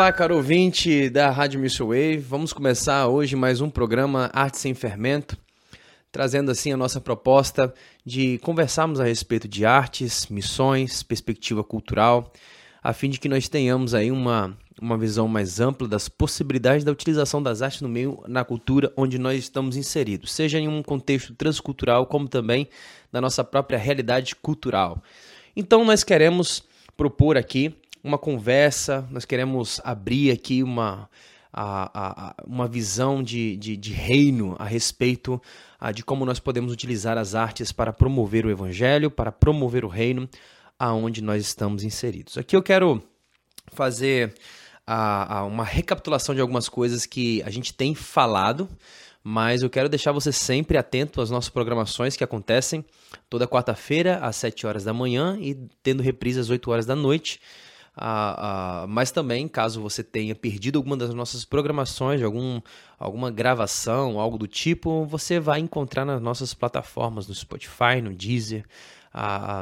Olá, 0.00 0.10
caro 0.14 0.36
ouvinte 0.36 1.10
da 1.10 1.28
Rádio 1.28 1.60
Missile 1.60 1.86
Wave. 1.86 2.16
Vamos 2.26 2.54
começar 2.54 3.06
hoje 3.06 3.36
mais 3.36 3.60
um 3.60 3.68
programa 3.68 4.30
Arte 4.32 4.56
Sem 4.56 4.72
Fermento, 4.72 5.36
trazendo 6.10 6.50
assim 6.50 6.72
a 6.72 6.76
nossa 6.76 7.02
proposta 7.02 7.74
de 8.02 8.38
conversarmos 8.38 8.98
a 8.98 9.04
respeito 9.04 9.46
de 9.46 9.66
artes, 9.66 10.26
missões, 10.28 11.02
perspectiva 11.02 11.62
cultural, 11.62 12.32
a 12.82 12.94
fim 12.94 13.10
de 13.10 13.20
que 13.20 13.28
nós 13.28 13.46
tenhamos 13.46 13.92
aí 13.92 14.10
uma, 14.10 14.56
uma 14.80 14.96
visão 14.96 15.28
mais 15.28 15.60
ampla 15.60 15.86
das 15.86 16.08
possibilidades 16.08 16.82
da 16.82 16.92
utilização 16.92 17.42
das 17.42 17.60
artes 17.60 17.82
no 17.82 17.88
meio, 17.88 18.24
na 18.26 18.42
cultura 18.42 18.90
onde 18.96 19.18
nós 19.18 19.38
estamos 19.38 19.76
inseridos, 19.76 20.32
seja 20.32 20.58
em 20.58 20.66
um 20.66 20.82
contexto 20.82 21.34
transcultural, 21.34 22.06
como 22.06 22.26
também 22.26 22.70
da 23.12 23.20
nossa 23.20 23.44
própria 23.44 23.78
realidade 23.78 24.34
cultural. 24.34 25.02
Então, 25.54 25.84
nós 25.84 26.02
queremos 26.02 26.64
propor 26.96 27.36
aqui 27.36 27.74
uma 28.02 28.18
conversa, 28.18 29.06
nós 29.10 29.24
queremos 29.24 29.80
abrir 29.84 30.30
aqui 30.30 30.62
uma, 30.62 31.08
a, 31.52 32.30
a, 32.30 32.34
uma 32.46 32.66
visão 32.66 33.22
de, 33.22 33.56
de, 33.56 33.76
de, 33.76 33.92
reino 33.92 34.56
a 34.58 34.64
respeito 34.64 35.40
a, 35.78 35.92
de 35.92 36.02
como 36.02 36.24
nós 36.24 36.38
podemos 36.38 36.72
utilizar 36.72 37.18
as 37.18 37.34
artes 37.34 37.72
para 37.72 37.92
promover 37.92 38.46
o 38.46 38.50
evangelho, 38.50 39.10
para 39.10 39.30
promover 39.30 39.84
o 39.84 39.88
reino 39.88 40.28
aonde 40.78 41.22
nós 41.22 41.42
estamos 41.42 41.84
inseridos. 41.84 42.38
Aqui 42.38 42.56
eu 42.56 42.62
quero 42.62 43.02
fazer 43.72 44.34
uma 45.46 45.64
recapitulação 45.64 46.34
de 46.34 46.40
algumas 46.40 46.68
coisas 46.68 47.06
que 47.06 47.42
a 47.42 47.50
gente 47.50 47.72
tem 47.72 47.94
falado, 47.94 48.68
mas 49.22 49.62
eu 49.62 49.70
quero 49.70 49.88
deixar 49.88 50.10
você 50.10 50.32
sempre 50.32 50.76
atento 50.76 51.20
às 51.20 51.30
nossas 51.30 51.50
programações 51.50 52.16
que 52.16 52.24
acontecem 52.24 52.84
toda 53.28 53.46
quarta-feira 53.46 54.18
às 54.18 54.36
7 54.36 54.66
horas 54.66 54.82
da 54.82 54.92
manhã 54.92 55.36
e 55.38 55.54
tendo 55.82 56.02
reprise 56.02 56.40
às 56.40 56.50
8 56.50 56.70
horas 56.70 56.86
da 56.86 56.96
noite. 56.96 57.40
Mas 58.88 59.10
também, 59.10 59.46
caso 59.48 59.80
você 59.80 60.02
tenha 60.02 60.34
perdido 60.34 60.78
alguma 60.78 60.96
das 60.96 61.12
nossas 61.12 61.44
programações, 61.44 62.22
algum, 62.22 62.60
alguma 62.98 63.30
gravação, 63.30 64.18
algo 64.18 64.38
do 64.38 64.46
tipo, 64.46 65.04
você 65.04 65.40
vai 65.40 65.60
encontrar 65.60 66.04
nas 66.04 66.20
nossas 66.20 66.54
plataformas, 66.54 67.26
no 67.28 67.34
Spotify, 67.34 68.00
no 68.02 68.14
Deezer, 68.14 68.64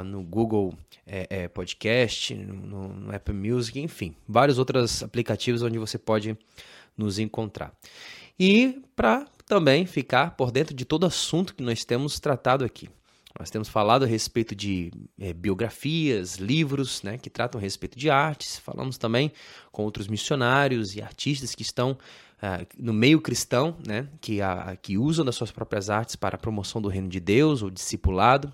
no 0.05 0.23
Google 0.23 0.75
é, 1.07 1.27
é, 1.31 1.49
Podcast, 1.49 2.35
no, 2.35 2.89
no 2.89 3.15
Apple 3.15 3.35
Music, 3.35 3.81
enfim, 3.81 4.15
vários 4.29 4.59
outros 4.59 5.03
aplicativos 5.03 5.63
onde 5.63 5.79
você 5.79 5.99
pode 5.99 6.37
nos 6.97 7.19
encontrar. 7.19 7.73
E 8.39 8.83
para 8.95 9.27
também 9.47 9.87
ficar 9.87 10.37
por 10.37 10.51
dentro 10.51 10.75
de 10.75 10.85
todo 10.85 11.07
assunto 11.07 11.55
que 11.55 11.63
nós 11.63 11.85
temos 11.85 12.21
tratado 12.21 12.65
aqui. 12.65 12.89
Nós 13.39 13.51
temos 13.51 13.69
falado 13.69 14.05
a 14.05 14.07
respeito 14.07 14.55
de 14.55 14.91
é, 15.19 15.33
biografias, 15.33 16.37
livros 16.37 17.03
né, 17.03 17.19
que 17.19 17.31
tratam 17.31 17.59
a 17.59 17.63
respeito 17.63 17.97
de 17.97 18.11
artes. 18.11 18.59
Falamos 18.59 18.99
também 18.99 19.33
com 19.71 19.85
outros 19.85 20.09
missionários 20.09 20.97
e 20.97 21.01
artistas 21.01 21.55
que 21.55 21.63
estão 21.63 21.93
uh, 21.93 22.67
no 22.77 22.93
meio 22.93 23.21
cristão, 23.21 23.77
né, 23.87 24.09
que, 24.21 24.43
a, 24.43 24.77
que 24.83 24.99
usam 24.99 25.25
das 25.25 25.37
suas 25.37 25.53
próprias 25.53 25.89
artes 25.89 26.17
para 26.17 26.35
a 26.35 26.39
promoção 26.39 26.83
do 26.83 26.89
reino 26.89 27.09
de 27.09 27.21
Deus 27.21 27.63
ou 27.63 27.71
discipulado. 27.71 28.53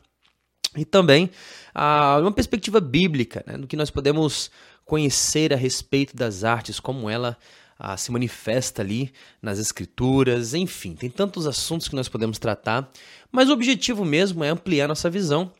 E 0.77 0.85
também 0.85 1.31
uh, 1.75 2.21
uma 2.21 2.33
perspectiva 2.33 2.79
bíblica, 2.79 3.43
né, 3.47 3.57
do 3.57 3.67
que 3.67 3.77
nós 3.77 3.91
podemos 3.91 4.51
conhecer 4.85 5.53
a 5.53 5.57
respeito 5.57 6.15
das 6.15 6.45
artes, 6.45 6.79
como 6.79 7.09
ela 7.09 7.39
ah, 7.79 7.97
se 7.97 8.11
manifesta 8.13 8.83
ali 8.83 9.13
nas 9.43 9.59
escrituras, 9.59 10.55
enfim, 10.55 10.95
tem 10.95 11.11
tantos 11.11 11.47
assuntos 11.47 11.89
que 11.89 11.97
nós 11.97 12.09
podemos 12.09 12.39
tratar, 12.39 12.91
mas 13.31 13.49
o 13.49 13.53
objetivo 13.53 14.05
mesmo 14.05 14.45
é 14.45 14.49
ampliar 14.49 14.89
nossa 14.89 15.11
visão 15.11 15.51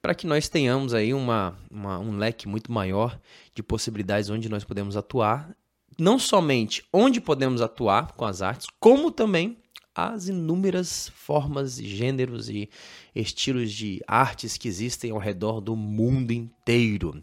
para 0.00 0.14
que 0.14 0.26
nós 0.26 0.48
tenhamos 0.48 0.92
aí 0.94 1.14
uma, 1.14 1.56
uma, 1.70 1.98
um 1.98 2.16
leque 2.16 2.46
muito 2.46 2.70
maior 2.70 3.18
de 3.54 3.62
possibilidades 3.62 4.30
onde 4.30 4.48
nós 4.48 4.64
podemos 4.64 4.96
atuar, 4.96 5.54
não 5.98 6.18
somente 6.18 6.84
onde 6.92 7.20
podemos 7.20 7.62
atuar 7.62 8.12
com 8.12 8.24
as 8.24 8.42
artes, 8.42 8.66
como 8.78 9.10
também 9.10 9.56
as 9.94 10.28
inúmeras 10.28 11.10
formas, 11.14 11.76
gêneros 11.76 12.48
e 12.48 12.68
estilos 13.14 13.72
de 13.72 14.02
artes 14.08 14.56
que 14.56 14.66
existem 14.66 15.12
ao 15.12 15.18
redor 15.18 15.60
do 15.60 15.76
mundo 15.76 16.32
inteiro. 16.32 17.22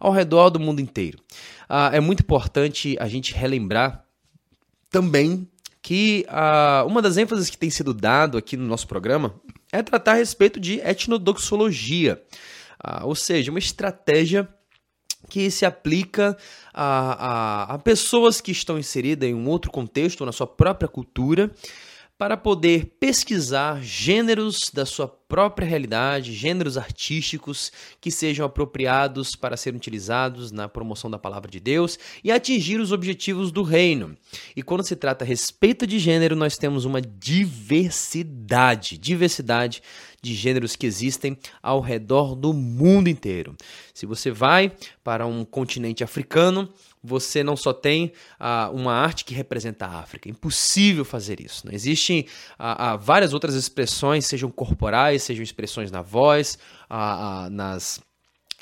Ao 0.00 0.10
redor 0.10 0.50
do 0.50 0.58
mundo 0.58 0.80
inteiro. 0.80 1.18
Ah, 1.68 1.90
é 1.92 2.00
muito 2.00 2.20
importante 2.20 2.96
a 2.98 3.06
gente 3.06 3.34
relembrar 3.34 4.04
também 4.90 5.46
que 5.82 6.24
ah, 6.28 6.84
uma 6.88 7.02
das 7.02 7.16
ênfases 7.16 7.50
que 7.50 7.58
tem 7.58 7.68
sido 7.68 7.92
dado 7.92 8.38
aqui 8.38 8.56
no 8.56 8.66
nosso 8.66 8.88
programa 8.88 9.34
é 9.70 9.82
tratar 9.82 10.12
a 10.12 10.16
respeito 10.16 10.58
de 10.58 10.80
etnodoxologia, 10.80 12.22
ah, 12.78 13.04
ou 13.04 13.14
seja, 13.14 13.50
uma 13.50 13.58
estratégia 13.58 14.48
que 15.28 15.50
se 15.50 15.66
aplica 15.66 16.36
a, 16.72 17.72
a, 17.72 17.74
a 17.74 17.78
pessoas 17.78 18.40
que 18.40 18.52
estão 18.52 18.78
inseridas 18.78 19.28
em 19.28 19.34
um 19.34 19.48
outro 19.48 19.70
contexto, 19.70 20.24
na 20.24 20.32
sua 20.32 20.46
própria 20.46 20.88
cultura, 20.88 21.50
para 22.18 22.36
poder 22.36 22.96
pesquisar 22.98 23.82
gêneros 23.82 24.70
da 24.72 24.86
sua 24.86 25.06
própria 25.06 25.66
realidade, 25.66 26.32
gêneros 26.32 26.78
artísticos 26.78 27.70
que 28.00 28.10
sejam 28.10 28.46
apropriados 28.46 29.36
para 29.36 29.56
serem 29.56 29.76
utilizados 29.76 30.50
na 30.50 30.66
promoção 30.66 31.10
da 31.10 31.18
palavra 31.18 31.50
de 31.50 31.60
Deus 31.60 31.98
e 32.24 32.30
atingir 32.30 32.80
os 32.80 32.90
objetivos 32.90 33.52
do 33.52 33.62
reino. 33.62 34.16
E 34.54 34.62
quando 34.62 34.86
se 34.86 34.96
trata 34.96 35.24
a 35.24 35.28
respeito 35.28 35.86
de 35.86 35.98
gênero, 35.98 36.34
nós 36.34 36.56
temos 36.56 36.86
uma 36.86 37.02
diversidade, 37.02 38.96
diversidade 38.96 39.82
de 40.22 40.34
gêneros 40.34 40.74
que 40.74 40.86
existem 40.86 41.36
ao 41.62 41.80
redor 41.80 42.34
do 42.34 42.52
mundo 42.52 43.08
inteiro. 43.08 43.54
Se 43.92 44.06
você 44.06 44.30
vai 44.30 44.72
para 45.04 45.26
um 45.26 45.44
continente 45.44 46.02
africano, 46.02 46.68
você 47.06 47.44
não 47.44 47.56
só 47.56 47.72
tem 47.72 48.12
uh, 48.40 48.74
uma 48.74 48.92
arte 48.92 49.24
que 49.24 49.32
representa 49.32 49.86
a 49.86 50.00
África. 50.00 50.28
É 50.28 50.32
impossível 50.32 51.04
fazer 51.04 51.40
isso. 51.40 51.66
Não 51.66 51.72
existem 51.72 52.26
uh, 52.58 52.94
uh, 52.94 52.98
várias 52.98 53.32
outras 53.32 53.54
expressões, 53.54 54.26
sejam 54.26 54.50
corporais, 54.50 55.22
sejam 55.22 55.42
expressões 55.42 55.90
na 55.90 56.02
voz, 56.02 56.58
nas 57.50 58.00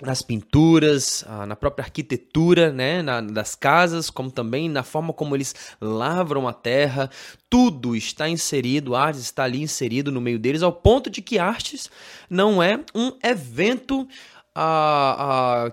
nas 0.02 0.22
pinturas, 0.22 1.24
na 1.46 1.54
própria 1.54 1.84
arquitetura 1.84 2.72
né, 2.72 3.00
na, 3.00 3.20
das 3.20 3.54
casas, 3.54 4.10
como 4.10 4.28
também 4.28 4.68
na 4.68 4.82
forma 4.82 5.12
como 5.12 5.36
eles 5.36 5.54
lavram 5.80 6.48
a 6.48 6.52
terra, 6.52 7.08
tudo 7.48 7.94
está 7.94 8.28
inserido, 8.28 8.96
a 8.96 9.02
arte 9.04 9.20
está 9.20 9.44
ali 9.44 9.62
inserido 9.62 10.10
no 10.10 10.20
meio 10.20 10.38
deles, 10.38 10.62
ao 10.62 10.72
ponto 10.72 11.08
de 11.08 11.22
que 11.22 11.38
artes 11.38 11.88
não 12.28 12.60
é 12.60 12.80
um 12.92 13.12
evento 13.22 14.08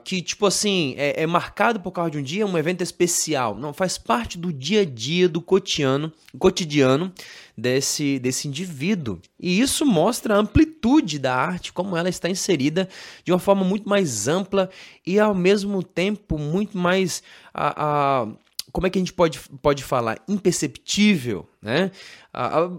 que, 0.04 0.22
tipo 0.22 0.46
assim, 0.48 0.96
é, 0.98 1.22
é, 1.22 1.28
marcado 1.28 1.80
por 1.80 1.92
causa 1.92 2.12
de 2.12 2.18
um 2.18 2.24
dia, 2.24 2.46
um 2.46 2.58
evento 2.58 2.82
especial. 2.82 3.56
Não, 3.56 3.74
faz 3.74 3.98
parte 3.98 4.38
do 4.38 4.52
dia 4.52 4.82
a 4.82 4.86
dia, 4.86 5.30
do 5.30 5.40
cotidiano, 5.42 6.12
cotidiano 6.40 7.14
desse, 7.56 8.18
desse 8.18 8.48
indivíduo. 8.48 9.20
E 9.40 9.60
isso 9.60 9.86
mostra 9.86 10.36
a 10.36 10.40
amplitude 10.40 11.20
da 11.20 11.36
arte, 11.36 11.72
como 11.72 11.96
ela 11.96 12.10
está 12.10 12.28
inserida 12.28 12.90
de 13.24 13.32
uma 13.32 13.40
forma 13.40 13.64
muito 13.64 13.88
mais 13.88 14.28
ampla 14.28 14.70
e, 15.06 15.20
ao 15.20 15.36
mesmo 15.36 15.84
tempo, 15.84 16.38
muito 16.38 16.78
mais. 16.78 17.22
Como 18.72 18.88
é 18.88 18.90
que 18.90 18.98
a 18.98 19.02
gente 19.02 19.14
pode, 19.14 19.40
pode 19.62 19.84
falar? 19.84 20.20
Imperceptível, 20.28 21.48
né? 21.62 21.92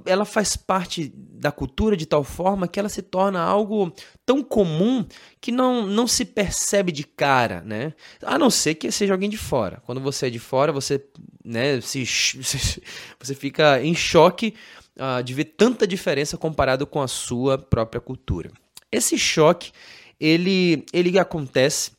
Ela 0.06 0.24
faz 0.24 0.56
parte 0.56 1.12
da 1.14 1.52
cultura 1.52 1.96
de 1.96 2.06
tal 2.06 2.24
forma 2.24 2.66
que 2.66 2.78
ela 2.78 2.88
se 2.88 3.02
torna 3.02 3.40
algo 3.40 3.92
tão 4.24 4.42
comum 4.42 5.04
que 5.40 5.52
não, 5.52 5.86
não 5.86 6.06
se 6.06 6.24
percebe 6.24 6.92
de 6.92 7.04
cara, 7.04 7.60
né? 7.62 7.92
A 8.22 8.38
não 8.38 8.50
ser 8.50 8.74
que 8.74 8.90
seja 8.90 9.12
alguém 9.12 9.28
de 9.28 9.36
fora. 9.36 9.82
Quando 9.84 10.00
você 10.00 10.26
é 10.26 10.30
de 10.30 10.38
fora, 10.38 10.72
você, 10.72 11.04
né, 11.44 11.80
se, 11.80 12.04
você 13.20 13.34
fica 13.34 13.82
em 13.82 13.94
choque 13.94 14.54
uh, 14.96 15.22
de 15.22 15.34
ver 15.34 15.44
tanta 15.44 15.86
diferença 15.86 16.38
comparado 16.38 16.86
com 16.86 17.02
a 17.02 17.08
sua 17.08 17.58
própria 17.58 18.00
cultura. 18.00 18.50
Esse 18.90 19.18
choque, 19.18 19.72
ele, 20.18 20.84
ele 20.92 21.18
acontece 21.18 21.92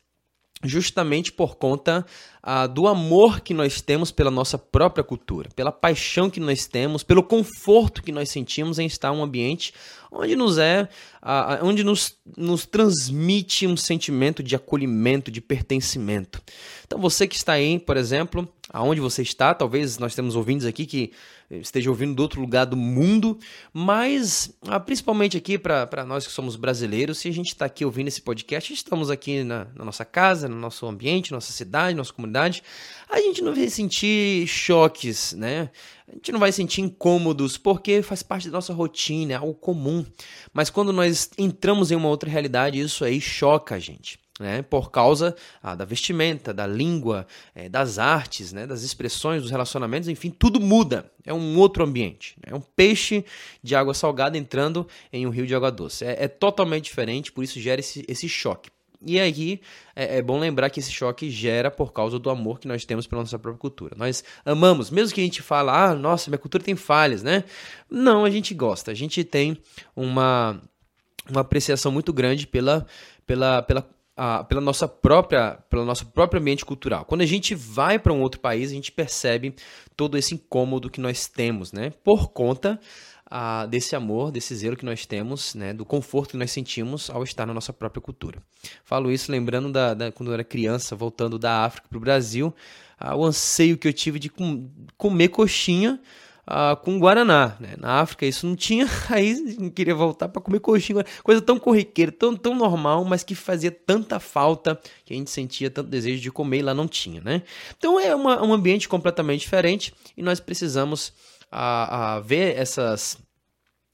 justamente 0.64 1.32
por 1.32 1.56
conta 1.56 2.04
ah, 2.42 2.66
do 2.66 2.88
amor 2.88 3.40
que 3.40 3.54
nós 3.54 3.80
temos 3.80 4.10
pela 4.10 4.30
nossa 4.30 4.58
própria 4.58 5.04
cultura, 5.04 5.48
pela 5.54 5.70
paixão 5.70 6.28
que 6.28 6.40
nós 6.40 6.66
temos, 6.66 7.02
pelo 7.02 7.22
conforto 7.22 8.02
que 8.02 8.12
nós 8.12 8.30
sentimos 8.30 8.78
em 8.78 8.86
estar 8.86 9.14
em 9.14 9.18
um 9.18 9.22
ambiente 9.22 9.72
onde 10.10 10.36
nos 10.36 10.58
é, 10.58 10.88
ah, 11.20 11.58
onde 11.62 11.82
nos, 11.82 12.16
nos 12.36 12.66
transmite 12.66 13.66
um 13.66 13.76
sentimento 13.76 14.42
de 14.42 14.54
acolhimento, 14.54 15.30
de 15.30 15.40
pertencimento. 15.40 16.40
Então 16.86 16.98
você 16.98 17.26
que 17.26 17.36
está 17.36 17.54
aí, 17.54 17.78
por 17.78 17.96
exemplo, 17.96 18.48
aonde 18.72 19.00
você 19.00 19.22
está, 19.22 19.52
talvez 19.54 19.98
nós 19.98 20.14
temos 20.14 20.36
ouvintes 20.36 20.66
aqui 20.66 20.86
que 20.86 21.12
esteja 21.50 21.90
ouvindo 21.90 22.14
do 22.14 22.22
outro 22.22 22.40
lugar 22.40 22.64
do 22.64 22.76
mundo, 22.76 23.38
mas 23.72 24.56
ah, 24.66 24.80
principalmente 24.80 25.36
aqui 25.36 25.58
para 25.58 26.04
nós 26.06 26.26
que 26.26 26.32
somos 26.32 26.56
brasileiros, 26.56 27.18
se 27.18 27.28
a 27.28 27.32
gente 27.32 27.48
está 27.48 27.66
aqui 27.66 27.84
ouvindo 27.84 28.08
esse 28.08 28.22
podcast, 28.22 28.72
estamos 28.72 29.10
aqui 29.10 29.44
na, 29.44 29.66
na, 29.74 29.84
nossa 29.84 30.04
casa, 30.04 30.48
no 30.48 30.56
nosso 30.56 30.86
ambiente, 30.86 31.32
nossa 31.32 31.52
cidade, 31.52 31.96
nossa 31.96 32.12
comunidade, 32.12 32.62
a 33.08 33.20
gente 33.20 33.42
não 33.42 33.54
vai 33.54 33.68
sentir 33.68 34.46
choques, 34.46 35.34
né? 35.34 35.70
A 36.08 36.14
gente 36.14 36.32
não 36.32 36.40
vai 36.40 36.52
sentir 36.52 36.80
incômodos, 36.80 37.58
porque 37.58 38.02
faz 38.02 38.22
parte 38.22 38.48
da 38.48 38.52
nossa 38.52 38.72
rotina, 38.72 39.32
é 39.32 39.36
algo 39.36 39.54
comum. 39.54 40.04
Mas 40.52 40.70
quando 40.70 40.92
nós 40.92 41.30
entramos 41.38 41.90
em 41.90 41.96
uma 41.96 42.08
outra 42.08 42.28
realidade, 42.28 42.80
isso 42.80 43.04
aí 43.04 43.20
choca 43.20 43.74
a 43.74 43.78
gente. 43.78 44.23
Né, 44.38 44.62
por 44.62 44.90
causa 44.90 45.34
ah, 45.62 45.74
da 45.74 45.84
vestimenta, 45.84 46.52
da 46.52 46.66
língua, 46.66 47.26
é, 47.54 47.68
das 47.68 47.98
artes, 47.98 48.52
né, 48.52 48.66
das 48.66 48.82
expressões, 48.82 49.42
dos 49.42 49.50
relacionamentos, 49.50 50.08
enfim, 50.08 50.30
tudo 50.30 50.60
muda. 50.60 51.10
É 51.24 51.32
um 51.32 51.58
outro 51.58 51.84
ambiente. 51.84 52.36
Né, 52.38 52.52
é 52.52 52.54
um 52.54 52.60
peixe 52.60 53.24
de 53.62 53.74
água 53.76 53.94
salgada 53.94 54.36
entrando 54.36 54.86
em 55.12 55.26
um 55.26 55.30
rio 55.30 55.46
de 55.46 55.54
água 55.54 55.70
doce. 55.70 56.04
É, 56.04 56.24
é 56.24 56.28
totalmente 56.28 56.84
diferente, 56.84 57.30
por 57.30 57.44
isso 57.44 57.60
gera 57.60 57.80
esse, 57.80 58.04
esse 58.08 58.28
choque. 58.28 58.70
E 59.06 59.20
aí 59.20 59.60
é, 59.94 60.18
é, 60.18 60.22
bom 60.22 60.38
lembrar 60.38 60.70
que 60.70 60.80
esse 60.80 60.90
choque 60.90 61.28
gera 61.28 61.70
por 61.70 61.92
causa 61.92 62.18
do 62.18 62.30
amor 62.30 62.58
que 62.58 62.66
nós 62.66 62.84
temos 62.84 63.06
pela 63.06 63.22
nossa 63.22 63.38
própria 63.38 63.60
cultura. 63.60 63.94
Nós 63.96 64.24
amamos, 64.44 64.90
mesmo 64.90 65.14
que 65.14 65.20
a 65.20 65.24
gente 65.24 65.42
fale, 65.42 65.70
ah, 65.70 65.94
nossa, 65.94 66.30
minha 66.30 66.38
cultura 66.38 66.64
tem 66.64 66.74
falhas, 66.74 67.22
né? 67.22 67.44
Não, 67.90 68.24
a 68.24 68.30
gente 68.30 68.54
gosta. 68.54 68.90
A 68.90 68.94
gente 68.94 69.22
tem 69.22 69.58
uma, 69.94 70.60
uma 71.28 71.42
apreciação 71.42 71.92
muito 71.92 72.12
grande 72.12 72.46
pela, 72.46 72.86
pela, 73.26 73.62
pela 73.62 73.93
a, 74.16 74.44
pela 74.44 74.60
nossa 74.60 74.86
própria 74.86 75.58
pelo 75.68 75.84
nosso 75.84 76.06
próprio 76.06 76.40
ambiente 76.40 76.64
cultural. 76.64 77.04
Quando 77.04 77.22
a 77.22 77.26
gente 77.26 77.54
vai 77.54 77.98
para 77.98 78.12
um 78.12 78.20
outro 78.20 78.40
país, 78.40 78.70
a 78.70 78.74
gente 78.74 78.92
percebe 78.92 79.54
todo 79.96 80.16
esse 80.16 80.34
incômodo 80.34 80.90
que 80.90 81.00
nós 81.00 81.26
temos, 81.26 81.72
né? 81.72 81.90
Por 82.02 82.28
conta 82.28 82.78
a, 83.28 83.66
desse 83.66 83.96
amor, 83.96 84.30
desse 84.30 84.54
zelo 84.54 84.76
que 84.76 84.84
nós 84.84 85.06
temos, 85.06 85.54
né? 85.54 85.72
Do 85.72 85.84
conforto 85.84 86.32
que 86.32 86.36
nós 86.36 86.50
sentimos 86.50 87.10
ao 87.10 87.22
estar 87.22 87.46
na 87.46 87.54
nossa 87.54 87.72
própria 87.72 88.00
cultura. 88.00 88.42
Falo 88.84 89.10
isso 89.10 89.32
lembrando 89.32 89.72
da, 89.72 89.94
da 89.94 90.12
quando 90.12 90.28
eu 90.28 90.34
era 90.34 90.44
criança, 90.44 90.94
voltando 90.94 91.38
da 91.38 91.64
África 91.64 91.88
para 91.88 91.98
o 91.98 92.00
Brasil, 92.00 92.54
a, 92.98 93.16
o 93.16 93.24
anseio 93.24 93.76
que 93.76 93.88
eu 93.88 93.92
tive 93.92 94.18
de 94.18 94.28
com, 94.28 94.68
comer 94.96 95.28
coxinha 95.28 96.00
uh, 96.48 96.76
com 96.76 96.98
Guaraná. 96.98 97.56
Né? 97.58 97.74
Na 97.78 98.00
África 98.00 98.26
isso 98.26 98.46
não 98.46 98.56
tinha, 98.56 98.86
aí 99.10 99.70
queria 99.70 99.94
voltar 99.94 100.28
para 100.28 100.42
comer 100.42 100.60
coxinha, 100.60 101.04
coisa 101.22 101.40
tão 101.40 101.58
corriqueira, 101.58 102.12
tão, 102.12 102.36
tão 102.36 102.54
normal, 102.54 103.04
mas 103.04 103.22
que 103.22 103.34
fazia 103.34 103.70
tanta 103.70 104.20
falta 104.20 104.78
que 105.04 105.12
a 105.12 105.16
gente 105.16 105.30
sentia 105.30 105.70
tanto 105.70 105.88
desejo 105.90 106.20
de 106.20 106.30
comer 106.30 106.58
e 106.58 106.62
lá 106.62 106.74
não 106.74 106.86
tinha. 106.86 107.20
Né? 107.20 107.42
Então 107.76 107.98
é 107.98 108.14
uma, 108.14 108.42
um 108.42 108.52
ambiente 108.52 108.88
completamente 108.88 109.40
diferente 109.40 109.92
e 110.16 110.22
nós 110.22 110.40
precisamos 110.40 111.08
uh, 111.52 112.18
uh, 112.18 112.22
ver 112.22 112.56
essas. 112.56 113.18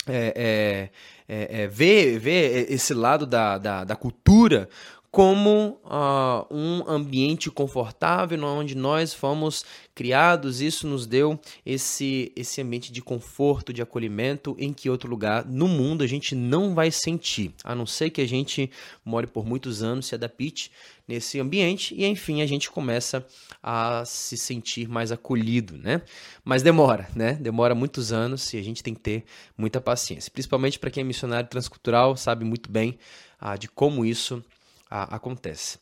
É, 0.06 0.32
é, 0.34 0.90
é, 1.32 1.62
é, 1.62 1.66
ver, 1.68 2.18
ver 2.18 2.72
esse 2.72 2.92
lado 2.92 3.24
da, 3.24 3.56
da, 3.58 3.84
da 3.84 3.94
cultura 3.94 4.68
como 5.10 5.80
uh, 5.84 6.46
um 6.54 6.88
ambiente 6.88 7.50
confortável 7.50 8.42
onde 8.44 8.76
nós 8.76 9.12
fomos 9.12 9.64
criados. 9.92 10.60
Isso 10.60 10.86
nos 10.86 11.04
deu 11.04 11.38
esse, 11.66 12.32
esse 12.36 12.60
ambiente 12.62 12.92
de 12.92 13.02
conforto, 13.02 13.72
de 13.72 13.82
acolhimento, 13.82 14.54
em 14.58 14.72
que 14.72 14.88
outro 14.88 15.10
lugar 15.10 15.44
no 15.44 15.66
mundo 15.66 16.04
a 16.04 16.06
gente 16.06 16.34
não 16.34 16.74
vai 16.74 16.92
sentir, 16.92 17.52
a 17.64 17.74
não 17.74 17.86
ser 17.86 18.10
que 18.10 18.20
a 18.20 18.28
gente 18.28 18.70
more 19.04 19.26
por 19.26 19.44
muitos 19.44 19.82
anos, 19.82 20.06
se 20.06 20.14
adapte 20.14 20.70
nesse 21.08 21.40
ambiente 21.40 21.92
e 21.92 22.06
enfim 22.06 22.40
a 22.40 22.46
gente 22.46 22.70
começa 22.70 23.26
a 23.60 24.04
se 24.06 24.36
sentir 24.36 24.88
mais 24.88 25.10
acolhido, 25.10 25.76
né? 25.76 26.02
Mas 26.44 26.62
demora, 26.62 27.08
né? 27.16 27.32
Demora 27.32 27.74
muitos 27.74 28.12
anos 28.12 28.54
e 28.54 28.58
a 28.58 28.62
gente 28.62 28.80
tem 28.80 28.94
que 28.94 29.00
ter 29.00 29.24
muita 29.58 29.80
paciência, 29.80 30.30
principalmente 30.30 30.78
para 30.78 30.88
quem 30.88 31.00
é 31.00 31.04
missionário 31.04 31.50
transcultural, 31.50 32.16
sabe 32.16 32.44
muito 32.44 32.70
bem 32.70 32.96
uh, 33.42 33.58
de 33.58 33.68
como 33.68 34.04
isso 34.04 34.42
a, 34.90 35.16
acontece. 35.16 35.78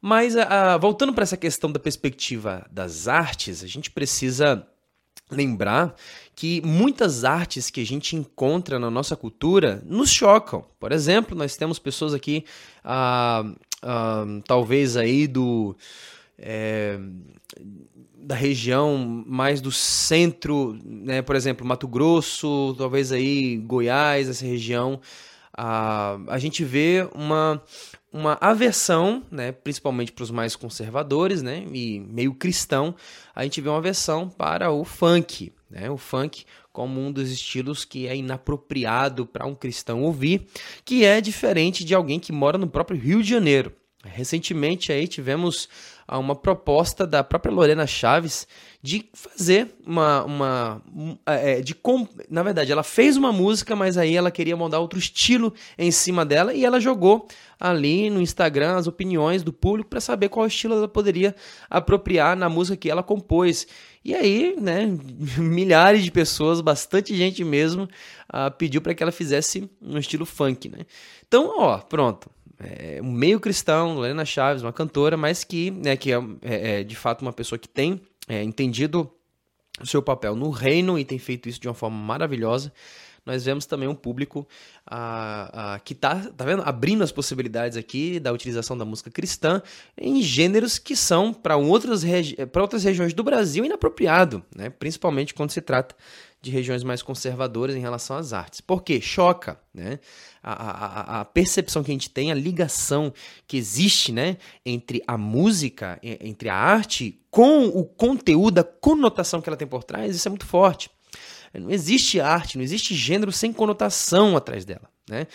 Mas 0.00 0.36
a, 0.36 0.76
voltando 0.78 1.12
para 1.12 1.22
essa 1.22 1.36
questão 1.36 1.70
da 1.70 1.78
perspectiva 1.78 2.66
das 2.70 3.08
artes, 3.08 3.62
a 3.62 3.66
gente 3.66 3.90
precisa 3.90 4.66
lembrar 5.30 5.94
que 6.34 6.62
muitas 6.64 7.24
artes 7.24 7.70
que 7.70 7.80
a 7.80 7.86
gente 7.86 8.14
encontra 8.14 8.78
na 8.78 8.90
nossa 8.90 9.16
cultura 9.16 9.82
nos 9.84 10.10
chocam. 10.10 10.64
Por 10.78 10.92
exemplo, 10.92 11.36
nós 11.36 11.56
temos 11.56 11.78
pessoas 11.78 12.14
aqui, 12.14 12.44
ah, 12.84 13.44
ah, 13.82 14.24
talvez 14.46 14.96
aí 14.96 15.26
do 15.26 15.76
é, 16.38 16.98
da 18.16 18.34
região 18.34 19.24
mais 19.26 19.60
do 19.60 19.72
centro, 19.72 20.78
né? 20.84 21.22
Por 21.22 21.36
exemplo, 21.36 21.66
Mato 21.66 21.88
Grosso, 21.88 22.74
talvez 22.76 23.12
aí 23.12 23.56
Goiás, 23.56 24.28
essa 24.28 24.44
região, 24.44 25.00
ah, 25.56 26.18
a 26.28 26.38
gente 26.38 26.64
vê 26.64 27.08
uma 27.14 27.62
uma 28.16 28.38
aversão, 28.40 29.22
né, 29.30 29.52
principalmente 29.52 30.10
para 30.10 30.22
os 30.24 30.30
mais 30.30 30.56
conservadores, 30.56 31.42
né, 31.42 31.64
e 31.72 32.00
meio 32.00 32.32
cristão, 32.32 32.94
a 33.34 33.42
gente 33.42 33.60
vê 33.60 33.68
uma 33.68 33.76
aversão 33.76 34.28
para 34.28 34.70
o 34.70 34.84
funk, 34.84 35.52
né, 35.70 35.90
o 35.90 35.98
funk 35.98 36.44
como 36.72 37.00
um 37.00 37.12
dos 37.12 37.30
estilos 37.30 37.84
que 37.84 38.06
é 38.06 38.16
inapropriado 38.16 39.26
para 39.26 39.46
um 39.46 39.54
cristão 39.54 40.02
ouvir, 40.02 40.46
que 40.84 41.04
é 41.04 41.20
diferente 41.20 41.84
de 41.84 41.94
alguém 41.94 42.18
que 42.18 42.32
mora 42.32 42.58
no 42.58 42.66
próprio 42.66 42.98
Rio 42.98 43.22
de 43.22 43.30
Janeiro. 43.30 43.72
Recentemente 44.12 44.92
aí 44.92 45.06
tivemos 45.06 45.68
uma 46.08 46.36
proposta 46.36 47.04
da 47.06 47.24
própria 47.24 47.52
Lorena 47.52 47.86
Chaves 47.86 48.46
de 48.80 49.08
fazer 49.12 49.74
uma. 49.84 50.22
uma 50.24 50.82
é, 51.26 51.60
de 51.60 51.74
Na 52.30 52.44
verdade, 52.44 52.70
ela 52.70 52.84
fez 52.84 53.16
uma 53.16 53.32
música, 53.32 53.74
mas 53.74 53.98
aí 53.98 54.14
ela 54.14 54.30
queria 54.30 54.56
mandar 54.56 54.78
outro 54.78 54.98
estilo 54.98 55.52
em 55.76 55.90
cima 55.90 56.24
dela 56.24 56.54
e 56.54 56.64
ela 56.64 56.78
jogou 56.78 57.26
ali 57.58 58.08
no 58.08 58.20
Instagram 58.20 58.76
as 58.76 58.86
opiniões 58.86 59.42
do 59.42 59.52
público 59.52 59.90
para 59.90 60.00
saber 60.00 60.28
qual 60.28 60.46
estilo 60.46 60.74
ela 60.74 60.88
poderia 60.88 61.34
apropriar 61.68 62.36
na 62.36 62.48
música 62.48 62.76
que 62.76 62.90
ela 62.90 63.02
compôs. 63.02 63.66
E 64.04 64.14
aí, 64.14 64.54
né, 64.60 64.86
milhares 65.36 66.04
de 66.04 66.12
pessoas, 66.12 66.60
bastante 66.60 67.16
gente 67.16 67.42
mesmo, 67.42 67.88
uh, 68.32 68.50
pediu 68.56 68.80
para 68.80 68.94
que 68.94 69.02
ela 69.02 69.10
fizesse 69.10 69.68
um 69.82 69.98
estilo 69.98 70.24
funk, 70.24 70.68
né? 70.68 70.86
Então, 71.26 71.58
ó, 71.58 71.78
pronto 71.78 72.35
é, 72.58 73.00
um 73.02 73.12
meio 73.12 73.38
cristão, 73.38 73.94
Lorena 73.94 74.24
Chaves, 74.24 74.62
uma 74.62 74.72
cantora, 74.72 75.16
mas 75.16 75.44
que, 75.44 75.70
né, 75.70 75.96
que 75.96 76.12
é, 76.12 76.16
é, 76.42 76.80
é 76.80 76.84
de 76.84 76.96
fato 76.96 77.22
uma 77.22 77.32
pessoa 77.32 77.58
que 77.58 77.68
tem 77.68 78.00
é, 78.28 78.42
entendido 78.42 79.10
o 79.80 79.86
seu 79.86 80.02
papel 80.02 80.34
no 80.34 80.50
reino 80.50 80.98
e 80.98 81.04
tem 81.04 81.18
feito 81.18 81.48
isso 81.48 81.60
de 81.60 81.68
uma 81.68 81.74
forma 81.74 81.96
maravilhosa. 81.96 82.72
Nós 83.26 83.44
vemos 83.44 83.66
também 83.66 83.88
um 83.88 83.94
público 83.94 84.46
a, 84.86 85.74
a, 85.74 85.78
que 85.80 85.92
está 85.92 86.14
tá 86.14 86.44
vendo? 86.44 86.62
abrindo 86.62 87.02
as 87.02 87.10
possibilidades 87.10 87.76
aqui 87.76 88.20
da 88.20 88.32
utilização 88.32 88.78
da 88.78 88.84
música 88.84 89.10
cristã 89.10 89.60
em 89.98 90.22
gêneros 90.22 90.78
que 90.78 90.94
são 90.94 91.34
para 91.34 91.56
outras, 91.56 92.04
outras 92.56 92.84
regiões 92.84 93.12
do 93.12 93.24
Brasil 93.24 93.64
inapropriado, 93.64 94.44
né? 94.54 94.70
principalmente 94.70 95.34
quando 95.34 95.50
se 95.50 95.60
trata 95.60 95.96
de 96.40 96.50
regiões 96.52 96.84
mais 96.84 97.02
conservadoras 97.02 97.74
em 97.74 97.80
relação 97.80 98.16
às 98.16 98.32
artes. 98.32 98.60
Por 98.60 98.82
quê? 98.82 99.00
Choca, 99.00 99.58
né? 99.74 99.98
A, 100.42 100.52
a, 100.52 101.20
a, 101.20 101.24
percepção 101.24 101.82
que 101.82 101.90
a 101.90 101.94
gente 101.94 102.08
tem, 102.08 102.30
a 102.30 102.34
ligação 102.34 103.12
que 103.48 103.56
existe 103.56 104.12
né, 104.12 104.36
entre 104.64 105.02
a 105.04 105.18
música, 105.18 105.98
entre 106.02 106.48
a 106.48 106.54
arte, 106.54 107.20
com 107.32 107.66
o 107.66 107.84
conteúdo, 107.84 108.60
a 108.60 108.64
conotação 108.64 109.40
que 109.40 109.48
ela 109.48 109.56
tem 109.56 109.66
por 109.66 109.82
trás, 109.82 110.14
isso 110.14 110.28
é 110.28 110.30
muito 110.30 110.46
forte. 110.46 110.88
Não 111.58 111.70
existe 111.70 112.20
arte, 112.20 112.56
não 112.56 112.64
existe 112.64 112.94
gênero 112.94 113.32
sem 113.32 113.52
conotação 113.52 114.36
atrás 114.36 114.64
dela. 114.64 114.88
Né? 115.08 115.26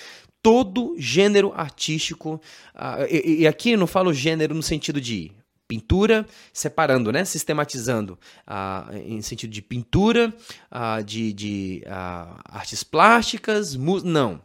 Todo 0.42 0.96
gênero 0.98 1.54
artístico, 1.56 2.42
uh, 2.76 3.06
e, 3.10 3.42
e, 3.42 3.48
aqui 3.48 3.72
eu 3.72 3.78
não 3.78 3.88
falo 3.88 4.14
gênero 4.14 4.56
no 4.56 4.64
sentido 4.64 5.00
de 5.00 5.32
pintura, 5.72 6.26
separando, 6.52 7.14
né, 7.14 7.24
sistematizando 7.24 8.20
ah, 8.46 8.90
em 8.94 9.22
sentido 9.22 9.52
de 9.52 9.62
pintura, 9.62 10.34
ah, 10.70 11.02
de, 11.02 11.32
de 11.32 11.82
ah, 11.88 12.42
artes 12.44 12.84
plásticas, 12.84 13.74
não. 14.04 14.42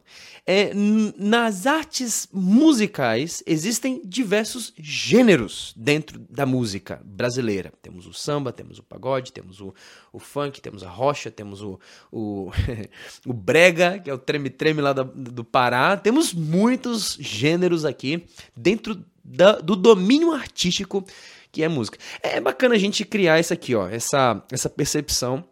É, 0.49 0.71
nas 1.19 1.67
artes 1.67 2.29
musicais 2.33 3.43
existem 3.45 4.01
diversos 4.05 4.73
gêneros 4.79 5.75
dentro 5.77 6.21
da 6.31 6.47
música 6.47 7.03
brasileira. 7.05 7.73
Temos 7.83 8.07
o 8.07 8.13
samba, 8.13 8.53
temos 8.53 8.79
o 8.79 8.85
pagode, 8.85 9.33
temos 9.33 9.61
o, 9.61 9.75
o 10.13 10.21
funk, 10.21 10.61
temos 10.61 10.85
a 10.85 10.89
rocha, 10.89 11.33
temos 11.33 11.61
o, 11.61 11.81
o, 12.13 12.53
o 13.27 13.33
brega, 13.33 13.99
que 13.99 14.09
é 14.09 14.15
o 14.15 14.19
treme-treme 14.19 14.81
lá 14.81 14.93
do, 14.93 15.03
do 15.03 15.43
Pará. 15.43 15.97
Temos 15.97 16.33
muitos 16.33 17.19
gêneros 17.21 17.85
aqui 17.85 18.25
dentro 18.57 19.05
da, 19.27 19.53
do 19.59 19.75
domínio 19.75 20.33
artístico 20.33 21.05
que 21.51 21.63
é 21.63 21.69
música. 21.69 21.99
É 22.23 22.41
bacana 22.41 22.75
a 22.75 22.79
gente 22.79 23.05
criar 23.05 23.41
isso 23.41 23.53
aqui, 23.53 23.75
ó, 23.75 23.89
essa, 23.89 24.43
essa 24.53 24.69
percepção 24.69 25.43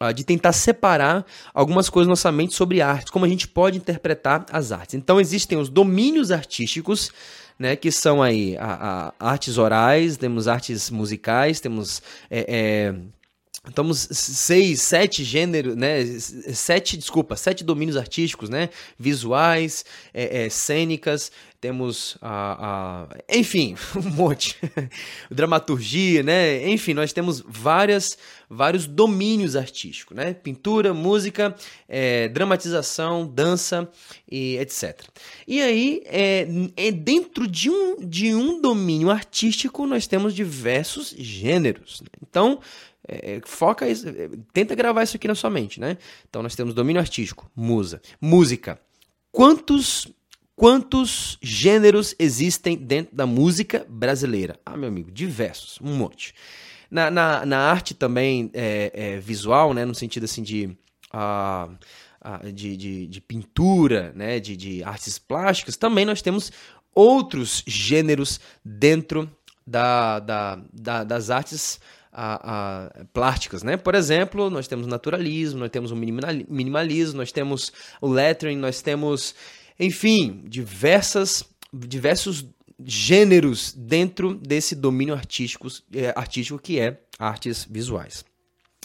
uh, 0.00 0.12
de 0.12 0.24
tentar 0.24 0.52
separar 0.52 1.24
algumas 1.52 1.88
coisas 1.88 2.08
na 2.08 2.12
nossa 2.12 2.32
mente 2.32 2.54
sobre 2.54 2.82
arte, 2.82 3.12
como 3.12 3.24
a 3.24 3.28
gente 3.28 3.46
pode 3.46 3.78
interpretar 3.78 4.44
as 4.50 4.72
artes. 4.72 4.94
Então 4.94 5.20
existem 5.20 5.56
os 5.56 5.68
domínios 5.68 6.32
artísticos, 6.32 7.12
né, 7.56 7.76
que 7.76 7.92
são 7.92 8.20
aí 8.20 8.56
a, 8.58 9.12
a 9.20 9.30
artes 9.30 9.56
orais, 9.56 10.16
temos 10.16 10.48
artes 10.48 10.90
musicais, 10.90 11.60
temos 11.60 12.02
é, 12.28 12.44
é, 12.48 12.94
Estamos 13.66 14.08
seis, 14.10 14.82
sete 14.82 15.24
gêneros, 15.24 15.74
né? 15.74 16.04
Sete, 16.04 16.98
desculpa, 16.98 17.34
sete 17.34 17.64
domínios 17.64 17.96
artísticos, 17.96 18.50
né? 18.50 18.68
Visuais, 18.98 19.86
é, 20.12 20.44
é, 20.44 20.50
cênicas, 20.50 21.32
temos 21.64 22.18
a, 22.20 23.08
a, 23.08 23.38
enfim, 23.38 23.74
um 23.96 24.10
monte. 24.10 24.54
Dramaturgia, 25.30 26.22
né? 26.22 26.68
Enfim, 26.68 26.92
nós 26.92 27.10
temos 27.10 27.40
várias, 27.40 28.18
vários 28.50 28.86
domínios 28.86 29.56
artísticos, 29.56 30.14
né? 30.14 30.34
Pintura, 30.34 30.92
música, 30.92 31.56
é, 31.88 32.28
dramatização, 32.28 33.26
dança 33.26 33.90
e 34.30 34.58
etc. 34.58 35.08
E 35.48 35.62
aí, 35.62 36.02
é, 36.04 36.46
é, 36.76 36.90
dentro 36.92 37.48
de 37.48 37.70
um, 37.70 37.96
de 38.06 38.34
um 38.34 38.60
domínio 38.60 39.10
artístico, 39.10 39.86
nós 39.86 40.06
temos 40.06 40.34
diversos 40.34 41.14
gêneros. 41.16 42.02
Né? 42.02 42.08
Então, 42.28 42.60
é, 43.08 43.40
foca 43.46 43.88
isso, 43.88 44.06
é, 44.06 44.28
tenta 44.52 44.74
gravar 44.74 45.02
isso 45.02 45.16
aqui 45.16 45.26
na 45.26 45.34
sua 45.34 45.48
mente, 45.48 45.80
né? 45.80 45.96
Então 46.28 46.42
nós 46.42 46.54
temos 46.54 46.74
domínio 46.74 47.00
artístico, 47.00 47.50
musa, 47.56 48.02
música. 48.20 48.78
Quantos 49.32 50.06
quantos 50.56 51.38
gêneros 51.42 52.14
existem 52.18 52.76
dentro 52.76 53.14
da 53.14 53.26
música 53.26 53.86
brasileira? 53.88 54.58
Ah, 54.64 54.76
meu 54.76 54.88
amigo, 54.88 55.10
diversos, 55.10 55.78
um 55.80 55.94
monte. 55.94 56.34
Na, 56.90 57.10
na, 57.10 57.46
na 57.46 57.58
arte 57.58 57.94
também 57.94 58.50
é, 58.52 58.90
é, 58.94 59.18
visual, 59.18 59.74
né? 59.74 59.84
No 59.84 59.94
sentido 59.94 60.24
assim 60.24 60.42
de 60.42 60.66
uh, 61.12 61.72
uh, 62.24 62.52
de, 62.52 62.76
de, 62.76 63.06
de, 63.06 63.20
pintura, 63.20 64.12
né? 64.14 64.38
De, 64.38 64.56
de 64.56 64.82
artes 64.84 65.18
plásticas, 65.18 65.76
também 65.76 66.04
nós 66.04 66.22
temos 66.22 66.52
outros 66.94 67.64
gêneros 67.66 68.38
dentro 68.64 69.28
da, 69.66 70.20
da, 70.20 70.60
da 70.72 71.04
das 71.04 71.30
artes 71.30 71.80
a, 72.14 72.86
a, 72.94 73.04
plásticas, 73.12 73.64
né? 73.64 73.76
Por 73.76 73.94
exemplo, 73.94 74.48
nós 74.48 74.68
temos 74.68 74.86
naturalismo, 74.86 75.58
nós 75.58 75.70
temos 75.70 75.90
o 75.90 75.96
minimalismo, 75.96 77.18
nós 77.18 77.32
temos 77.32 77.72
o 78.00 78.08
lettering, 78.08 78.56
nós 78.56 78.80
temos, 78.80 79.34
enfim, 79.78 80.42
diversas, 80.46 81.44
diversos 81.72 82.46
gêneros 82.84 83.72
dentro 83.76 84.34
desse 84.34 84.74
domínio 84.74 85.14
artístico, 85.14 85.68
é, 85.92 86.12
artístico 86.16 86.58
que 86.58 86.78
é 86.78 87.00
artes 87.18 87.66
visuais. 87.68 88.24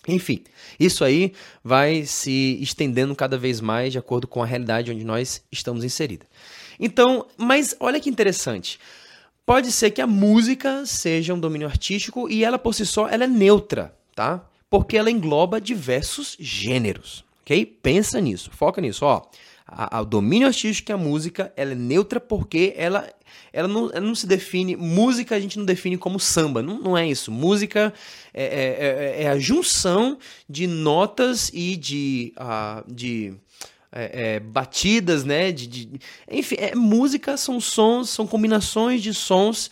Enfim, 0.08 0.44
isso 0.80 1.04
aí 1.04 1.34
vai 1.64 2.06
se 2.06 2.58
estendendo 2.62 3.16
cada 3.16 3.38
vez 3.38 3.60
mais 3.60 3.92
de 3.92 3.98
acordo 3.98 4.28
com 4.28 4.42
a 4.42 4.46
realidade 4.46 4.92
onde 4.92 5.04
nós 5.04 5.44
estamos 5.52 5.84
inseridos. 5.84 6.28
Então, 6.80 7.28
mas 7.38 7.76
olha 7.80 8.00
que 8.00 8.10
interessante. 8.10 8.80
Pode 9.46 9.72
ser 9.72 9.92
que 9.92 10.02
a 10.02 10.08
música 10.08 10.86
seja 10.86 11.34
um 11.34 11.40
domínio 11.40 11.68
artístico 11.68 12.30
e 12.30 12.44
ela 12.44 12.58
por 12.58 12.74
si 12.74 12.86
só 12.86 13.08
ela 13.10 13.26
é 13.26 13.28
neutra, 13.28 13.94
tá? 14.16 14.48
Porque 14.70 14.96
ela 14.96 15.12
engloba 15.12 15.60
diversos 15.60 16.38
gêneros, 16.40 17.26
ok? 17.42 17.66
Pensa 17.66 18.22
nisso, 18.22 18.52
foca 18.52 18.80
nisso, 18.80 19.06
ó. 19.06 19.24
O 20.02 20.06
domínio 20.06 20.48
artístico 20.48 20.88
que 20.88 20.92
a 20.92 20.98
música, 20.98 21.54
ela 21.56 21.72
é 21.72 21.76
neutra 21.76 22.20
porque 22.20 22.74
ela, 22.76 23.08
ela, 23.54 23.68
não, 23.68 23.90
ela 23.92 24.06
não 24.06 24.16
se 24.16 24.26
define. 24.26 24.76
Música 24.76 25.36
a 25.36 25.40
gente 25.40 25.58
não 25.58 25.66
define 25.66 25.98
como 25.98 26.20
samba, 26.20 26.62
não, 26.62 26.80
não 26.80 26.98
é 26.98 27.08
isso. 27.08 27.32
Música 27.32 27.94
é, 28.34 28.44
é, 28.44 29.22
é, 29.22 29.24
é 29.24 29.30
a 29.30 29.38
junção 29.38 30.18
de 30.48 30.68
notas 30.68 31.52
e 31.54 31.76
de, 31.76 32.34
uh, 32.38 32.92
de 32.92 33.34
é, 33.92 34.36
é, 34.36 34.40
batidas, 34.40 35.24
né? 35.24 35.52
De, 35.52 35.68
de, 35.68 35.90
enfim, 36.30 36.56
é, 36.60 36.76
música 36.76 37.36
são 37.38 37.60
sons, 37.60 38.10
são 38.10 38.28
combinações 38.28 39.02
de 39.02 39.14
sons, 39.14 39.72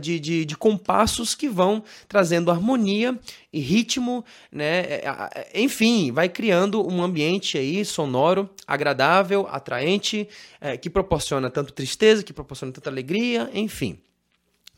de, 0.00 0.20
de, 0.20 0.44
de, 0.44 0.56
compassos 0.56 1.34
que 1.34 1.48
vão 1.48 1.82
trazendo 2.08 2.50
harmonia 2.50 3.18
e 3.52 3.60
ritmo, 3.60 4.24
né? 4.50 4.80
É, 4.80 5.50
enfim, 5.54 6.12
vai 6.12 6.28
criando 6.28 6.86
um 6.86 7.02
ambiente 7.02 7.56
aí 7.56 7.84
sonoro, 7.84 8.50
agradável, 8.66 9.46
atraente, 9.50 10.28
é, 10.60 10.76
que 10.76 10.90
proporciona 10.90 11.50
tanto 11.50 11.72
tristeza, 11.72 12.22
que 12.22 12.32
proporciona 12.32 12.72
tanta 12.72 12.90
alegria, 12.90 13.50
enfim. 13.52 14.00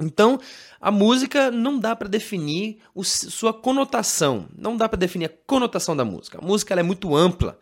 Então, 0.00 0.40
a 0.80 0.90
música 0.90 1.50
não 1.50 1.78
dá 1.78 1.94
para 1.94 2.08
definir 2.08 2.78
o, 2.94 3.04
sua 3.04 3.52
conotação, 3.52 4.48
não 4.56 4.76
dá 4.76 4.88
para 4.88 4.98
definir 4.98 5.26
a 5.26 5.32
conotação 5.46 5.96
da 5.96 6.04
música. 6.04 6.38
A 6.38 6.44
música 6.44 6.74
é 6.74 6.82
muito 6.82 7.14
ampla. 7.14 7.58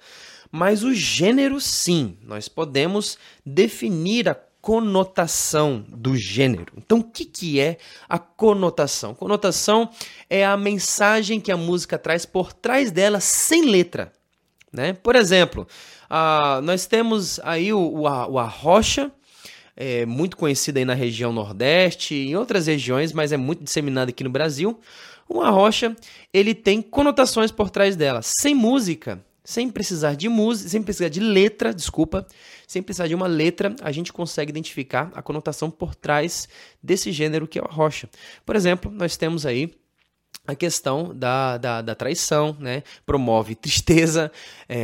Mas 0.51 0.83
o 0.83 0.93
gênero, 0.93 1.61
sim, 1.61 2.19
nós 2.23 2.49
podemos 2.49 3.17
definir 3.47 4.29
a 4.29 4.35
conotação 4.61 5.85
do 5.89 6.17
gênero. 6.17 6.73
Então, 6.77 6.99
o 6.99 7.05
que, 7.05 7.25
que 7.25 7.61
é 7.61 7.79
a 8.09 8.19
conotação? 8.19 9.15
Conotação 9.15 9.91
é 10.29 10.45
a 10.45 10.57
mensagem 10.57 11.41
que 11.41 11.51
a 11.51 11.57
música 11.57 11.99
traz 11.99 12.27
por 12.27 12.53
trás 12.53 12.91
dela 12.91 13.21
sem 13.21 13.65
letra. 13.65 14.13
Né? 14.73 14.93
Por 14.93 15.17
exemplo, 15.17 15.67
nós 16.63 16.87
temos 16.87 17.41
aí 17.41 17.73
o, 17.73 17.79
o, 17.79 18.03
o 18.03 18.39
arrocha, 18.39 19.11
é 19.77 20.05
muito 20.05 20.37
conhecido 20.37 20.77
aí 20.77 20.85
na 20.85 20.95
região 20.95 21.33
Nordeste 21.33 22.15
e 22.15 22.29
em 22.29 22.37
outras 22.37 22.67
regiões, 22.67 23.13
mas 23.13 23.33
é 23.33 23.37
muito 23.37 23.65
disseminado 23.65 24.11
aqui 24.11 24.23
no 24.23 24.31
Brasil. 24.31 24.79
O 25.29 25.41
arrocha, 25.41 25.97
ele 26.35 26.55
tem 26.55 26.83
conotações 26.83 27.51
por 27.51 27.71
trás 27.71 27.97
dela. 27.97 28.21
Sem 28.23 28.55
música, 28.55 29.25
sem 29.43 29.71
precisar 29.71 30.15
de 30.15 30.29
música, 30.29 30.69
sem 30.69 30.83
precisar 30.83 31.09
de 31.09 31.21
letra, 31.21 31.73
desculpa, 31.73 32.27
sem 32.71 32.85
precisar 32.85 33.09
de 33.09 33.17
uma 33.17 33.27
letra, 33.27 33.75
a 33.83 33.91
gente 33.91 34.13
consegue 34.13 34.51
identificar 34.51 35.11
a 35.17 35.21
conotação 35.21 35.69
por 35.69 35.93
trás 35.93 36.49
desse 36.81 37.11
gênero 37.11 37.49
que 37.49 37.59
é 37.59 37.63
a 37.63 37.69
rocha. 37.69 38.09
Por 38.47 38.55
exemplo, 38.55 38.93
nós 38.93 39.17
temos 39.17 39.45
aí 39.45 39.75
a 40.47 40.55
questão 40.55 41.13
da, 41.13 41.59
da, 41.59 41.83
da, 41.83 41.97
traição, 41.97 42.57
né? 42.61 42.85
Promove 43.05 43.57
tristeza, 43.57 44.31
é, 44.69 44.79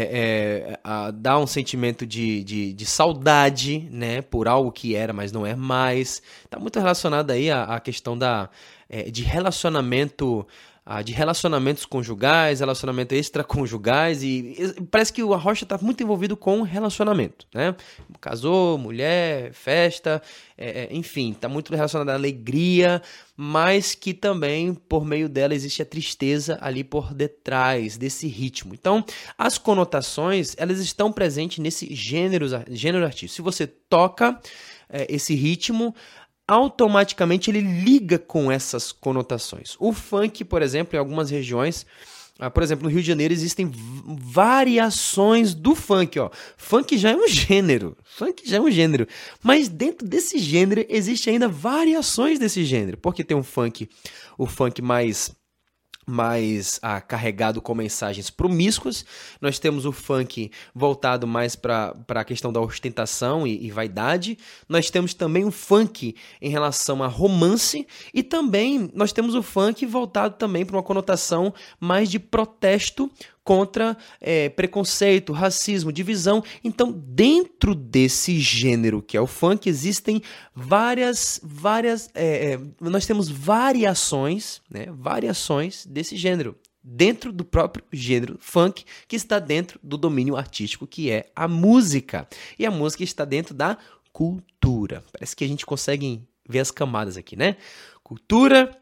é, 0.74 0.80
a, 0.82 1.12
dá 1.12 1.38
um 1.38 1.46
sentimento 1.46 2.04
de, 2.04 2.42
de, 2.42 2.72
de, 2.72 2.84
saudade, 2.84 3.88
né? 3.92 4.20
Por 4.20 4.48
algo 4.48 4.72
que 4.72 4.96
era, 4.96 5.12
mas 5.12 5.30
não 5.30 5.46
é 5.46 5.54
mais. 5.54 6.20
Está 6.44 6.58
muito 6.58 6.80
relacionado 6.80 7.30
aí 7.30 7.52
à, 7.52 7.78
questão 7.78 8.18
da, 8.18 8.50
é, 8.90 9.04
de 9.12 9.22
relacionamento 9.22 10.44
ah, 10.88 11.02
de 11.02 11.12
relacionamentos 11.12 11.84
conjugais, 11.84 12.60
relacionamento 12.60 13.12
extraconjugais 13.12 14.22
e, 14.22 14.54
e 14.56 14.82
parece 14.82 15.12
que 15.12 15.20
o 15.20 15.34
Arrocha 15.34 15.64
está 15.64 15.76
muito 15.82 16.00
envolvido 16.00 16.36
com 16.36 16.62
relacionamento, 16.62 17.44
né? 17.52 17.74
Casou, 18.20 18.78
mulher, 18.78 19.52
festa, 19.52 20.22
é, 20.56 20.84
é 20.84 20.88
enfim, 20.92 21.32
está 21.32 21.48
muito 21.48 21.74
relacionado 21.74 22.10
à 22.10 22.14
alegria, 22.14 23.02
mas 23.36 23.96
que 23.96 24.14
também 24.14 24.74
por 24.74 25.04
meio 25.04 25.28
dela 25.28 25.56
existe 25.56 25.82
a 25.82 25.84
tristeza 25.84 26.56
ali 26.60 26.84
por 26.84 27.12
detrás 27.12 27.96
desse 27.96 28.28
ritmo. 28.28 28.72
Então, 28.72 29.04
as 29.36 29.58
conotações 29.58 30.54
elas 30.56 30.78
estão 30.78 31.10
presentes 31.10 31.58
nesse 31.58 31.92
gênero, 31.92 32.46
gênero 32.70 33.04
artístico. 33.04 33.34
Se 33.34 33.42
você 33.42 33.66
toca 33.66 34.40
é, 34.88 35.04
esse 35.12 35.34
ritmo, 35.34 35.92
automaticamente 36.46 37.50
ele 37.50 37.60
liga 37.60 38.18
com 38.18 38.50
essas 38.50 38.92
conotações. 38.92 39.76
O 39.78 39.92
funk, 39.92 40.44
por 40.44 40.62
exemplo, 40.62 40.96
em 40.96 40.98
algumas 40.98 41.30
regiões, 41.30 41.84
ah, 42.38 42.50
por 42.50 42.62
exemplo, 42.62 42.84
no 42.84 42.90
Rio 42.90 43.00
de 43.00 43.08
Janeiro 43.08 43.32
existem 43.32 43.70
variações 44.04 45.54
do 45.54 45.74
funk, 45.74 46.18
ó. 46.18 46.30
Funk 46.56 46.96
já 46.98 47.10
é 47.10 47.16
um 47.16 47.26
gênero, 47.26 47.96
funk 48.04 48.48
já 48.48 48.58
é 48.58 48.60
um 48.60 48.70
gênero, 48.70 49.08
mas 49.42 49.68
dentro 49.68 50.06
desse 50.06 50.38
gênero 50.38 50.84
existe 50.88 51.30
ainda 51.30 51.48
variações 51.48 52.38
desse 52.38 52.64
gênero, 52.64 52.98
porque 52.98 53.24
tem 53.24 53.36
um 53.36 53.42
funk, 53.42 53.88
o 54.36 54.46
funk 54.46 54.82
mais 54.82 55.34
mais 56.06 56.78
ah, 56.80 57.00
carregado 57.00 57.60
com 57.60 57.74
mensagens 57.74 58.30
promíscuas. 58.30 59.04
Nós 59.40 59.58
temos 59.58 59.84
o 59.84 59.90
funk 59.90 60.52
voltado 60.72 61.26
mais 61.26 61.56
para 61.56 61.94
a 62.08 62.24
questão 62.24 62.52
da 62.52 62.60
ostentação 62.60 63.44
e, 63.44 63.66
e, 63.66 63.70
vaidade. 63.70 64.38
Nós 64.68 64.88
temos 64.88 65.12
também 65.12 65.44
o 65.44 65.50
funk 65.50 66.14
em 66.40 66.48
relação 66.48 67.02
a 67.02 67.08
romance. 67.08 67.86
E 68.14 68.22
também 68.22 68.88
nós 68.94 69.12
temos 69.12 69.34
o 69.34 69.42
funk 69.42 69.84
voltado 69.84 70.36
também 70.36 70.64
para 70.64 70.76
uma 70.76 70.82
conotação 70.82 71.52
mais 71.80 72.08
de 72.08 72.20
protesto 72.20 73.10
contra 73.46 73.96
é, 74.20 74.48
preconceito, 74.48 75.32
racismo, 75.32 75.92
divisão. 75.92 76.42
Então, 76.64 76.90
dentro 76.90 77.76
desse 77.76 78.40
gênero 78.40 79.00
que 79.00 79.16
é 79.16 79.20
o 79.20 79.26
funk, 79.26 79.68
existem 79.68 80.20
várias, 80.52 81.40
várias, 81.44 82.10
é, 82.12 82.54
é, 82.54 82.60
nós 82.80 83.06
temos 83.06 83.28
variações, 83.28 84.60
né, 84.68 84.86
variações 84.90 85.86
desse 85.86 86.16
gênero 86.16 86.56
dentro 86.82 87.32
do 87.32 87.44
próprio 87.44 87.84
gênero 87.92 88.36
funk, 88.40 88.84
que 89.06 89.14
está 89.14 89.38
dentro 89.38 89.78
do 89.80 89.96
domínio 89.96 90.36
artístico 90.36 90.84
que 90.84 91.08
é 91.08 91.30
a 91.34 91.46
música. 91.46 92.28
E 92.58 92.66
a 92.66 92.70
música 92.70 93.04
está 93.04 93.24
dentro 93.24 93.54
da 93.54 93.78
cultura. 94.12 95.04
Parece 95.12 95.36
que 95.36 95.44
a 95.44 95.48
gente 95.48 95.64
consegue 95.64 96.20
ver 96.48 96.58
as 96.58 96.72
camadas 96.72 97.16
aqui, 97.16 97.36
né? 97.36 97.56
Cultura, 98.02 98.76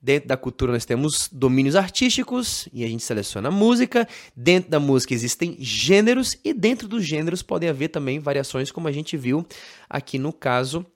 Dentro 0.00 0.28
da 0.28 0.36
cultura 0.36 0.72
nós 0.72 0.84
temos 0.84 1.28
domínios 1.32 1.74
artísticos 1.74 2.68
e 2.72 2.84
a 2.84 2.88
gente 2.88 3.02
seleciona 3.02 3.50
música. 3.50 4.06
Dentro 4.36 4.70
da 4.70 4.78
música 4.78 5.12
existem 5.12 5.56
gêneros 5.58 6.38
e 6.44 6.54
dentro 6.54 6.86
dos 6.86 7.04
gêneros 7.04 7.42
podem 7.42 7.68
haver 7.68 7.88
também 7.88 8.20
variações, 8.20 8.70
como 8.70 8.86
a 8.86 8.92
gente 8.92 9.16
viu 9.16 9.44
aqui 9.88 10.16
no 10.16 10.32
caso 10.32 10.86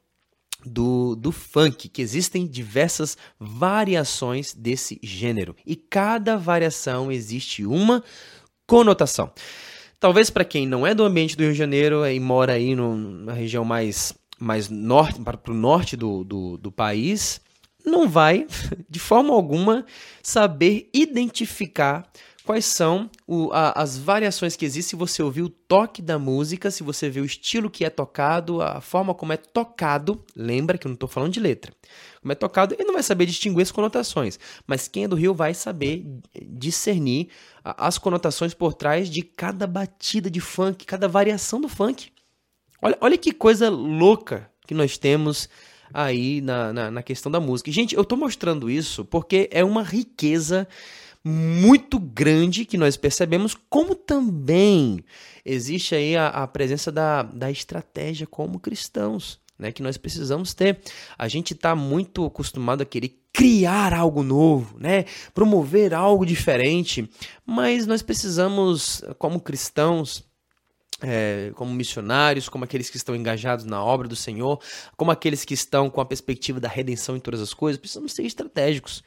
do, 0.64 1.16
do 1.16 1.32
funk, 1.32 1.88
que 1.88 2.00
existem 2.00 2.46
diversas 2.46 3.16
variações 3.40 4.54
desse 4.54 5.00
gênero. 5.02 5.56
E 5.66 5.74
cada 5.74 6.36
variação 6.36 7.10
existe 7.10 7.66
uma 7.66 8.04
conotação. 8.66 9.32
Talvez 9.98 10.30
para 10.30 10.44
quem 10.44 10.66
não 10.66 10.86
é 10.86 10.94
do 10.94 11.04
ambiente 11.04 11.36
do 11.36 11.42
Rio 11.42 11.52
de 11.52 11.58
Janeiro 11.58 12.06
e 12.06 12.18
mora 12.20 12.52
aí 12.52 12.74
na 12.74 13.32
região 13.32 13.64
mais, 13.64 14.14
mais 14.38 14.68
norte, 14.68 15.20
para 15.20 15.38
o 15.48 15.54
norte 15.54 15.96
do, 15.96 16.24
do, 16.24 16.56
do 16.56 16.72
país, 16.72 17.40
não 17.84 18.08
vai, 18.08 18.46
de 18.88 18.98
forma 18.98 19.32
alguma, 19.32 19.84
saber 20.22 20.88
identificar 20.92 22.10
quais 22.44 22.64
são 22.64 23.08
o, 23.26 23.50
a, 23.52 23.80
as 23.80 23.96
variações 23.96 24.56
que 24.56 24.64
existem 24.64 24.90
se 24.90 24.96
você 24.96 25.22
ouvir 25.22 25.42
o 25.42 25.48
toque 25.48 26.02
da 26.02 26.18
música, 26.18 26.70
se 26.70 26.82
você 26.82 27.08
vê 27.08 27.20
o 27.20 27.24
estilo 27.24 27.70
que 27.70 27.84
é 27.84 27.90
tocado, 27.90 28.60
a 28.60 28.80
forma 28.80 29.14
como 29.14 29.32
é 29.32 29.36
tocado. 29.36 30.24
Lembra 30.34 30.76
que 30.76 30.86
eu 30.86 30.90
não 30.90 30.94
estou 30.94 31.08
falando 31.08 31.32
de 31.32 31.40
letra. 31.40 31.72
Como 32.20 32.32
é 32.32 32.34
tocado, 32.34 32.74
ele 32.74 32.84
não 32.84 32.94
vai 32.94 33.02
saber 33.02 33.26
distinguir 33.26 33.62
as 33.62 33.72
conotações. 33.72 34.38
Mas 34.66 34.88
quem 34.88 35.04
é 35.04 35.08
do 35.08 35.16
Rio 35.16 35.34
vai 35.34 35.54
saber 35.54 36.04
discernir 36.42 37.28
as 37.64 37.98
conotações 37.98 38.54
por 38.54 38.74
trás 38.74 39.08
de 39.08 39.22
cada 39.22 39.66
batida 39.66 40.30
de 40.30 40.40
funk, 40.40 40.84
cada 40.84 41.08
variação 41.08 41.60
do 41.60 41.68
funk. 41.68 42.10
Olha, 42.80 42.98
olha 43.00 43.18
que 43.18 43.32
coisa 43.32 43.70
louca 43.70 44.50
que 44.66 44.74
nós 44.74 44.98
temos 44.98 45.48
aí 45.92 46.40
na, 46.40 46.72
na, 46.72 46.90
na 46.90 47.02
questão 47.02 47.30
da 47.30 47.40
música. 47.40 47.70
Gente, 47.70 47.94
eu 47.94 48.02
estou 48.02 48.16
mostrando 48.18 48.70
isso 48.70 49.04
porque 49.04 49.48
é 49.52 49.64
uma 49.64 49.82
riqueza 49.82 50.66
muito 51.24 51.98
grande 51.98 52.64
que 52.64 52.76
nós 52.76 52.96
percebemos, 52.96 53.56
como 53.70 53.94
também 53.94 55.04
existe 55.44 55.94
aí 55.94 56.16
a, 56.16 56.28
a 56.28 56.46
presença 56.46 56.90
da, 56.90 57.22
da 57.22 57.50
estratégia 57.50 58.26
como 58.26 58.58
cristãos. 58.58 59.40
Né, 59.58 59.70
que 59.70 59.82
nós 59.82 59.96
precisamos 59.96 60.54
ter. 60.54 60.80
A 61.16 61.28
gente 61.28 61.52
está 61.52 61.76
muito 61.76 62.24
acostumado 62.24 62.82
a 62.82 62.86
querer 62.86 63.16
criar 63.32 63.94
algo 63.94 64.24
novo, 64.24 64.76
né, 64.76 65.04
promover 65.32 65.94
algo 65.94 66.26
diferente, 66.26 67.08
mas 67.46 67.86
nós 67.86 68.02
precisamos, 68.02 69.04
como 69.18 69.38
cristãos, 69.38 70.24
é, 71.02 71.52
como 71.54 71.72
missionários, 71.72 72.48
como 72.48 72.64
aqueles 72.64 72.88
que 72.88 72.96
estão 72.96 73.14
engajados 73.14 73.64
na 73.64 73.82
obra 73.82 74.08
do 74.08 74.16
Senhor, 74.16 74.60
como 74.96 75.10
aqueles 75.10 75.44
que 75.44 75.54
estão 75.54 75.90
com 75.90 76.00
a 76.00 76.04
perspectiva 76.06 76.60
da 76.60 76.68
redenção 76.68 77.16
em 77.16 77.20
todas 77.20 77.40
as 77.40 77.52
coisas, 77.52 77.78
precisamos 77.80 78.12
ser 78.12 78.24
estratégicos 78.24 79.02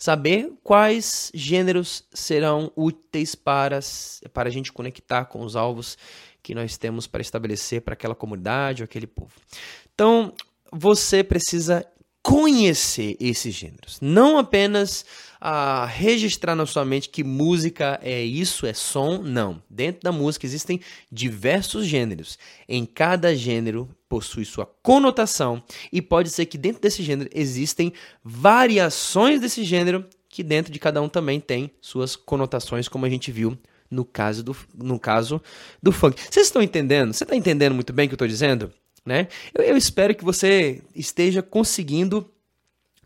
saber 0.00 0.50
quais 0.64 1.30
gêneros 1.34 2.04
serão 2.10 2.72
úteis 2.74 3.34
para, 3.34 3.80
para 4.32 4.48
a 4.48 4.52
gente 4.52 4.72
conectar 4.72 5.26
com 5.26 5.44
os 5.44 5.54
alvos 5.54 5.98
que 6.42 6.54
nós 6.54 6.78
temos 6.78 7.06
para 7.06 7.20
estabelecer 7.20 7.82
para 7.82 7.92
aquela 7.92 8.14
comunidade 8.14 8.82
ou 8.82 8.84
aquele 8.84 9.06
povo. 9.06 9.32
Então, 9.94 10.32
você 10.72 11.22
precisa 11.22 11.86
conhecer 12.22 13.16
esses 13.18 13.54
gêneros, 13.54 13.98
não 14.00 14.38
apenas 14.38 15.04
a 15.40 15.86
registrar 15.86 16.54
na 16.54 16.66
sua 16.66 16.84
mente 16.84 17.08
que 17.08 17.24
música 17.24 17.98
é 18.02 18.22
isso, 18.22 18.66
é 18.66 18.74
som, 18.74 19.22
não. 19.22 19.62
Dentro 19.70 20.02
da 20.02 20.12
música 20.12 20.44
existem 20.44 20.80
diversos 21.10 21.86
gêneros. 21.86 22.38
Em 22.68 22.84
cada 22.84 23.34
gênero 23.34 23.88
possui 24.06 24.44
sua 24.44 24.66
conotação 24.66 25.62
e 25.90 26.02
pode 26.02 26.28
ser 26.28 26.44
que 26.44 26.58
dentro 26.58 26.82
desse 26.82 27.02
gênero 27.02 27.30
existem 27.32 27.92
variações 28.22 29.40
desse 29.40 29.64
gênero 29.64 30.04
que 30.28 30.42
dentro 30.42 30.70
de 30.70 30.78
cada 30.78 31.00
um 31.00 31.08
também 31.08 31.40
tem 31.40 31.70
suas 31.80 32.14
conotações, 32.16 32.86
como 32.86 33.06
a 33.06 33.10
gente 33.10 33.32
viu 33.32 33.58
no 33.90 34.04
caso 34.04 34.44
do, 34.44 34.56
no 34.74 35.00
caso 35.00 35.42
do 35.82 35.90
funk. 35.90 36.20
Vocês 36.30 36.46
estão 36.46 36.62
entendendo? 36.62 37.12
Você 37.12 37.24
está 37.24 37.34
entendendo 37.34 37.74
muito 37.74 37.92
bem 37.92 38.06
o 38.06 38.08
que 38.08 38.12
eu 38.12 38.16
estou 38.16 38.28
dizendo? 38.28 38.72
Né? 39.04 39.28
Eu, 39.54 39.64
eu 39.64 39.76
espero 39.76 40.14
que 40.14 40.24
você 40.24 40.82
esteja 40.94 41.42
conseguindo 41.42 42.30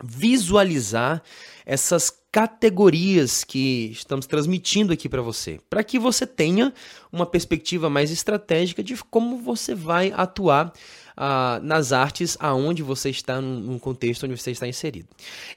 visualizar 0.02 1.22
essas 1.64 2.10
categorias 2.30 3.44
que 3.44 3.90
estamos 3.92 4.26
transmitindo 4.26 4.92
aqui 4.92 5.08
para 5.08 5.22
você, 5.22 5.60
para 5.70 5.84
que 5.84 6.00
você 6.00 6.26
tenha 6.26 6.74
uma 7.12 7.24
perspectiva 7.24 7.88
mais 7.88 8.10
estratégica 8.10 8.82
de 8.82 8.96
como 9.04 9.38
você 9.38 9.72
vai 9.72 10.12
atuar 10.16 10.72
uh, 11.16 11.62
nas 11.62 11.92
artes 11.92 12.36
aonde 12.40 12.82
você 12.82 13.10
está 13.10 13.40
num 13.40 13.78
contexto 13.78 14.24
onde 14.24 14.36
você 14.36 14.50
está 14.50 14.66
inserido. 14.66 15.08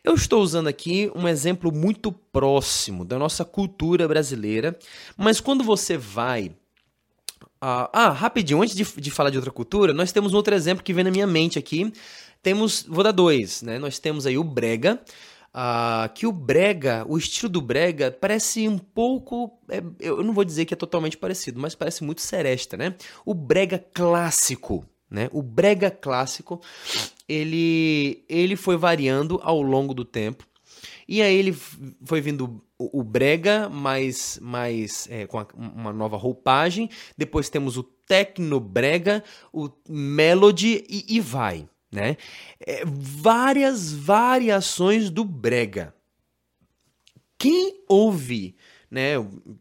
Eu 0.03 0.13
estou 0.13 0.39
usando 0.41 0.67
aqui 0.67 1.11
um 1.15 1.27
exemplo 1.27 1.71
muito 1.71 2.11
próximo 2.11 3.03
da 3.03 3.17
nossa 3.17 3.43
cultura 3.43 4.07
brasileira, 4.07 4.77
mas 5.17 5.39
quando 5.39 5.63
você 5.63 5.97
vai 5.97 6.51
Uh, 7.57 7.89
ah, 7.91 8.09
rapidinho, 8.09 8.61
antes 8.61 8.75
de, 8.75 8.83
de, 8.83 9.11
falar 9.11 9.29
de 9.29 9.37
outra 9.37 9.51
cultura, 9.51 9.93
nós 9.93 10.11
temos 10.11 10.33
um 10.33 10.37
outro 10.37 10.53
exemplo 10.53 10.83
que 10.83 10.93
vem 10.93 11.03
na 11.03 11.11
minha 11.11 11.27
mente 11.27 11.57
aqui. 11.57 11.91
Temos, 12.43 12.85
vou 12.87 13.03
dar 13.03 13.11
dois, 13.11 13.61
né? 13.61 13.79
Nós 13.79 13.97
temos 13.99 14.25
aí 14.25 14.37
o 14.37 14.43
Brega, 14.43 15.01
Uh, 15.57 16.13
que 16.13 16.27
o 16.27 16.31
brega, 16.31 17.03
o 17.09 17.17
estilo 17.17 17.51
do 17.51 17.61
brega 17.61 18.11
parece 18.11 18.67
um 18.67 18.77
pouco, 18.77 19.57
é, 19.67 19.81
eu 19.99 20.21
não 20.21 20.31
vou 20.31 20.43
dizer 20.43 20.65
que 20.65 20.73
é 20.75 20.77
totalmente 20.77 21.17
parecido, 21.17 21.59
mas 21.59 21.73
parece 21.73 22.03
muito 22.03 22.21
seresta, 22.21 22.77
né? 22.77 22.93
O 23.25 23.33
brega 23.33 23.83
clássico, 23.91 24.85
né? 25.09 25.29
O 25.31 25.41
brega 25.41 25.89
clássico, 25.89 26.61
ele, 27.27 28.23
ele 28.29 28.55
foi 28.55 28.77
variando 28.77 29.39
ao 29.41 29.59
longo 29.59 29.95
do 29.95 30.05
tempo. 30.05 30.45
E 31.07 31.21
aí 31.21 31.35
ele 31.35 31.53
foi 31.53 32.19
vindo 32.21 32.61
o, 32.77 33.03
brega 33.03 33.69
mais, 33.69 34.37
mais 34.41 35.07
é, 35.09 35.25
com 35.25 35.39
a, 35.39 35.47
uma 35.55 35.93
nova 35.93 36.17
roupagem. 36.17 36.89
Depois 37.17 37.49
temos 37.49 37.77
o 37.77 37.83
tecno 37.83 38.59
brega, 38.59 39.23
o 39.53 39.69
melody 39.87 40.85
e, 40.89 41.05
e 41.15 41.19
vai 41.19 41.67
né? 41.91 42.17
É, 42.59 42.83
várias 42.85 43.91
variações 43.91 45.09
do 45.09 45.23
brega. 45.23 45.93
Quem 47.37 47.83
ouve, 47.87 48.55
né? 48.89 49.13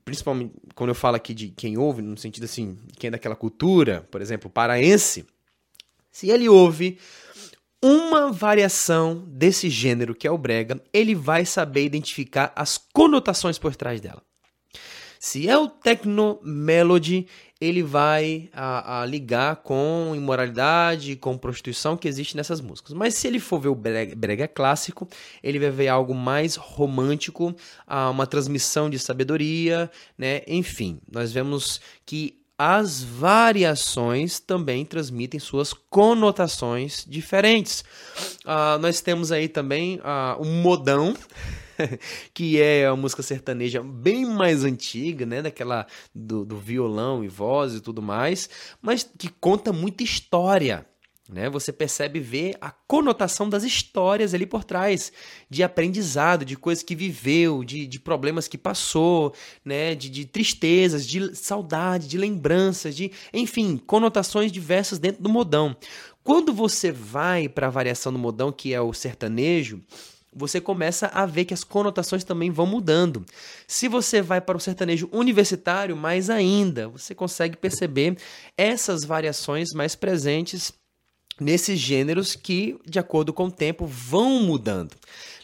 Principalmente 0.05 0.55
quando 0.75 0.91
eu 0.91 0.95
falo 0.95 1.17
aqui 1.17 1.35
de 1.35 1.49
quem 1.51 1.79
ouve, 1.79 2.03
no 2.03 2.17
sentido 2.17 2.45
assim, 2.45 2.79
quem 2.99 3.09
é 3.09 3.11
daquela 3.13 3.37
cultura, 3.37 4.07
por 4.11 4.21
exemplo, 4.21 4.51
paraense, 4.51 5.27
se 6.11 6.31
ele 6.31 6.49
ouve 6.49 6.99
uma 7.83 8.33
variação 8.33 9.25
desse 9.27 9.69
gênero 9.69 10.15
que 10.15 10.27
é 10.27 10.31
o 10.31 10.39
brega, 10.39 10.81
ele 10.93 11.15
vai 11.15 11.45
saber 11.45 11.85
identificar 11.85 12.53
as 12.57 12.79
conotações 12.79 13.59
por 13.59 13.77
trás 13.77 14.01
dela. 14.01 14.23
Se 15.19 15.49
é 15.49 15.57
o 15.57 15.69
techno 15.69 16.39
melody, 16.43 17.27
ele 17.61 17.83
vai 17.83 18.51
a, 18.53 19.01
a, 19.01 19.07
ligar 19.07 19.57
com 19.57 20.13
imoralidade, 20.15 21.17
com 21.17 21.39
prostituição 21.39 21.97
que 21.97 22.07
existe 22.07 22.37
nessas 22.37 22.61
músicas. 22.61 22.93
Mas 22.93 23.15
se 23.15 23.27
ele 23.27 23.41
for 23.41 23.59
ver 23.59 23.69
o 23.69 23.75
brega, 23.75 24.15
brega 24.15 24.47
clássico, 24.47 25.09
ele 25.43 25.59
vai 25.59 25.71
ver 25.71 25.89
algo 25.89 26.15
mais 26.15 26.57
romântico, 26.57 27.55
uma 28.11 28.27
transmissão 28.27 28.91
de 28.91 28.99
sabedoria, 28.99 29.91
né? 30.19 30.43
Enfim, 30.47 31.01
nós 31.11 31.33
vemos 31.33 31.81
que 32.05 32.46
as 32.59 33.03
variações 33.03 34.41
também 34.41 34.85
transmitem 34.85 35.39
suas 35.39 35.73
conotações 35.73 37.05
diferentes. 37.07 37.85
Uh, 38.45 38.79
nós 38.81 39.01
temos 39.01 39.31
aí 39.31 39.49
também 39.49 39.97
uh, 39.97 40.41
o 40.41 40.45
modão. 40.45 41.15
que 42.33 42.59
é 42.59 42.87
a 42.87 42.97
música 42.97 43.23
sertaneja 43.23 43.83
bem 43.83 44.25
mais 44.25 44.65
antiga, 44.65 45.27
né? 45.27 45.43
Daquela 45.43 45.87
do, 46.15 46.43
do 46.43 46.57
violão 46.57 47.23
e 47.23 47.29
voz 47.29 47.75
e 47.75 47.81
tudo 47.83 48.01
mais, 48.01 48.49
mas 48.81 49.07
que 49.19 49.29
conta 49.29 49.75
muita 49.75 50.03
história. 50.03 50.87
Né? 51.29 51.51
Você 51.51 51.73
percebe 51.73 52.21
ver 52.21 52.57
a 52.61 52.71
conotação 52.71 53.49
das 53.49 53.65
histórias 53.65 54.33
ali 54.33 54.47
por 54.47 54.63
trás, 54.63 55.13
de 55.51 55.63
aprendizado, 55.63 56.45
de 56.45 56.57
coisas 56.57 56.85
que 56.85 56.95
viveu, 56.95 57.65
de, 57.65 57.87
de 57.87 57.99
problemas 57.99 58.47
que 58.47 58.57
passou, 58.57 59.35
né? 59.65 59.95
de, 59.95 60.09
de 60.09 60.25
tristezas, 60.25 61.07
de 61.07 61.35
saudade, 61.35 62.07
de 62.07 62.17
lembranças, 62.17 62.95
de 62.95 63.11
enfim, 63.33 63.77
conotações 63.77 64.53
diversas 64.53 64.99
dentro 64.99 65.23
do 65.23 65.29
modão. 65.29 65.77
Quando 66.23 66.53
você 66.53 66.93
vai 66.93 67.49
para 67.49 67.67
a 67.67 67.71
variação 67.71 68.13
do 68.13 68.19
modão, 68.19 68.53
que 68.53 68.73
é 68.73 68.81
o 68.81 68.93
sertanejo, 68.93 69.81
você 70.37 70.61
começa 70.61 71.07
a 71.07 71.25
ver 71.25 71.47
que 71.47 71.55
as 71.55 71.65
conotações 71.65 72.23
também 72.23 72.51
vão 72.51 72.67
mudando. 72.67 73.25
Se 73.67 73.89
você 73.89 74.21
vai 74.21 74.41
para 74.41 74.57
o 74.57 74.61
sertanejo 74.61 75.09
universitário, 75.11 75.97
mais 75.97 76.29
ainda, 76.29 76.89
você 76.89 77.15
consegue 77.15 77.57
perceber 77.57 78.19
essas 78.57 79.03
variações 79.03 79.73
mais 79.73 79.97
presentes 79.97 80.73
nesses 81.41 81.79
gêneros 81.79 82.35
que, 82.35 82.79
de 82.87 82.99
acordo 82.99 83.33
com 83.33 83.47
o 83.47 83.51
tempo, 83.51 83.87
vão 83.87 84.43
mudando. 84.43 84.95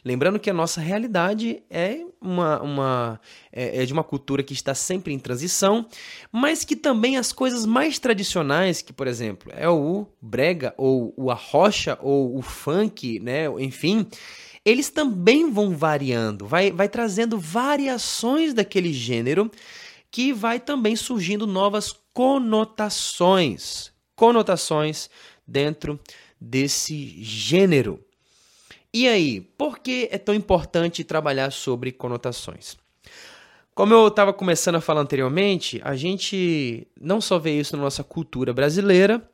Lembrando 0.05 0.40
que 0.40 0.50
a 0.50 0.55
nossa 0.55 0.81
realidade 0.81 1.62
é, 1.70 2.00
uma, 2.20 2.61
uma, 2.61 3.20
é, 3.52 3.83
é 3.83 3.87
de 3.87 3.92
uma 3.92 4.02
cultura 4.02 4.42
que 4.42 4.52
está 4.52 4.74
sempre 4.74 5.12
em 5.12 5.18
transição, 5.18 5.87
mas 6.33 6.64
que 6.64 6.74
também 6.74 7.16
as 7.16 7.33
coisas 7.33 7.64
mais 7.64 7.98
tradicionais, 7.98 8.83
que, 8.83 8.92
por 8.92 9.07
exemplo, 9.07 9.52
é 9.55 9.68
o 9.68 10.07
brega, 10.20 10.74
ou 10.76 11.14
o 11.16 11.31
arrocha, 11.31 11.96
ou 12.00 12.37
o 12.37 12.42
funk, 12.42 13.20
né? 13.20 13.46
enfim, 13.61 14.07
eles 14.64 14.90
também 14.90 15.50
vão 15.50 15.76
variando, 15.76 16.46
vai, 16.46 16.72
vai 16.72 16.88
trazendo 16.88 17.38
variações 17.38 18.55
daquele 18.55 18.92
gênero 18.92 19.50
que 20.11 20.33
vai 20.33 20.61
também 20.61 20.94
surgindo 20.96 21.46
novas 21.46 21.94
conotações, 22.12 23.92
conotações 24.14 25.09
dentro 25.53 26.01
desse 26.41 27.23
gênero. 27.23 28.03
E 28.93 29.07
aí, 29.07 29.41
por 29.57 29.79
que 29.79 30.09
é 30.11 30.19
tão 30.19 30.35
importante 30.35 31.05
trabalhar 31.05 31.53
sobre 31.53 31.93
conotações? 31.93 32.77
Como 33.75 33.95
eu 33.95 34.09
estava 34.09 34.33
começando 34.33 34.75
a 34.77 34.81
falar 34.81 35.03
anteriormente, 35.03 35.81
a 35.85 35.95
gente 35.95 36.87
não 37.01 37.21
só 37.21 37.38
vê 37.38 37.59
isso 37.59 37.77
na 37.77 37.83
nossa 37.83 38.03
cultura 38.03 38.53
brasileira, 38.53 39.27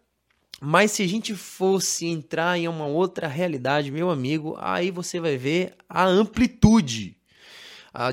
mas 0.61 0.93
se 0.93 1.03
a 1.03 1.09
gente 1.09 1.35
fosse 1.35 2.07
entrar 2.07 2.59
em 2.59 2.69
uma 2.69 2.87
outra 2.87 3.27
realidade, 3.27 3.91
meu 3.91 4.11
amigo, 4.11 4.57
aí 4.61 4.91
você 4.91 5.19
vai 5.19 5.37
ver 5.37 5.75
a 5.89 6.05
amplitude 6.05 7.17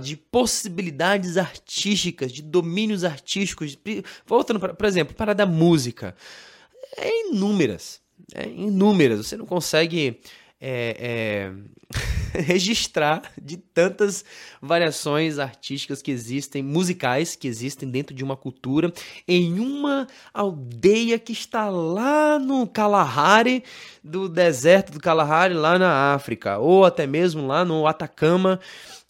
de 0.02 0.16
possibilidades 0.18 1.38
artísticas, 1.38 2.32
de 2.32 2.42
domínios 2.42 3.04
artísticos. 3.04 3.78
Voltando, 4.26 4.60
para, 4.60 4.74
por 4.74 4.86
exemplo, 4.86 5.14
para 5.14 5.34
da 5.34 5.46
música. 5.46 6.16
É 6.98 7.30
inúmeras. 7.30 8.02
É 8.34 8.48
inúmeras. 8.48 9.26
Você 9.26 9.38
não 9.38 9.46
consegue 9.46 10.20
é, 10.60 11.52
é, 12.34 12.42
registrar 12.42 13.32
de 13.42 13.58
tantas 13.58 14.24
variações 14.62 15.38
artísticas 15.38 16.02
que 16.02 16.12
existem, 16.12 16.64
musicais 16.64 17.36
que 17.36 17.48
existem 17.48 17.90
dentro 17.90 18.16
de 18.16 18.24
uma 18.24 18.36
cultura, 18.36 18.92
em 19.28 19.60
uma 19.60 20.08
aldeia 20.34 21.20
que 21.20 21.34
está 21.34 21.70
lá 21.70 22.40
no 22.40 22.68
Kalahari, 22.68 23.64
do 24.04 24.28
deserto 24.28 24.92
do 24.92 25.00
Kalahari, 25.00 25.54
lá 25.54 25.78
na 25.78 26.14
África, 26.14 26.58
ou 26.58 26.86
até 26.86 27.06
mesmo 27.06 27.46
lá 27.46 27.64
no 27.64 27.86
Atacama, 27.86 28.60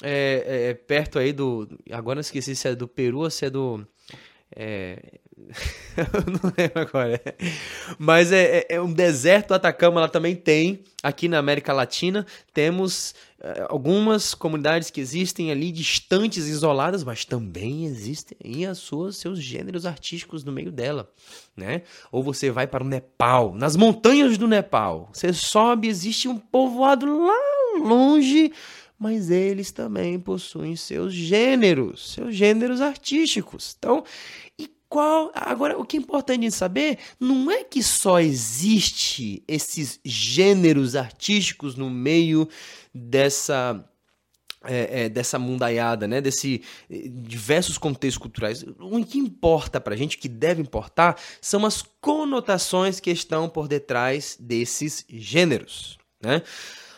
é, 0.04 0.70
é, 0.70 0.74
perto 0.74 1.20
aí 1.20 1.32
do. 1.32 1.68
Agora 1.92 2.20
esqueci 2.20 2.56
se 2.56 2.68
é 2.68 2.76
do 2.76 2.88
Peru 2.88 3.20
ou 3.20 3.30
se 3.30 3.46
é 3.46 3.50
do. 3.50 3.86
É, 4.56 5.20
não 5.38 6.54
lembro 6.58 6.80
agora. 6.80 7.22
Mas 8.00 8.32
é, 8.32 8.60
é, 8.60 8.66
é, 8.70 8.82
um 8.82 8.92
deserto 8.92 9.54
Atacama, 9.54 10.02
lá 10.02 10.08
também 10.08 10.36
tem. 10.36 10.84
Aqui 11.04 11.28
na 11.28 11.38
América 11.38 11.72
Latina, 11.72 12.26
temos 12.52 13.14
é, 13.40 13.68
algumas 13.70 14.34
comunidades 14.34 14.90
que 14.90 15.00
existem 15.00 15.52
ali 15.52 15.72
distantes, 15.72 16.48
isoladas, 16.48 17.04
mas 17.04 17.26
também 17.26 17.86
existem 17.86 18.36
aí 18.44 18.66
as 18.66 18.80
suas, 18.80 19.18
seus 19.18 19.40
gêneros 19.40 19.86
artísticos 19.86 20.44
no 20.44 20.52
meio 20.52 20.72
dela. 20.72 21.12
Né? 21.56 21.84
Ou 22.12 22.24
você 22.24 22.50
vai 22.50 22.66
para 22.66 22.84
o 22.84 22.88
Nepal, 22.88 23.54
nas 23.54 23.76
montanhas 23.76 24.38
do 24.38 24.48
Nepal. 24.48 25.10
Você 25.14 25.32
sobe, 25.32 25.88
existe 25.88 26.28
um 26.28 26.38
povoado 26.38 27.06
lá 27.06 27.36
longe 27.78 28.52
mas 28.98 29.30
eles 29.30 29.74
também 29.74 30.18
possuem 30.18 30.74
seus 30.78 31.14
gêneros, 31.14 32.14
seus 32.14 32.34
gêneros 32.34 32.80
artísticos. 32.80 33.76
Então, 33.78 34.06
qual. 34.96 35.30
Agora, 35.36 35.78
o 35.78 35.84
que 35.84 35.98
é 35.98 36.00
importante 36.00 36.50
saber 36.52 37.00
não 37.20 37.52
é 37.52 37.66
que 37.66 37.84
só 37.84 38.18
existe 38.22 39.44
esses 39.46 40.00
gêneros 40.06 40.96
artísticos 40.96 41.76
no 41.76 41.90
meio 41.90 42.48
dessa. 42.94 43.84
É, 44.68 45.04
é, 45.04 45.10
dessa 45.10 45.38
mundaiada, 45.38 46.08
né? 46.08 46.20
Desse 46.20 46.64
eh, 46.90 47.04
diversos 47.08 47.78
contextos 47.78 48.18
culturais. 48.18 48.66
O 48.80 49.06
que 49.06 49.20
importa 49.20 49.80
para 49.80 49.94
a 49.94 49.98
gente, 49.98 50.18
o 50.18 50.20
que 50.20 50.28
deve 50.28 50.60
importar, 50.60 51.22
são 51.40 51.68
as 51.68 51.84
conotações 52.02 53.00
que 53.00 53.12
estão 53.12 53.48
por 53.48 53.68
detrás 53.68 54.36
desses 54.40 55.06
gêneros, 55.08 56.00
né? 56.20 56.42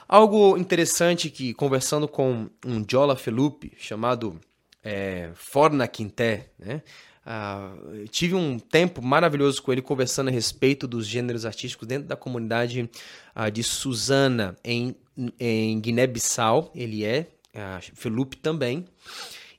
Algo 0.08 0.58
interessante 0.58 1.30
que, 1.30 1.54
conversando 1.54 2.08
com 2.08 2.50
um 2.66 2.86
Jola 2.90 3.18
Felupe, 3.18 3.74
chamado 3.78 4.40
é, 4.82 5.32
Forna 5.34 5.90
Quinté, 5.90 6.52
né? 6.58 6.82
Uh, 7.28 8.08
tive 8.08 8.36
um 8.36 8.58
tempo 8.58 9.02
maravilhoso 9.02 9.62
com 9.62 9.74
ele 9.74 9.82
conversando 9.82 10.30
a 10.30 10.32
respeito 10.32 10.88
dos 10.88 11.06
gêneros 11.06 11.46
artísticos 11.46 11.86
dentro 11.86 12.08
da 12.08 12.16
comunidade 12.16 12.90
uh, 13.36 13.52
de 13.52 13.63
Susana, 13.63 14.56
em, 14.63 14.96
em 15.38 15.78
Guiné-Bissau. 15.78 16.72
Ele 16.74 17.04
é, 17.04 17.28
uh, 17.54 17.84
Felipe 17.94 18.38
também. 18.38 18.86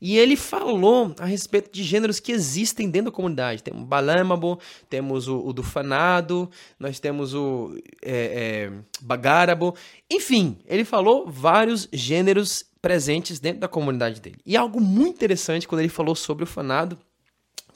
E 0.00 0.16
ele 0.16 0.34
falou 0.36 1.14
a 1.18 1.26
respeito 1.26 1.70
de 1.70 1.82
gêneros 1.82 2.20
que 2.20 2.32
existem 2.32 2.88
dentro 2.88 3.10
da 3.10 3.14
comunidade. 3.14 3.62
Temos 3.62 3.82
o 3.82 3.86
Balâmabo, 3.86 4.58
temos 4.88 5.28
o, 5.28 5.38
o 5.38 5.52
Dufanado, 5.52 6.48
nós 6.78 6.98
temos 6.98 7.34
o 7.34 7.76
é, 8.00 8.70
é, 8.70 8.72
Bagárabo. 9.02 9.74
Enfim, 10.10 10.56
ele 10.66 10.84
falou 10.84 11.28
vários 11.28 11.86
gêneros 11.92 12.64
presentes 12.80 13.40
dentro 13.40 13.60
da 13.60 13.68
comunidade 13.68 14.20
dele. 14.20 14.38
E 14.46 14.56
algo 14.56 14.80
muito 14.80 15.16
interessante 15.16 15.66
quando 15.66 15.80
ele 15.80 15.88
falou 15.88 16.14
sobre 16.14 16.44
o 16.44 16.46
Fanado 16.46 16.96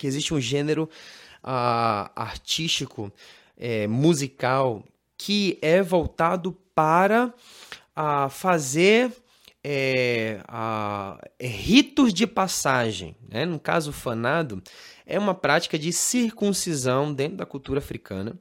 que 0.03 0.07
existe 0.09 0.35
um 0.35 0.41
gênero 0.41 0.91
uh, 1.45 2.11
artístico, 2.17 3.13
é, 3.57 3.87
musical, 3.87 4.85
que 5.17 5.61
é 5.63 5.81
voltado 5.81 6.51
para 6.75 7.33
uh, 7.97 8.29
fazer 8.29 9.13
é, 9.63 10.41
uh, 10.49 11.25
ritos 11.41 12.13
de 12.13 12.27
passagem. 12.27 13.15
Né? 13.29 13.47
No 13.47 13.61
caso, 13.61 13.91
o 13.91 13.93
fanado 13.93 14.61
é 15.07 15.17
uma 15.21 15.37
prática 15.37 15.79
de 15.79 15.93
circuncisão 15.93 17.15
dentro 17.15 17.37
da 17.37 17.47
cultura 17.47 17.79
africana, 17.79 18.37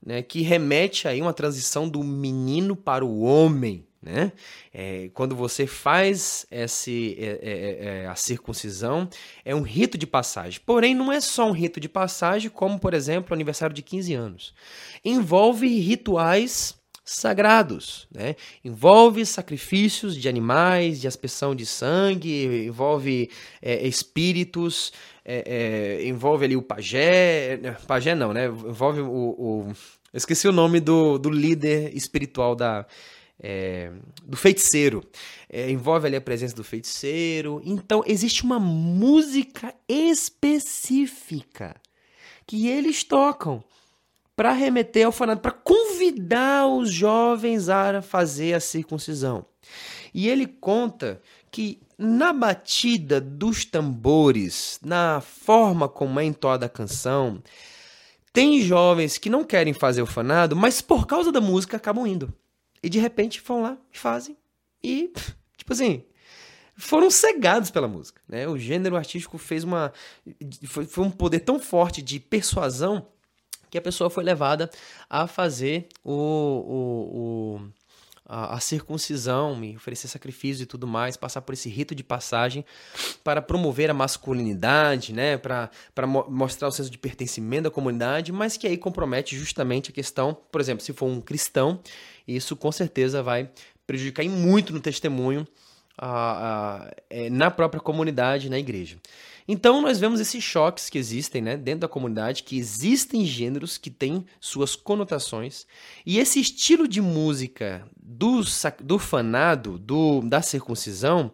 né? 0.00 0.22
que 0.22 0.42
remete 0.42 1.08
aí 1.08 1.20
uma 1.20 1.32
transição 1.32 1.88
do 1.88 2.04
menino 2.04 2.76
para 2.76 3.04
o 3.04 3.22
homem. 3.22 3.84
Né? 4.04 4.32
É, 4.70 5.08
quando 5.14 5.34
você 5.34 5.66
faz 5.66 6.44
esse, 6.50 7.16
é, 7.18 7.24
é, 7.24 7.38
é, 7.42 8.02
é, 8.02 8.06
a 8.06 8.14
circuncisão, 8.14 9.08
é 9.42 9.54
um 9.54 9.62
rito 9.62 9.96
de 9.96 10.06
passagem. 10.06 10.60
Porém, 10.66 10.94
não 10.94 11.10
é 11.10 11.22
só 11.22 11.48
um 11.48 11.52
rito 11.52 11.80
de 11.80 11.88
passagem, 11.88 12.50
como, 12.50 12.78
por 12.78 12.92
exemplo, 12.92 13.30
o 13.30 13.34
aniversário 13.34 13.74
de 13.74 13.80
15 13.80 14.12
anos. 14.12 14.54
Envolve 15.02 15.66
rituais 15.80 16.74
sagrados, 17.02 18.06
né? 18.14 18.36
envolve 18.62 19.24
sacrifícios 19.24 20.14
de 20.16 20.28
animais, 20.28 21.00
de 21.00 21.08
aspersão 21.08 21.54
de 21.54 21.64
sangue, 21.64 22.66
envolve 22.66 23.30
é, 23.62 23.86
espíritos, 23.86 24.92
envolve 26.04 26.44
ali 26.44 26.56
o 26.56 26.62
pajé, 26.62 27.58
pajé 27.86 28.14
não, 28.14 28.34
né? 28.34 28.46
Envolve 28.46 29.00
o, 29.00 29.06
o 29.08 29.72
esqueci 30.12 30.46
o 30.46 30.52
nome 30.52 30.80
do, 30.80 31.18
do 31.18 31.30
líder 31.30 31.94
espiritual 31.96 32.54
da, 32.54 32.86
é, 33.40 33.90
do 34.24 34.36
feiticeiro. 34.36 35.02
É, 35.48 35.70
envolve 35.70 36.06
ali 36.06 36.16
a 36.16 36.20
presença 36.20 36.54
do 36.54 36.64
feiticeiro. 36.64 37.60
Então, 37.64 38.02
existe 38.06 38.44
uma 38.44 38.58
música 38.58 39.74
específica 39.88 41.76
que 42.46 42.68
eles 42.68 43.04
tocam 43.04 43.62
para 44.36 44.52
remeter 44.52 45.06
ao 45.06 45.12
fanado, 45.12 45.40
para 45.40 45.52
convidar 45.52 46.66
os 46.66 46.90
jovens 46.90 47.68
a 47.68 48.02
fazer 48.02 48.54
a 48.54 48.60
circuncisão. 48.60 49.46
E 50.12 50.28
ele 50.28 50.46
conta 50.46 51.20
que 51.50 51.80
na 51.96 52.32
batida 52.32 53.20
dos 53.20 53.64
tambores, 53.64 54.80
na 54.84 55.20
forma 55.20 55.88
como 55.88 56.18
é 56.18 56.24
entoada 56.24 56.66
a 56.66 56.68
canção, 56.68 57.40
tem 58.32 58.60
jovens 58.60 59.16
que 59.16 59.30
não 59.30 59.44
querem 59.44 59.72
fazer 59.72 60.02
o 60.02 60.06
fanado, 60.06 60.56
mas 60.56 60.80
por 60.80 61.06
causa 61.06 61.30
da 61.30 61.40
música 61.40 61.76
acabam 61.76 62.06
indo. 62.06 62.34
E 62.84 62.90
de 62.90 62.98
repente 62.98 63.40
vão 63.40 63.62
lá 63.62 63.78
e 63.90 63.98
fazem. 63.98 64.36
E, 64.82 65.10
tipo 65.56 65.72
assim, 65.72 66.04
foram 66.76 67.10
cegados 67.10 67.70
pela 67.70 67.88
música. 67.88 68.20
Né? 68.28 68.46
O 68.46 68.58
gênero 68.58 68.94
artístico 68.94 69.38
fez 69.38 69.64
uma. 69.64 69.90
Foi, 70.66 70.84
foi 70.84 71.04
um 71.04 71.10
poder 71.10 71.40
tão 71.40 71.58
forte 71.58 72.02
de 72.02 72.20
persuasão 72.20 73.08
que 73.70 73.78
a 73.78 73.82
pessoa 73.82 74.10
foi 74.10 74.22
levada 74.22 74.70
a 75.08 75.26
fazer 75.26 75.88
o, 76.04 76.12
o, 76.12 77.56
o 77.56 77.60
a, 78.26 78.58
circuncisão, 78.58 79.54
me 79.54 79.76
oferecer 79.76 80.08
sacrifício 80.08 80.62
e 80.62 80.66
tudo 80.66 80.86
mais, 80.86 81.16
passar 81.16 81.42
por 81.42 81.52
esse 81.52 81.68
rito 81.68 81.94
de 81.94 82.02
passagem 82.02 82.64
para 83.22 83.42
promover 83.42 83.90
a 83.90 83.94
masculinidade, 83.94 85.12
né, 85.12 85.36
para 85.36 85.70
mo 86.06 86.24
mostrar 86.28 86.68
o 86.68 86.70
senso 86.70 86.90
de 86.90 86.98
pertencimento 86.98 87.64
da 87.64 87.70
comunidade, 87.70 88.32
mas 88.32 88.56
que 88.56 88.66
aí 88.66 88.76
compromete 88.76 89.36
justamente 89.36 89.90
a 89.90 89.94
questão, 89.94 90.36
por 90.50 90.60
exemplo, 90.60 90.84
se 90.84 90.92
for 90.92 91.06
um 91.06 91.20
cristão 91.20 91.80
isso 92.26 92.56
com 92.56 92.72
certeza 92.72 93.22
vai 93.22 93.50
prejudicar 93.86 94.24
muito 94.24 94.72
no 94.72 94.80
testemunho 94.80 95.46
a, 95.96 96.86
a, 96.86 96.94
é, 97.08 97.30
na 97.30 97.50
própria 97.50 97.80
comunidade, 97.80 98.50
na 98.50 98.58
igreja. 98.58 98.96
Então 99.46 99.82
nós 99.82 100.00
vemos 100.00 100.20
esses 100.20 100.42
choques 100.42 100.88
que 100.88 100.98
existem 100.98 101.42
né, 101.42 101.56
dentro 101.56 101.80
da 101.80 101.88
comunidade, 101.88 102.42
que 102.42 102.56
existem 102.56 103.26
gêneros 103.26 103.76
que 103.76 103.90
têm 103.90 104.24
suas 104.40 104.74
conotações, 104.74 105.66
e 106.04 106.18
esse 106.18 106.40
estilo 106.40 106.88
de 106.88 107.00
música 107.00 107.86
do, 107.96 108.40
do 108.80 108.98
fanado, 108.98 109.78
do, 109.78 110.22
da 110.22 110.40
circuncisão, 110.40 111.30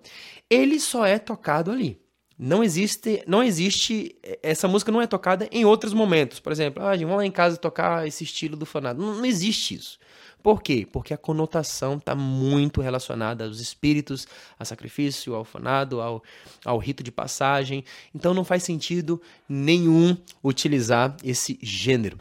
ele 0.48 0.80
só 0.80 1.06
é 1.06 1.18
tocado 1.18 1.70
ali. 1.70 2.00
Não 2.36 2.64
existe, 2.64 3.22
não 3.26 3.42
existe, 3.42 4.16
essa 4.42 4.66
música 4.66 4.90
não 4.90 5.02
é 5.02 5.06
tocada 5.06 5.46
em 5.52 5.64
outros 5.64 5.92
momentos. 5.92 6.40
Por 6.40 6.50
exemplo, 6.50 6.82
ah, 6.82 6.96
vamos 6.96 7.16
lá 7.16 7.26
em 7.26 7.30
casa 7.30 7.58
tocar 7.58 8.08
esse 8.08 8.24
estilo 8.24 8.56
do 8.56 8.64
fanado. 8.64 9.00
Não, 9.00 9.14
não 9.14 9.26
existe 9.26 9.74
isso. 9.74 9.98
Por 10.42 10.62
quê? 10.62 10.88
Porque 10.90 11.12
a 11.12 11.18
conotação 11.18 11.96
está 11.96 12.14
muito 12.14 12.80
relacionada 12.80 13.44
aos 13.44 13.60
espíritos, 13.60 14.26
a 14.58 14.64
sacrifício, 14.64 15.34
ao 15.34 15.40
orfanado, 15.40 16.00
ao, 16.00 16.22
ao 16.64 16.78
rito 16.78 17.02
de 17.02 17.12
passagem. 17.12 17.84
Então 18.14 18.32
não 18.32 18.44
faz 18.44 18.62
sentido 18.62 19.20
nenhum 19.48 20.16
utilizar 20.42 21.14
esse 21.22 21.58
gênero. 21.62 22.18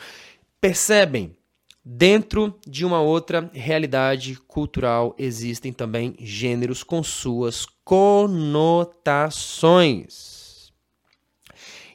Percebem? 0.60 1.38
Dentro 1.84 2.56
de 2.68 2.86
uma 2.86 3.02
outra 3.02 3.50
realidade 3.54 4.36
cultural 4.48 5.16
existem 5.18 5.74
também 5.74 6.14
gêneros 6.20 6.84
com 6.84 7.02
suas 7.02 7.66
conotações. 7.84 10.39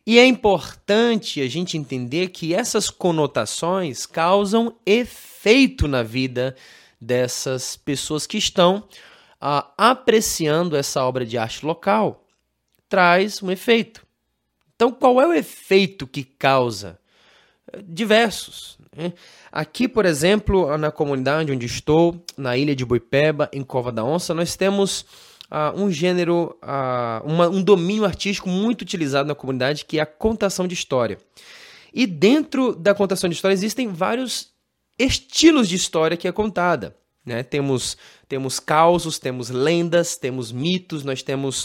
E 0.07 0.19
é 0.19 0.27
importante 0.27 1.40
a 1.40 1.49
gente 1.49 1.79
entender 1.79 2.29
que 2.29 2.55
essas 2.55 2.90
conotações 2.90 4.05
causam 4.05 4.77
efeito 4.85 5.88
na 5.88 6.03
vida 6.03 6.55
dessas 7.01 7.77
pessoas 7.77 8.27
que 8.27 8.37
estão 8.37 8.87
ah, 9.40 9.71
apreciando 9.79 10.77
essa 10.77 11.03
obra 11.03 11.25
de 11.25 11.38
arte 11.38 11.64
local. 11.64 12.23
Traz 12.87 13.43
um 13.43 13.51
efeito. 13.51 14.07
Então, 14.75 14.93
qual 14.93 15.21
é 15.21 15.27
o 15.27 15.33
efeito 15.33 16.07
que 16.07 16.23
causa? 16.23 16.99
Diversos. 17.83 18.77
Né? 18.95 19.12
Aqui, 19.51 19.88
por 19.88 20.05
exemplo, 20.05 20.77
na 20.77 20.90
comunidade 20.90 21.51
onde 21.51 21.64
estou, 21.64 22.23
na 22.37 22.57
ilha 22.57 22.77
de 22.77 22.85
Boipeba, 22.85 23.49
em 23.53 23.62
Cova 23.62 23.90
da 23.90 24.05
Onça, 24.05 24.35
nós 24.35 24.55
temos 24.55 25.07
uh, 25.50 25.78
um 25.80 25.90
gênero, 25.90 26.57
uh, 26.62 27.26
uma, 27.26 27.48
um 27.48 27.62
domínio 27.62 28.04
artístico 28.04 28.48
muito 28.48 28.83
utilizado 28.83 29.28
na 29.28 29.35
comunidade, 29.35 29.85
que 29.85 29.98
é 29.98 30.02
a 30.02 30.07
contação 30.07 30.66
de 30.66 30.74
história. 30.74 31.18
E 31.92 32.07
dentro 32.07 32.74
da 32.74 32.94
contação 32.94 33.28
de 33.28 33.35
história 33.35 33.54
existem 33.54 33.88
vários 33.88 34.52
estilos 34.98 35.68
de 35.68 35.76
história 35.76 36.16
que 36.16 36.26
é 36.26 36.33
contada. 36.33 36.96
Né? 37.24 37.42
Temos, 37.42 37.96
temos 38.28 38.61
causos, 38.61 39.18
temos 39.18 39.48
lendas, 39.50 40.16
temos 40.16 40.52
mitos, 40.52 41.04
nós 41.04 41.22
temos 41.22 41.64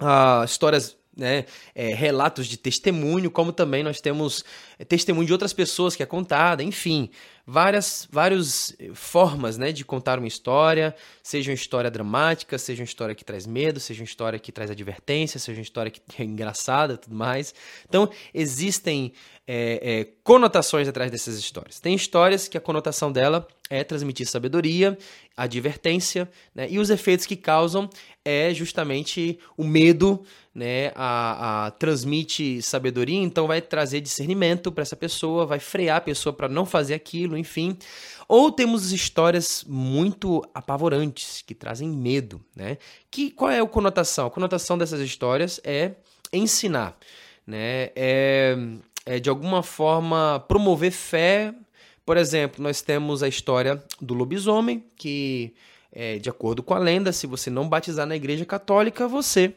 uh, 0.00 0.44
histórias 0.44 0.96
né, 1.16 1.44
é, 1.74 1.92
relatos 1.92 2.46
de 2.46 2.56
testemunho, 2.56 3.30
como 3.30 3.52
também 3.52 3.82
nós 3.82 4.00
temos 4.00 4.44
testemunho 4.84 5.26
de 5.26 5.32
outras 5.32 5.52
pessoas 5.52 5.94
que 5.94 6.02
é 6.02 6.06
contada, 6.06 6.62
enfim, 6.62 7.10
várias, 7.46 8.08
várias 8.10 8.74
eh, 8.78 8.90
formas 8.94 9.58
né, 9.58 9.72
de 9.72 9.84
contar 9.84 10.18
uma 10.18 10.28
história, 10.28 10.94
seja 11.22 11.50
uma 11.50 11.54
história 11.54 11.90
dramática, 11.90 12.56
seja 12.56 12.82
uma 12.82 12.86
história 12.86 13.14
que 13.14 13.24
traz 13.24 13.46
medo, 13.46 13.80
seja 13.80 14.00
uma 14.00 14.06
história 14.06 14.38
que 14.38 14.52
traz 14.52 14.70
advertência, 14.70 15.40
seja 15.40 15.58
uma 15.58 15.64
história 15.64 15.90
que 15.90 16.00
é 16.22 16.24
engraçada 16.24 16.96
tudo 16.96 17.14
mais. 17.14 17.52
Então, 17.88 18.08
existem 18.32 19.12
é, 19.46 19.80
é, 19.82 20.08
conotações 20.22 20.86
atrás 20.86 21.10
dessas 21.10 21.36
histórias. 21.36 21.80
Tem 21.80 21.92
histórias 21.94 22.46
que 22.46 22.56
a 22.56 22.60
conotação 22.60 23.10
dela 23.10 23.46
é 23.68 23.82
transmitir 23.82 24.28
sabedoria, 24.28 24.96
advertência, 25.36 26.30
né, 26.54 26.68
e 26.70 26.78
os 26.78 26.90
efeitos 26.90 27.26
que 27.26 27.36
causam 27.36 27.90
é 28.24 28.52
justamente 28.54 29.38
o 29.56 29.64
medo, 29.64 30.22
né, 30.54 30.92
a, 30.94 31.66
a 31.66 31.70
transmite 31.72 32.62
sabedoria, 32.62 33.18
então 33.20 33.46
vai 33.46 33.60
trazer 33.60 34.00
discernimento 34.00 34.69
para 34.72 34.82
essa 34.82 34.96
pessoa, 34.96 35.46
vai 35.46 35.58
frear 35.58 35.98
a 35.98 36.00
pessoa 36.00 36.32
para 36.32 36.48
não 36.48 36.64
fazer 36.64 36.94
aquilo, 36.94 37.36
enfim. 37.36 37.76
Ou 38.28 38.50
temos 38.52 38.92
histórias 38.92 39.64
muito 39.66 40.42
apavorantes 40.54 41.42
que 41.42 41.54
trazem 41.54 41.88
medo, 41.88 42.40
né? 42.54 42.78
Que 43.10 43.30
qual 43.30 43.50
é 43.50 43.60
a 43.60 43.66
conotação? 43.66 44.26
A 44.26 44.30
conotação 44.30 44.78
dessas 44.78 45.00
histórias 45.00 45.60
é 45.64 45.92
ensinar, 46.32 46.96
né? 47.46 47.90
É, 47.96 48.56
é 49.04 49.18
de 49.18 49.28
alguma 49.28 49.62
forma 49.62 50.44
promover 50.46 50.92
fé. 50.92 51.54
Por 52.04 52.16
exemplo, 52.16 52.62
nós 52.62 52.82
temos 52.82 53.22
a 53.22 53.28
história 53.28 53.82
do 54.00 54.14
lobisomem 54.14 54.84
que 54.96 55.54
é, 55.92 56.18
de 56.18 56.30
acordo 56.30 56.62
com 56.62 56.74
a 56.74 56.78
lenda, 56.78 57.12
se 57.12 57.26
você 57.26 57.50
não 57.50 57.68
batizar 57.68 58.06
na 58.06 58.16
igreja 58.16 58.44
católica, 58.44 59.08
você 59.08 59.54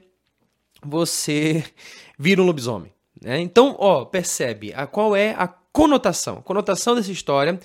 você 0.83 1.63
vira 2.17 2.41
um 2.41 2.45
lobisomem. 2.45 2.91
Né? 3.23 3.39
Então, 3.39 3.75
ó, 3.79 4.05
percebe 4.05 4.73
a, 4.73 4.85
qual 4.85 5.15
é 5.15 5.31
a 5.37 5.47
conotação. 5.47 6.37
A 6.37 6.41
conotação 6.41 6.95
dessa 6.95 7.11
história 7.11 7.59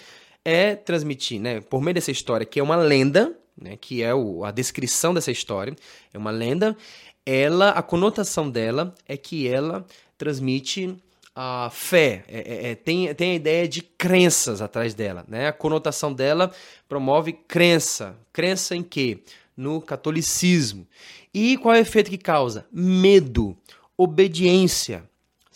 é 0.45 0.75
transmitir, 0.75 1.41
né, 1.41 1.61
por 1.61 1.83
meio 1.83 1.95
dessa 1.95 2.11
história, 2.11 2.47
que 2.47 2.59
é 2.59 2.63
uma 2.63 2.77
lenda, 2.77 3.37
né, 3.61 3.77
que 3.77 4.03
é 4.03 4.15
o, 4.15 4.45
a 4.45 4.51
descrição 4.51 5.13
dessa 5.13 5.31
história, 5.31 5.75
é 6.15 6.17
uma 6.17 6.31
lenda, 6.31 6.77
ela, 7.27 7.71
a 7.71 7.83
conotação 7.83 8.49
dela 8.49 8.95
é 9.07 9.17
que 9.17 9.47
ela 9.47 9.85
transmite 10.17 10.97
a 11.41 11.71
fé, 11.71 12.25
é, 12.27 12.39
é, 12.39 12.71
é, 12.71 12.75
tem, 12.75 13.15
tem 13.15 13.33
a 13.33 13.35
ideia 13.35 13.69
de 13.69 13.81
crenças 13.81 14.61
atrás 14.61 14.93
dela. 14.93 15.25
Né? 15.29 15.47
A 15.47 15.53
conotação 15.53 16.13
dela 16.13 16.51
promove 16.89 17.33
crença. 17.33 18.17
Crença 18.33 18.75
em 18.75 18.83
quê? 18.83 19.23
No 19.57 19.81
catolicismo. 19.81 20.85
E 21.33 21.57
qual 21.59 21.77
é 21.77 21.79
o 21.79 21.83
efeito 21.83 22.11
que 22.11 22.19
causa? 22.19 22.67
Medo, 22.73 23.57
obediência, 23.97 25.05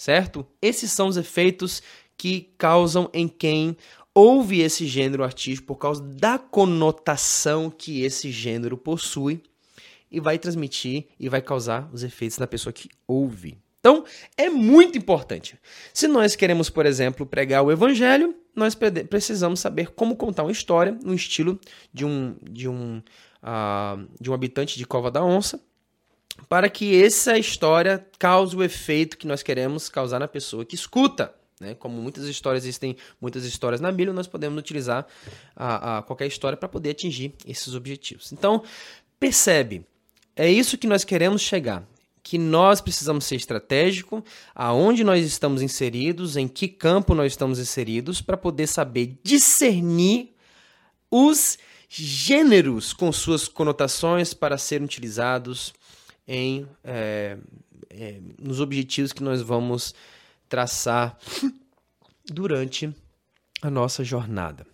certo? 0.03 0.45
Esses 0.61 0.91
são 0.91 1.07
os 1.07 1.17
efeitos 1.17 1.81
que 2.17 2.53
causam 2.59 3.09
em 3.15 3.29
quem 3.29 3.77
ouve 4.12 4.61
esse 4.61 4.85
gênero 4.85 5.23
artístico 5.23 5.69
por 5.69 5.77
causa 5.77 6.03
da 6.03 6.38
conotação 6.41 7.71
que 7.71 8.03
esse 8.03 8.33
gênero 8.33 8.77
possui 8.77 9.41
e 10.11 10.19
vai 10.19 10.41
transmitir 10.41 11.07
e 11.21 11.29
vai 11.29 11.41
causar 11.41 11.88
os 11.93 12.03
efeitos 12.03 12.38
na 12.38 12.49
pessoa 12.49 12.73
que 12.73 12.88
ouve. 13.07 13.57
Então, 13.79 14.05
é 14.37 14.51
muito 14.51 14.99
importante. 14.99 15.57
Se 15.95 16.09
nós 16.09 16.35
queremos, 16.35 16.69
por 16.69 16.85
exemplo, 16.85 17.25
pregar 17.25 17.62
o 17.62 17.71
evangelho, 17.71 18.35
nós 18.57 18.77
precisamos 19.09 19.61
saber 19.61 19.93
como 19.93 20.17
contar 20.17 20.43
uma 20.43 20.53
história 20.53 20.99
no 21.01 21.15
estilo 21.15 21.61
de 21.93 22.05
um, 22.05 22.35
de 22.43 22.69
um, 22.69 22.99
uh, 22.99 24.09
de 24.21 24.29
um 24.29 24.35
habitante 24.35 24.77
de 24.77 24.85
Cova 24.85 25.12
da 25.12 25.25
Onça, 25.25 25.61
para 26.49 26.68
que 26.68 27.03
essa 27.03 27.38
história 27.38 28.07
cause 28.18 28.57
o 28.57 28.62
efeito 28.62 29.18
que 29.18 29.27
nós 29.27 29.42
queremos 29.42 29.88
causar 29.88 30.18
na 30.18 30.29
pessoa 30.29 30.64
que 30.64 30.75
escuta. 30.75 31.35
Né? 31.61 31.75
Como 31.75 32.01
muitas 32.01 32.25
histórias 32.25 32.64
existem, 32.64 32.97
muitas 33.21 33.45
histórias 33.45 33.81
na 33.81 33.90
Bíblia, 33.90 34.12
nós 34.12 34.27
podemos 34.27 34.59
utilizar 34.59 35.07
a, 35.55 35.99
a 35.99 36.03
qualquer 36.03 36.27
história 36.27 36.57
para 36.57 36.68
poder 36.68 36.90
atingir 36.90 37.35
esses 37.47 37.75
objetivos. 37.75 38.33
Então, 38.33 38.62
percebe, 39.21 39.87
é 40.35 40.51
isso 40.51 40.79
que 40.79 40.87
nós 40.87 41.05
queremos 41.05 41.42
chegar 41.42 41.87
que 42.23 42.38
nós 42.38 42.81
precisamos 42.81 43.25
ser 43.25 43.37
estratégico, 43.37 44.25
aonde 44.55 45.03
nós 45.03 45.27
estamos 45.27 45.61
inseridos, 45.61 46.37
em 46.37 46.47
que 46.47 46.68
campo 46.68 47.14
nós 47.14 47.33
estamos 47.33 47.59
inseridos, 47.59 48.23
para 48.23 48.37
poder 48.37 48.68
saber 48.68 49.18
discernir 49.25 50.33
os 51.11 51.59
gêneros 51.88 52.92
com 52.92 53.12
suas 53.12 53.49
conotações 53.49 54.33
para 54.33 54.57
serem 54.57 54.85
utilizados 54.85 55.75
em, 56.26 56.66
é, 56.85 57.37
é, 57.90 58.20
nos 58.38 58.61
objetivos 58.61 59.12
que 59.12 59.22
nós 59.22 59.42
vamos 59.42 59.94
traçar 60.48 61.16
durante 62.26 62.94
a 63.61 63.70
nossa 63.70 64.04
jornada. 64.04 64.66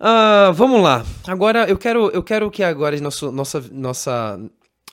Uh, 0.00 0.52
vamos 0.52 0.82
lá. 0.82 1.06
Agora 1.26 1.68
eu 1.68 1.78
quero, 1.78 2.10
eu 2.10 2.22
quero 2.22 2.50
que 2.50 2.62
agora 2.62 3.00
nosso, 3.00 3.30
nossa, 3.30 3.60
nossa 3.70 4.40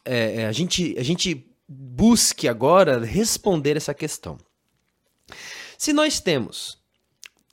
é, 0.05 0.41
é, 0.41 0.45
a, 0.45 0.51
gente, 0.51 0.95
a 0.99 1.03
gente 1.03 1.47
busque 1.67 2.47
agora 2.47 3.03
responder 3.03 3.75
essa 3.75 3.93
questão. 3.93 4.37
Se 5.77 5.93
nós 5.93 6.19
temos, 6.19 6.77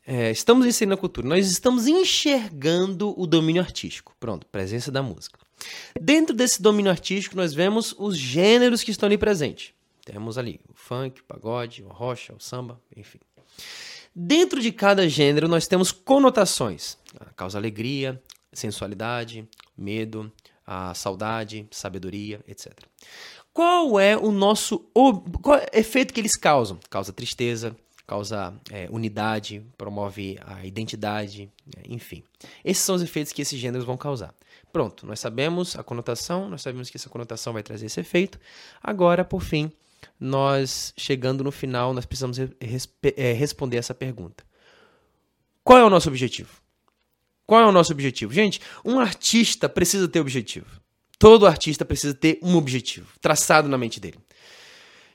é, 0.07 0.31
estamos 0.31 0.67
inserindo 0.67 0.95
a 0.95 0.99
cultura, 0.99 1.27
nós 1.27 1.51
estamos 1.51 1.87
enxergando 1.87 3.19
o 3.19 3.27
domínio 3.27 3.63
artístico. 3.63 4.15
Pronto, 4.21 4.47
presença 4.47 4.91
da 4.91 5.03
música. 5.03 5.39
Dentro 6.01 6.35
desse 6.35 6.61
domínio 6.61 6.91
artístico, 6.91 7.37
nós 7.37 7.55
vemos 7.55 7.95
os 7.99 8.17
gêneros 8.17 8.83
que 8.83 8.91
estão 8.91 9.07
ali 9.07 9.19
presentes. 9.19 9.73
Temos 10.05 10.39
ali 10.39 10.61
o 10.69 10.75
funk, 10.75 11.21
o 11.21 11.25
pagode, 11.25 11.83
o 11.83 11.89
rocha, 11.89 12.33
o 12.35 12.41
samba, 12.41 12.81
enfim. 12.97 13.19
Dentro 14.15 14.61
de 14.61 14.73
cada 14.73 15.09
gênero, 15.09 15.49
nós 15.49 15.67
temos 15.67 15.93
conotações. 15.93 16.97
Causa 17.35 17.59
alegria, 17.59 18.21
sensualidade, 18.53 19.47
medo, 19.77 20.33
a 20.67 20.95
saudade, 20.95 21.67
sabedoria, 21.71 22.41
etc. 22.47 22.73
Qual 23.53 23.99
é 23.99 24.17
o 24.17 24.31
nosso 24.31 24.79
qual 25.43 25.59
é 25.59 25.67
o 25.75 25.79
efeito 25.79 26.13
que 26.13 26.21
eles 26.21 26.37
causam? 26.37 26.79
Causa 26.91 27.13
tristeza, 27.13 27.77
causa 28.07 28.55
é, 28.71 28.89
unidade, 28.91 29.63
promove 29.77 30.39
a 30.45 30.65
identidade, 30.65 31.51
né, 31.65 31.83
enfim. 31.89 32.23
Esses 32.65 32.83
são 32.83 32.95
os 32.95 33.03
efeitos 33.03 33.33
que 33.33 33.43
esses 33.43 33.59
gêneros 33.59 33.87
vão 33.87 33.97
causar. 33.97 34.35
Pronto, 34.77 35.07
nós 35.07 35.21
sabemos 35.21 35.75
a 35.75 35.83
conotação, 35.83 36.51
nós 36.51 36.61
sabemos 36.61 36.91
que 36.91 36.99
essa 36.99 37.09
conotação 37.09 37.55
vai 37.55 37.63
trazer 37.63 37.87
esse 37.87 37.99
efeito. 37.99 38.39
Agora, 38.83 39.25
por 39.25 39.43
fim, 39.43 39.73
nós 40.21 40.93
chegando 40.99 41.43
no 41.43 41.51
final, 41.51 41.95
nós 41.95 42.05
precisamos 42.05 42.39
é, 42.39 43.33
responder 43.33 43.79
essa 43.79 43.95
pergunta. 43.95 44.45
Qual 45.65 45.79
é 45.79 45.83
o 45.83 45.89
nosso 45.89 46.11
objetivo? 46.11 46.51
Qual 47.47 47.59
é 47.59 47.65
o 47.65 47.73
nosso 47.73 47.91
objetivo? 47.91 48.35
Gente, 48.35 48.61
um 48.85 48.99
artista 48.99 49.67
precisa 49.67 50.07
ter 50.09 50.21
objetivo. 50.21 50.67
Todo 51.19 51.47
artista 51.47 51.83
precisa 51.83 52.13
ter 52.13 52.39
um 52.43 52.55
objetivo 52.55 53.09
traçado 53.19 53.71
na 53.71 53.79
mente 53.79 53.99
dele. 53.99 54.19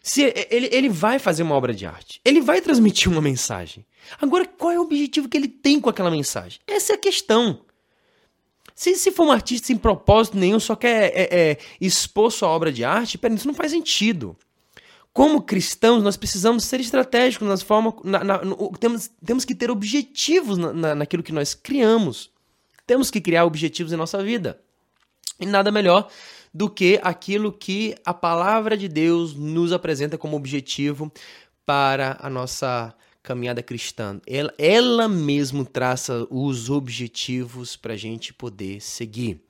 Se 0.02 0.24
ele, 0.50 0.70
ele 0.72 0.90
vai 0.90 1.20
fazer 1.20 1.44
uma 1.44 1.54
obra 1.54 1.72
de 1.72 1.86
arte, 1.86 2.20
ele 2.26 2.42
vai 2.42 2.62
transmitir 2.62 3.12
uma 3.12 3.22
mensagem. 3.22 3.86
Agora, 4.20 4.44
qual 4.44 4.72
é 4.72 4.80
o 4.80 4.82
objetivo 4.82 5.30
que 5.30 5.38
ele 5.38 5.48
tem 5.48 5.80
com 5.80 5.88
aquela 5.88 6.10
mensagem? 6.10 6.60
Essa 6.66 6.94
é 6.94 6.96
a 6.96 7.00
questão. 7.00 7.64
Se, 8.82 8.96
se 8.96 9.12
for 9.12 9.28
um 9.28 9.32
artista 9.32 9.68
sem 9.68 9.78
propósito 9.78 10.36
nenhum, 10.36 10.60
só 10.60 10.76
quer 10.76 11.12
é, 11.14 11.52
é, 11.52 11.58
expor 11.80 12.32
sua 12.32 12.50
obra 12.50 12.72
de 12.72 12.84
arte, 12.84 13.16
pera, 13.16 13.32
isso 13.32 13.46
não 13.46 13.54
faz 13.54 13.72
sentido. 13.72 14.36
como 15.14 15.44
cristãos, 15.44 16.02
nós 16.02 16.18
precisamos 16.18 16.64
ser 16.64 16.80
estratégicos 16.80 17.48
nas 17.48 17.62
formas. 17.62 17.94
Na, 18.04 18.24
na, 18.24 18.44
no, 18.44 18.72
temos, 18.80 19.12
temos 19.24 19.46
que 19.46 19.54
ter 19.54 19.70
objetivos 19.70 20.58
na, 20.58 20.74
na, 20.74 20.96
naquilo 20.96 21.22
que 21.22 21.32
nós 21.32 21.54
criamos. 21.54 22.32
Temos 22.88 23.12
que 23.12 23.22
criar 23.22 23.46
objetivos 23.46 23.94
em 23.94 23.98
nossa 23.98 24.24
vida. 24.24 24.60
E 25.40 25.46
nada 25.46 25.72
melhor 25.72 26.10
do 26.52 26.68
que 26.68 27.00
aquilo 27.04 27.54
que 27.54 27.96
a 28.04 28.16
palavra 28.16 28.76
de 28.76 28.88
Deus 28.88 29.36
nos 29.36 29.72
apresenta 29.72 30.18
como 30.18 30.36
objetivo 30.36 31.12
para 31.68 32.18
a 32.20 32.32
nossa 32.32 32.96
caminhada 33.24 33.62
cristã. 33.62 34.20
Ela, 34.26 34.54
ela 34.58 35.08
mesmo 35.08 35.66
traça 35.66 36.28
os 36.30 36.70
objetivos 36.70 37.76
para 37.76 37.94
a 37.94 37.98
gente 37.98 38.34
poder 38.34 38.82
seguir. 38.82 39.42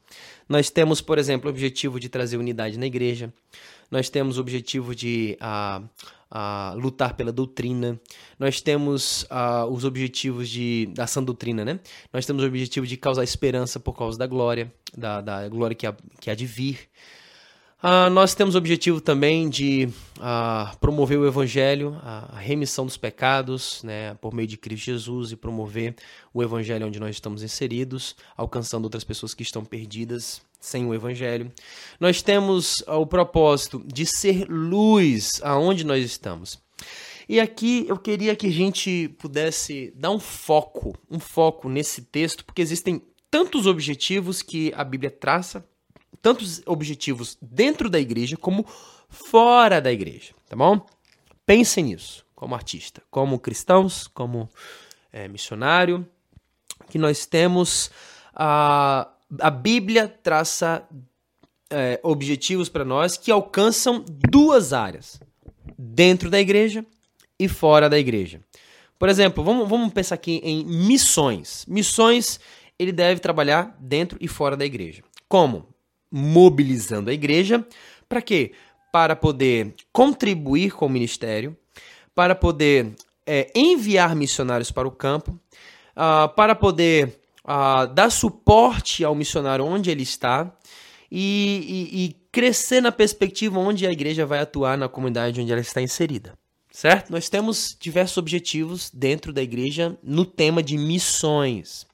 Nós 0.47 0.69
temos, 0.69 0.99
por 0.99 1.17
exemplo, 1.17 1.49
o 1.49 1.51
objetivo 1.51 1.99
de 1.99 2.09
trazer 2.09 2.37
unidade 2.37 2.77
na 2.77 2.85
igreja. 2.85 3.33
Nós 3.89 4.09
temos 4.09 4.37
o 4.37 4.41
objetivo 4.41 4.93
de 4.93 5.37
uh, 5.41 5.83
uh, 6.31 6.77
lutar 6.77 7.15
pela 7.15 7.31
doutrina. 7.31 7.99
Nós 8.39 8.61
temos 8.61 9.23
uh, 9.23 9.65
os 9.69 9.83
objetivos 9.83 10.49
de 10.49 10.87
da 10.93 11.07
sã 11.07 11.23
doutrina, 11.23 11.63
né? 11.63 11.79
Nós 12.11 12.25
temos 12.25 12.43
o 12.43 12.47
objetivo 12.47 12.87
de 12.87 12.97
causar 12.97 13.23
esperança 13.23 13.79
por 13.79 13.93
causa 13.93 14.17
da 14.17 14.27
glória, 14.27 14.73
da, 14.97 15.21
da 15.21 15.49
glória 15.49 15.75
que 15.75 15.85
há, 15.85 15.95
que 16.19 16.29
há 16.29 16.35
de 16.35 16.45
vir. 16.45 16.79
Uh, 17.83 18.11
nós 18.11 18.35
temos 18.35 18.53
o 18.53 18.59
objetivo 18.59 19.01
também 19.01 19.49
de 19.49 19.89
uh, 20.17 20.77
promover 20.77 21.17
o 21.17 21.25
Evangelho, 21.25 21.99
a 22.03 22.37
remissão 22.37 22.85
dos 22.85 22.95
pecados, 22.95 23.81
né, 23.81 24.13
por 24.21 24.35
meio 24.35 24.47
de 24.47 24.55
Cristo 24.55 24.85
Jesus 24.85 25.31
e 25.31 25.35
promover 25.35 25.95
o 26.31 26.43
Evangelho 26.43 26.85
onde 26.85 26.99
nós 26.99 27.15
estamos 27.15 27.41
inseridos, 27.41 28.15
alcançando 28.37 28.83
outras 28.83 29.03
pessoas 29.03 29.33
que 29.33 29.41
estão 29.41 29.65
perdidas 29.65 30.43
sem 30.59 30.85
o 30.85 30.93
Evangelho. 30.93 31.51
Nós 31.99 32.21
temos 32.21 32.81
uh, 32.81 32.97
o 32.97 33.07
propósito 33.07 33.83
de 33.83 34.05
ser 34.05 34.47
luz 34.47 35.41
aonde 35.41 35.83
nós 35.83 36.05
estamos. 36.05 36.59
E 37.27 37.39
aqui 37.39 37.85
eu 37.87 37.97
queria 37.97 38.35
que 38.35 38.45
a 38.45 38.51
gente 38.51 39.09
pudesse 39.17 39.91
dar 39.95 40.11
um 40.11 40.19
foco, 40.19 40.95
um 41.09 41.19
foco 41.19 41.67
nesse 41.67 42.03
texto, 42.03 42.45
porque 42.45 42.61
existem 42.61 43.01
tantos 43.31 43.65
objetivos 43.65 44.43
que 44.43 44.71
a 44.75 44.83
Bíblia 44.83 45.09
traça 45.09 45.65
tantos 46.21 46.61
objetivos 46.65 47.37
dentro 47.41 47.89
da 47.89 47.99
igreja 47.99 48.37
como 48.37 48.65
fora 49.09 49.81
da 49.81 49.91
igreja, 49.91 50.33
tá 50.47 50.55
bom? 50.55 50.85
Pensem 51.45 51.85
nisso, 51.85 52.25
como 52.35 52.55
artista, 52.55 53.01
como 53.09 53.39
cristãos, 53.39 54.07
como 54.07 54.49
é, 55.11 55.27
missionário, 55.27 56.07
que 56.89 56.97
nós 56.97 57.25
temos 57.25 57.91
a, 58.33 59.09
a 59.39 59.49
Bíblia 59.49 60.07
traça 60.07 60.87
é, 61.69 61.99
objetivos 62.03 62.69
para 62.69 62.85
nós 62.85 63.17
que 63.17 63.31
alcançam 63.31 64.03
duas 64.07 64.73
áreas, 64.73 65.19
dentro 65.77 66.29
da 66.29 66.39
igreja 66.39 66.85
e 67.39 67.47
fora 67.47 67.89
da 67.89 67.97
igreja. 67.97 68.41
Por 68.99 69.09
exemplo, 69.09 69.43
vamos, 69.43 69.67
vamos 69.67 69.91
pensar 69.91 70.15
aqui 70.15 70.39
em 70.43 70.63
missões. 70.63 71.65
Missões, 71.67 72.39
ele 72.77 72.91
deve 72.91 73.19
trabalhar 73.19 73.75
dentro 73.79 74.17
e 74.21 74.27
fora 74.27 74.55
da 74.55 74.63
igreja. 74.63 75.01
Como? 75.27 75.70
Mobilizando 76.11 77.09
a 77.09 77.13
igreja. 77.13 77.65
Para 78.09 78.21
quê? 78.21 78.51
Para 78.91 79.15
poder 79.15 79.73
contribuir 79.91 80.73
com 80.73 80.85
o 80.85 80.89
ministério, 80.89 81.55
para 82.13 82.35
poder 82.35 82.93
é, 83.25 83.49
enviar 83.55 84.15
missionários 84.15 84.71
para 84.71 84.87
o 84.87 84.91
campo, 84.91 85.39
uh, 85.95 86.27
para 86.35 86.55
poder 86.55 87.19
uh, 87.45 87.87
dar 87.93 88.09
suporte 88.09 89.03
ao 89.03 89.15
missionário 89.15 89.65
onde 89.65 89.89
ele 89.89 90.03
está 90.03 90.51
e, 91.09 91.89
e, 91.91 92.05
e 92.05 92.15
crescer 92.31 92.81
na 92.81 92.91
perspectiva 92.91 93.59
onde 93.59 93.85
a 93.85 93.91
igreja 93.91 94.25
vai 94.25 94.39
atuar 94.39 94.77
na 94.77 94.89
comunidade 94.89 95.41
onde 95.41 95.51
ela 95.51 95.61
está 95.61 95.81
inserida. 95.81 96.37
Certo? 96.71 97.11
Nós 97.11 97.27
temos 97.27 97.75
diversos 97.77 98.17
objetivos 98.17 98.89
dentro 98.93 99.33
da 99.33 99.41
igreja 99.41 99.97
no 100.01 100.25
tema 100.25 100.63
de 100.63 100.77
missões. 100.77 101.85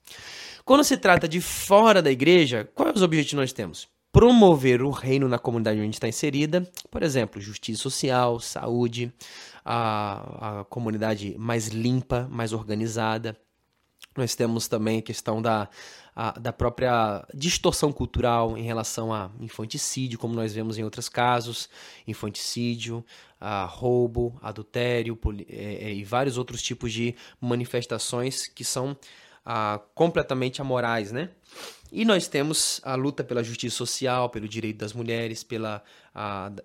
Quando 0.64 0.84
se 0.84 0.98
trata 0.98 1.28
de 1.28 1.42
fora 1.42 2.00
da 2.00 2.12
igreja, 2.12 2.70
quais 2.76 2.98
os 2.98 3.02
objetivos 3.02 3.40
nós 3.40 3.54
temos? 3.54 3.88
Promover 4.12 4.82
o 4.82 4.90
reino 4.90 5.28
na 5.28 5.38
comunidade 5.38 5.80
onde 5.80 5.96
está 5.96 6.08
inserida, 6.08 6.70
por 6.90 7.04
exemplo, 7.04 7.42
justiça 7.42 7.82
social, 7.82 8.40
saúde, 8.40 9.14
a, 9.64 10.60
a 10.62 10.64
comunidade 10.66 11.36
mais 11.38 11.68
limpa, 11.68 12.28
mais 12.32 12.54
organizada. 12.54 13.38
Nós 14.16 14.34
temos 14.34 14.68
também 14.68 15.00
a 15.00 15.02
questão 15.02 15.42
da, 15.42 15.70
a, 16.16 16.32
da 16.32 16.52
própria 16.52 17.24
distorção 17.32 17.92
cultural 17.92 18.58
em 18.58 18.64
relação 18.64 19.14
a 19.14 19.30
infanticídio, 19.40 20.18
como 20.18 20.34
nós 20.34 20.52
vemos 20.52 20.80
em 20.80 20.84
outros 20.84 21.08
casos, 21.08 21.70
infanticídio, 22.08 23.06
a 23.40 23.66
roubo, 23.66 24.36
adultério 24.42 25.20
é, 25.48 25.90
é, 25.90 25.94
e 25.94 26.04
vários 26.04 26.40
outros 26.40 26.64
tipos 26.64 26.92
de 26.92 27.14
manifestações 27.40 28.48
que 28.48 28.64
são 28.64 28.98
a, 29.46 29.80
completamente 29.94 30.60
amorais, 30.60 31.12
né? 31.12 31.30
E 31.92 32.04
nós 32.04 32.28
temos 32.28 32.82
a 32.84 32.96
luta 32.96 33.24
pela 33.24 33.44
justiça 33.44 33.76
social, 33.76 34.30
pelo 34.30 34.48
direito 34.48 34.78
das 34.78 34.94
mulheres, 34.94 35.44
pela 35.44 35.84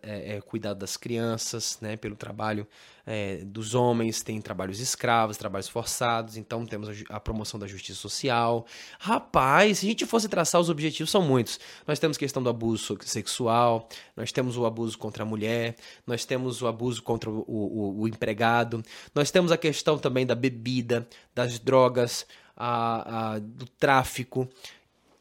é, 0.02 0.36
é, 0.36 0.40
cuidado 0.40 0.78
das 0.78 0.96
crianças, 0.96 1.78
né, 1.80 1.94
pelo 1.94 2.16
trabalho 2.16 2.66
é, 3.04 3.36
dos 3.44 3.74
homens, 3.74 4.22
tem 4.22 4.40
trabalhos 4.40 4.80
escravos, 4.80 5.36
trabalhos 5.36 5.68
forçados, 5.68 6.38
então 6.38 6.64
temos 6.64 6.88
a, 6.88 7.16
a, 7.16 7.20
promoção 7.20 7.60
da 7.60 7.66
justiça 7.66 8.00
social. 8.00 8.64
Rapaz, 8.98 9.78
se 9.78 9.86
a 9.86 9.88
gente 9.90 10.06
fosse 10.06 10.26
traçar 10.26 10.58
os 10.58 10.70
objetivos, 10.70 11.10
são 11.10 11.20
muitos. 11.20 11.60
Nós 11.86 11.98
temos 11.98 12.16
questão 12.16 12.42
do 12.42 12.48
abuso 12.48 12.96
sexual, 13.02 13.88
nós 14.16 14.32
temos 14.32 14.56
o 14.56 14.64
abuso 14.64 14.96
contra 14.96 15.22
a 15.22 15.26
mulher, 15.26 15.76
nós 16.06 16.24
temos 16.24 16.62
o 16.62 16.66
abuso 16.66 17.02
contra 17.02 17.28
o, 17.28 17.44
o, 17.46 18.00
o 18.00 18.08
empregado, 18.08 18.82
nós 19.14 19.30
temos 19.30 19.52
a 19.52 19.58
questão 19.58 19.98
também 19.98 20.24
da 20.24 20.34
bebida, 20.34 21.06
das 21.34 21.58
drogas, 21.58 22.26
a, 22.56 23.34
a, 23.34 23.38
do 23.38 23.66
tráfico 23.66 24.48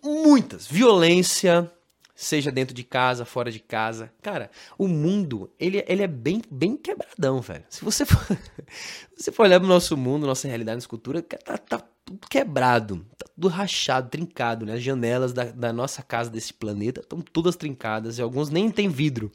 muitas. 0.04 0.68
Violência, 0.68 1.72
seja 2.16 2.52
dentro 2.52 2.74
de 2.74 2.84
casa, 2.84 3.26
fora 3.26 3.52
de 3.52 3.60
casa. 3.60 4.12
Cara, 4.22 4.52
o 4.78 4.88
mundo, 4.88 5.52
ele, 5.60 5.84
ele 5.88 6.04
é 6.04 6.08
bem, 6.08 6.42
bem 6.50 6.78
quebradão, 6.78 7.42
velho. 7.42 7.64
Se 7.70 7.84
você 7.84 8.06
for, 8.06 8.22
você 9.18 9.32
for 9.32 9.44
olhar 9.44 9.60
pro 9.60 9.68
nosso 9.68 9.98
mundo, 9.98 10.28
nossa 10.28 10.48
realidade, 10.48 10.78
nossa 10.78 10.88
cultura, 10.88 11.22
tá, 11.22 11.58
tá 11.58 11.84
tudo 12.06 12.28
quebrado, 12.30 13.06
tá 13.18 13.26
tudo 13.34 13.48
rachado, 13.48 14.10
trincado, 14.10 14.66
né? 14.66 14.74
As 14.74 14.84
janelas 14.84 15.34
da, 15.34 15.46
da 15.46 15.74
nossa 15.74 16.04
casa, 16.04 16.30
desse 16.30 16.54
planeta, 16.54 17.02
estão 17.02 17.22
todas 17.22 17.56
trincadas 17.56 18.18
e 18.18 18.22
alguns 18.22 18.50
nem 18.50 18.70
tem 18.70 18.88
vidro, 18.88 19.32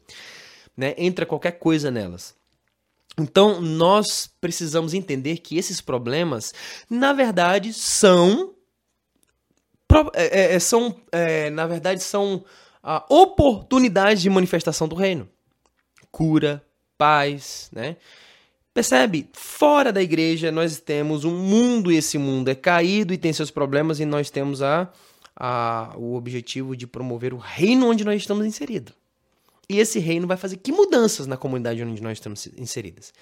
né? 0.75 0.93
Entra 0.97 1.25
qualquer 1.25 1.53
coisa 1.53 1.91
nelas. 1.91 2.35
Então, 3.19 3.59
nós 3.59 4.29
precisamos 4.39 4.93
entender 4.93 5.37
que 5.39 5.57
esses 5.57 5.81
problemas, 5.81 6.53
na 6.87 7.13
verdade, 7.13 7.73
são 7.73 8.53
é, 10.13 10.25
é, 10.25 10.55
é, 10.55 10.59
são, 10.59 10.95
é, 11.11 11.49
na 11.49 11.65
verdade, 11.65 12.03
são 12.03 12.43
a 12.83 13.05
oportunidades 13.09 14.21
de 14.21 14.29
manifestação 14.29 14.87
do 14.87 14.95
reino. 14.95 15.27
Cura, 16.11 16.63
paz, 16.97 17.69
né? 17.71 17.97
Percebe? 18.73 19.27
Fora 19.33 19.91
da 19.91 20.01
igreja 20.03 20.51
nós 20.51 20.79
temos 20.79 21.25
um 21.25 21.35
mundo 21.35 21.91
e 21.91 21.97
esse 21.97 22.17
mundo 22.17 22.49
é 22.49 22.55
caído 22.55 23.13
e 23.13 23.17
tem 23.17 23.33
seus 23.33 23.49
problemas 23.49 23.99
e 23.99 24.05
nós 24.05 24.29
temos 24.29 24.61
a, 24.61 24.91
a, 25.35 25.93
o 25.97 26.15
objetivo 26.15 26.75
de 26.75 26.85
promover 26.85 27.33
o 27.33 27.37
reino 27.37 27.89
onde 27.89 28.05
nós 28.05 28.21
estamos 28.21 28.45
inseridos. 28.45 28.93
E 29.69 29.79
esse 29.79 29.99
reino 29.99 30.27
vai 30.27 30.37
fazer 30.37 30.57
que 30.57 30.71
mudanças 30.71 31.27
na 31.27 31.35
comunidade 31.35 31.83
onde 31.83 32.01
nós 32.01 32.13
estamos 32.13 32.47
inseridas? 32.57 33.13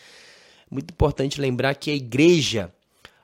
Muito 0.69 0.91
importante 0.91 1.39
lembrar 1.41 1.73
que 1.75 1.89
a 1.89 1.95
igreja, 1.95 2.71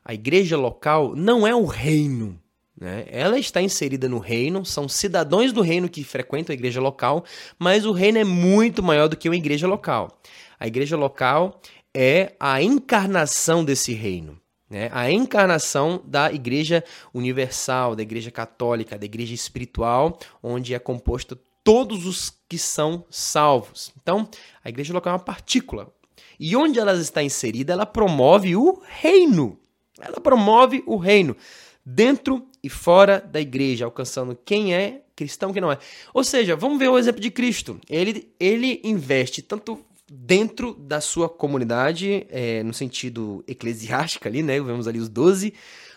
a 0.03 0.13
igreja 0.13 0.57
local, 0.57 1.15
não 1.15 1.45
é 1.45 1.53
o 1.53 1.65
reino. 1.65 2.40
Né? 2.81 3.05
Ela 3.11 3.37
está 3.37 3.61
inserida 3.61 4.09
no 4.09 4.17
reino, 4.17 4.65
são 4.65 4.89
cidadãos 4.89 5.53
do 5.53 5.61
reino 5.61 5.87
que 5.87 6.03
frequentam 6.03 6.51
a 6.51 6.55
igreja 6.57 6.81
local, 6.81 7.23
mas 7.59 7.85
o 7.85 7.91
reino 7.91 8.17
é 8.17 8.23
muito 8.23 8.81
maior 8.81 9.07
do 9.07 9.15
que 9.15 9.29
uma 9.29 9.35
igreja 9.35 9.67
local. 9.67 10.19
A 10.59 10.65
igreja 10.65 10.97
local 10.97 11.61
é 11.93 12.33
a 12.39 12.59
encarnação 12.59 13.63
desse 13.63 13.93
reino. 13.93 14.35
Né? 14.67 14.89
A 14.91 15.11
encarnação 15.11 16.01
da 16.03 16.33
igreja 16.33 16.83
universal, 17.13 17.95
da 17.95 18.01
igreja 18.01 18.31
católica, 18.31 18.97
da 18.97 19.05
igreja 19.05 19.35
espiritual, 19.35 20.17
onde 20.41 20.73
é 20.73 20.79
composta 20.79 21.37
todos 21.63 22.07
os 22.07 22.33
que 22.49 22.57
são 22.57 23.05
salvos. 23.11 23.93
Então, 24.01 24.27
a 24.63 24.69
igreja 24.69 24.91
local 24.91 25.13
é 25.13 25.17
uma 25.17 25.23
partícula. 25.23 25.93
E 26.39 26.55
onde 26.55 26.79
ela 26.79 26.93
está 26.93 27.21
inserida, 27.21 27.73
ela 27.73 27.85
promove 27.85 28.55
o 28.55 28.81
reino. 28.87 29.59
Ela 29.99 30.19
promove 30.19 30.83
o 30.87 30.97
reino 30.97 31.37
dentro 31.85 32.47
e 32.63 32.69
fora 32.69 33.19
da 33.19 33.41
igreja, 33.41 33.85
alcançando 33.85 34.37
quem 34.45 34.73
é 34.73 35.01
cristão 35.15 35.53
quem 35.53 35.61
não 35.61 35.71
é. 35.71 35.77
Ou 36.13 36.23
seja, 36.23 36.55
vamos 36.55 36.79
ver 36.79 36.89
o 36.89 36.97
exemplo 36.97 37.21
de 37.21 37.29
Cristo. 37.29 37.79
Ele, 37.89 38.31
ele 38.39 38.81
investe 38.83 39.41
tanto 39.41 39.79
dentro 40.11 40.73
da 40.73 40.99
sua 40.99 41.29
comunidade, 41.29 42.25
é, 42.29 42.63
no 42.63 42.73
sentido 42.73 43.43
eclesiástico 43.47 44.27
ali, 44.27 44.41
né? 44.41 44.59
Vemos 44.59 44.87
ali 44.87 44.99
os 44.99 45.07
doze, 45.07 45.53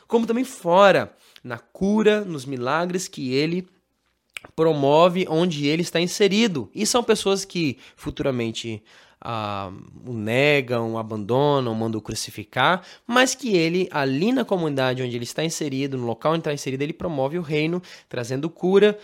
como 0.07 0.27
também 0.27 0.45
fora, 0.45 1.15
na 1.43 1.59
cura, 1.59 2.25
nos 2.25 2.45
milagres 2.45 3.09
que 3.09 3.33
ele 3.33 3.67
promove 4.55 5.27
onde 5.29 5.67
ele 5.67 5.83
está 5.83 6.01
inserido. 6.01 6.71
E 6.75 6.85
são 6.85 7.03
pessoas 7.03 7.45
que 7.45 7.79
futuramente 7.97 8.83
ah, 9.25 9.72
o 10.07 10.12
negam, 10.12 10.93
o 10.93 10.99
abandonam, 10.99 11.75
mandam 11.75 12.01
crucificar, 12.01 12.83
mas 13.07 13.35
que 13.35 13.57
ele, 13.57 13.89
ali 13.91 14.33
na 14.33 14.45
comunidade 14.45 15.03
onde 15.03 15.16
ele 15.16 15.25
está 15.25 15.43
inserido, 15.43 15.97
no 15.97 16.07
local 16.07 16.33
onde 16.33 16.41
está 16.41 16.53
inserido, 16.53 16.83
ele 16.83 16.93
promove 16.93 17.39
o 17.39 17.43
reino, 17.43 17.83
trazendo 18.09 18.51
cura, 18.51 18.99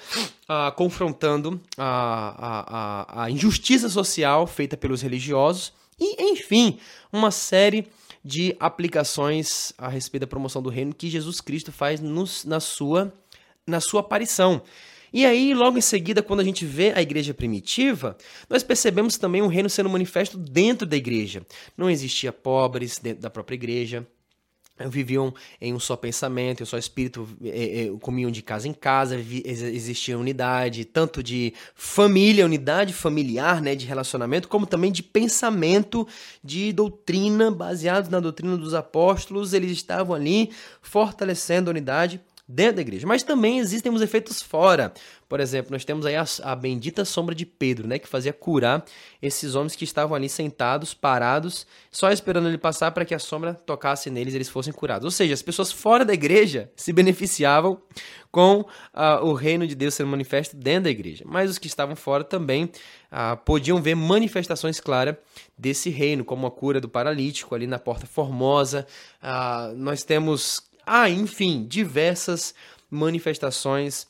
ah, 0.47 0.71
confrontando 0.77 1.61
a, 1.79 3.15
a, 3.17 3.25
a 3.25 3.31
injustiça 3.31 3.89
social 3.89 4.47
feita 4.47 4.77
pelos 4.77 5.01
religiosos 5.01 5.73
e, 5.99 6.31
enfim, 6.33 6.79
uma 7.13 7.31
série 7.31 7.87
de 8.25 8.55
aplicações 8.61 9.73
a 9.79 9.89
respeito 9.89 10.23
da 10.23 10.27
promoção 10.27 10.63
do 10.63 10.69
reino 10.69 10.95
que 10.95 11.09
Jesus 11.09 11.41
Cristo 11.41 11.73
faz 11.73 12.01
nos, 12.01 12.45
na, 12.45 12.61
sua, 12.61 13.13
na 13.67 13.81
sua 13.81 14.01
aparição. 14.01 14.63
E 15.13 15.27
aí, 15.27 15.55
logo 15.55 15.77
em 15.77 15.83
seguida, 15.83 16.23
quando 16.23 16.41
a 16.41 16.45
gente 16.45 16.65
vê 16.65 16.93
a 16.95 17.03
igreja 17.03 17.35
primitiva, 17.35 18.17
nós 18.49 18.63
percebemos 18.63 19.17
também 19.19 19.43
um 19.43 19.49
reino 19.49 19.69
sendo 19.69 19.91
manifesto 19.91 20.39
dentro 20.39 20.87
da 20.87 20.97
igreja. 20.97 21.45
Não 21.77 21.91
existia 21.91 22.33
pobres 22.33 22.99
dentro 22.99 23.23
da 23.23 23.31
própria 23.31 23.57
igreja, 23.57 24.07
viviam 24.89 25.35
em 25.61 25.75
um 25.75 25.81
só 25.81 25.97
pensamento, 25.97 26.61
em 26.61 26.63
um 26.63 26.67
só 26.67 26.79
espírito, 26.79 27.29
é, 27.45 27.83
é, 27.83 27.99
comiam 28.01 28.31
de 28.31 28.41
casa 28.41 28.69
em 28.69 28.73
casa, 28.73 29.17
existia 29.17 30.19
unidade, 30.19 30.85
tanto 30.85 31.23
de 31.23 31.53
família, 31.75 32.47
unidade 32.47 32.93
familiar, 32.93 33.61
né, 33.61 33.75
de 33.75 33.85
relacionamento, 33.87 34.49
como 34.49 34.67
também 34.67 34.93
de 34.93 35.03
pensamento, 35.03 36.07
de 36.43 36.73
doutrina, 36.73 37.51
baseados 37.51 38.09
na 38.09 38.21
doutrina 38.21 38.57
dos 38.57 38.75
apóstolos, 38.75 39.53
eles 39.53 39.73
estavam 39.73 40.15
ali 40.15 40.51
fortalecendo 40.81 41.69
a 41.69 41.73
unidade 41.73 42.21
dentro 42.51 42.77
da 42.77 42.83
igreja. 42.83 43.07
Mas 43.07 43.23
também 43.23 43.59
existem 43.59 43.93
os 43.93 44.03
efeitos 44.03 44.43
fora. 44.43 44.93
Por 45.29 45.39
exemplo, 45.39 45.71
nós 45.71 45.85
temos 45.85 46.05
aí 46.05 46.17
a, 46.17 46.25
a, 46.43 46.57
bendita 46.57 47.05
sombra 47.05 47.35
de 47.35 47.47
Pedro, 47.47 47.87
né, 47.87 48.01
que 48.01 48.09
fazia 48.09 48.33
curar 48.33 48.85
esses 49.23 49.55
homens 49.55 49.77
que 49.77 49.85
estavam 49.85 50.17
ali 50.17 50.29
sentados, 50.29 50.93
parados, 50.93 51.69
só 51.89 52.11
esperando 52.11 52.49
ele 52.49 52.59
passar 52.59 52.91
para 52.91 53.05
que 53.05 53.15
a 53.15 53.19
sombra 53.19 53.55
tocasse 53.55 54.11
neles 54.11 54.35
e 54.35 54.37
eles 54.37 54.49
fossem 54.49 54.73
curados. 54.73 55.05
Ou 55.05 55.11
seja, 55.11 55.33
as 55.33 55.43
pessoas 55.43 55.71
fora 55.71 56.05
da 56.05 56.13
igreja 56.13 56.69
se 56.75 56.93
beneficiavam 56.93 57.81
com 58.33 58.61
uh, 58.61 59.25
o 59.25 59.33
reino 59.33 59.67
de 59.69 59.77
Deus 59.77 59.95
sendo 59.95 60.09
manifesto 60.09 60.57
dentro 60.57 60.85
da 60.85 60.91
igreja. 60.91 61.25
Mas 61.27 61.49
os 61.49 61.59
que 61.59 61.69
estavam 61.69 61.95
fora 61.95 62.25
também 62.25 62.65
uh, 62.65 63.37
podiam 63.45 63.81
ver 63.81 63.95
manifestações 63.95 64.81
claras 64.81 65.15
desse 65.57 65.91
reino, 65.91 66.25
como 66.25 66.45
a 66.47 66.51
cura 66.51 66.81
do 66.81 66.89
paralítico 66.89 67.55
ali 67.55 67.69
na 67.69 67.79
Porta 67.79 68.07
Formosa. 68.07 68.85
Uh, 69.23 69.77
nós 69.77 70.03
temos 70.03 70.70
ah, 70.93 71.09
enfim, 71.09 71.65
diversas 71.69 72.53
manifestações 72.91 74.09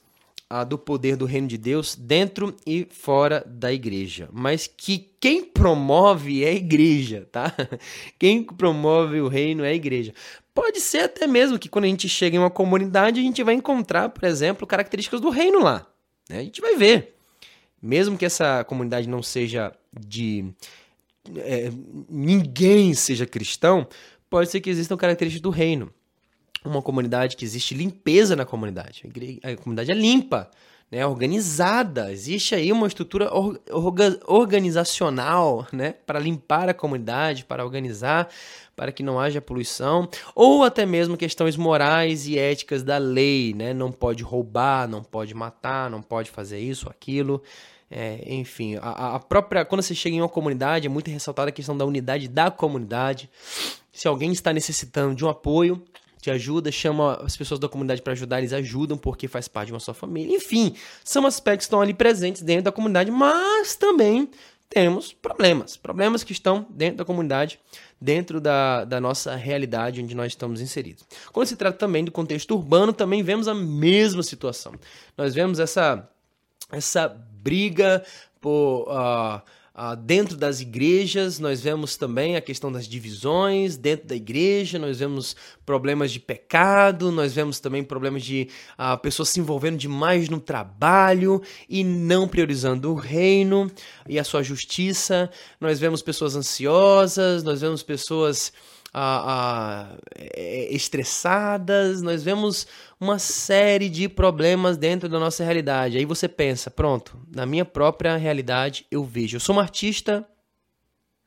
ah, 0.48 0.64
do 0.64 0.78
poder 0.78 1.14
do 1.14 1.26
reino 1.26 1.46
de 1.46 1.58
Deus 1.58 1.94
dentro 1.94 2.56
e 2.66 2.88
fora 2.90 3.44
da 3.46 3.70
igreja. 3.70 4.30
Mas 4.32 4.66
que 4.66 5.10
quem 5.20 5.44
promove 5.44 6.42
é 6.42 6.48
a 6.48 6.54
igreja, 6.54 7.28
tá? 7.30 7.54
Quem 8.18 8.42
promove 8.42 9.20
o 9.20 9.28
reino 9.28 9.62
é 9.62 9.68
a 9.68 9.74
igreja. 9.74 10.14
Pode 10.54 10.80
ser 10.80 11.00
até 11.00 11.26
mesmo 11.26 11.58
que 11.58 11.68
quando 11.68 11.84
a 11.84 11.88
gente 11.88 12.08
chega 12.08 12.36
em 12.36 12.38
uma 12.38 12.50
comunidade, 12.50 13.20
a 13.20 13.22
gente 13.22 13.42
vai 13.42 13.52
encontrar, 13.52 14.08
por 14.08 14.24
exemplo, 14.24 14.66
características 14.66 15.20
do 15.20 15.28
reino 15.28 15.62
lá. 15.62 15.86
Né? 16.30 16.38
A 16.38 16.42
gente 16.42 16.62
vai 16.62 16.76
ver. 16.76 17.14
Mesmo 17.82 18.16
que 18.16 18.24
essa 18.24 18.64
comunidade 18.64 19.06
não 19.06 19.22
seja 19.22 19.70
de. 19.92 20.46
É, 21.36 21.70
ninguém 22.08 22.94
seja 22.94 23.26
cristão, 23.26 23.86
pode 24.30 24.50
ser 24.50 24.62
que 24.62 24.70
existam 24.70 24.96
características 24.96 25.42
do 25.42 25.50
reino 25.50 25.92
uma 26.64 26.82
comunidade 26.82 27.36
que 27.36 27.44
existe 27.44 27.74
limpeza 27.74 28.36
na 28.36 28.44
comunidade. 28.44 29.04
A 29.42 29.56
comunidade 29.56 29.90
é 29.90 29.94
limpa, 29.94 30.50
né, 30.90 31.06
organizada. 31.06 32.12
Existe 32.12 32.54
aí 32.54 32.72
uma 32.72 32.86
estrutura 32.86 33.30
orga 33.32 34.18
organizacional 34.26 35.66
né, 35.72 35.94
para 36.06 36.18
limpar 36.18 36.68
a 36.68 36.74
comunidade, 36.74 37.44
para 37.44 37.64
organizar, 37.64 38.28
para 38.74 38.90
que 38.90 39.02
não 39.02 39.20
haja 39.20 39.40
poluição, 39.40 40.08
ou 40.34 40.64
até 40.64 40.84
mesmo 40.84 41.16
questões 41.16 41.56
morais 41.56 42.26
e 42.26 42.38
éticas 42.38 42.82
da 42.82 42.98
lei. 42.98 43.54
Né? 43.54 43.72
Não 43.72 43.92
pode 43.92 44.22
roubar, 44.22 44.88
não 44.88 45.02
pode 45.02 45.34
matar, 45.34 45.88
não 45.88 46.02
pode 46.02 46.30
fazer 46.30 46.58
isso, 46.58 46.88
aquilo. 46.88 47.42
É, 47.90 48.22
enfim, 48.32 48.76
a, 48.80 49.16
a, 49.16 49.18
própria. 49.18 49.64
Quando 49.64 49.82
você 49.82 49.94
chega 49.94 50.14
em 50.14 50.20
uma 50.20 50.28
comunidade, 50.28 50.86
é 50.86 50.88
muito 50.88 51.10
ressaltada 51.10 51.48
a 51.48 51.52
questão 51.52 51.76
da 51.76 51.84
unidade 51.84 52.28
da 52.28 52.48
comunidade. 52.48 53.28
Se 53.92 54.06
alguém 54.06 54.30
está 54.30 54.52
necessitando 54.52 55.14
de 55.14 55.24
um 55.24 55.28
apoio, 55.28 55.82
te 56.20 56.30
ajuda, 56.30 56.70
chama 56.70 57.14
as 57.24 57.36
pessoas 57.36 57.58
da 57.58 57.68
comunidade 57.68 58.02
para 58.02 58.12
ajudar, 58.12 58.38
eles 58.38 58.52
ajudam 58.52 58.96
porque 58.96 59.26
faz 59.26 59.48
parte 59.48 59.68
de 59.68 59.72
uma 59.72 59.80
só 59.80 59.94
família. 59.94 60.36
Enfim, 60.36 60.74
são 61.04 61.26
aspectos 61.26 61.66
que 61.66 61.68
estão 61.68 61.80
ali 61.80 61.94
presentes 61.94 62.42
dentro 62.42 62.64
da 62.64 62.72
comunidade, 62.72 63.10
mas 63.10 63.74
também 63.74 64.28
temos 64.68 65.12
problemas. 65.12 65.76
Problemas 65.76 66.22
que 66.22 66.32
estão 66.32 66.66
dentro 66.70 66.98
da 66.98 67.04
comunidade, 67.04 67.58
dentro 68.00 68.40
da, 68.40 68.84
da 68.84 69.00
nossa 69.00 69.34
realidade 69.34 70.00
onde 70.00 70.14
nós 70.14 70.32
estamos 70.32 70.60
inseridos. 70.60 71.04
Quando 71.32 71.48
se 71.48 71.56
trata 71.56 71.76
também 71.76 72.04
do 72.04 72.12
contexto 72.12 72.54
urbano, 72.54 72.92
também 72.92 73.22
vemos 73.22 73.48
a 73.48 73.54
mesma 73.54 74.22
situação. 74.22 74.74
Nós 75.18 75.34
vemos 75.34 75.58
essa, 75.58 76.08
essa 76.70 77.08
briga 77.08 78.04
por. 78.40 78.88
Uh, 78.88 79.59
ah, 79.82 79.94
dentro 79.94 80.36
das 80.36 80.60
igrejas, 80.60 81.38
nós 81.38 81.62
vemos 81.62 81.96
também 81.96 82.36
a 82.36 82.40
questão 82.42 82.70
das 82.70 82.86
divisões. 82.86 83.78
Dentro 83.78 84.08
da 84.08 84.14
igreja, 84.14 84.78
nós 84.78 84.98
vemos 84.98 85.34
problemas 85.64 86.12
de 86.12 86.20
pecado, 86.20 87.10
nós 87.10 87.32
vemos 87.32 87.60
também 87.60 87.82
problemas 87.82 88.22
de 88.22 88.46
uh, 88.78 88.98
pessoas 88.98 89.30
se 89.30 89.40
envolvendo 89.40 89.78
demais 89.78 90.28
no 90.28 90.38
trabalho 90.38 91.40
e 91.66 91.82
não 91.82 92.28
priorizando 92.28 92.92
o 92.92 92.94
reino 92.94 93.72
e 94.06 94.18
a 94.18 94.24
sua 94.24 94.42
justiça. 94.42 95.30
Nós 95.58 95.80
vemos 95.80 96.02
pessoas 96.02 96.36
ansiosas, 96.36 97.42
nós 97.42 97.62
vemos 97.62 97.82
pessoas 97.82 98.52
ah, 98.92 99.96
estressadas, 100.70 102.02
nós 102.02 102.22
vemos 102.22 102.66
uma 103.00 103.18
série 103.18 103.88
de 103.88 104.08
problemas 104.08 104.76
dentro 104.76 105.08
da 105.08 105.18
nossa 105.18 105.44
realidade. 105.44 105.96
Aí 105.96 106.04
você 106.04 106.28
pensa, 106.28 106.70
pronto, 106.70 107.18
na 107.34 107.46
minha 107.46 107.64
própria 107.64 108.16
realidade 108.16 108.86
eu 108.90 109.04
vejo. 109.04 109.36
Eu 109.36 109.40
sou 109.40 109.56
um 109.56 109.60
artista, 109.60 110.26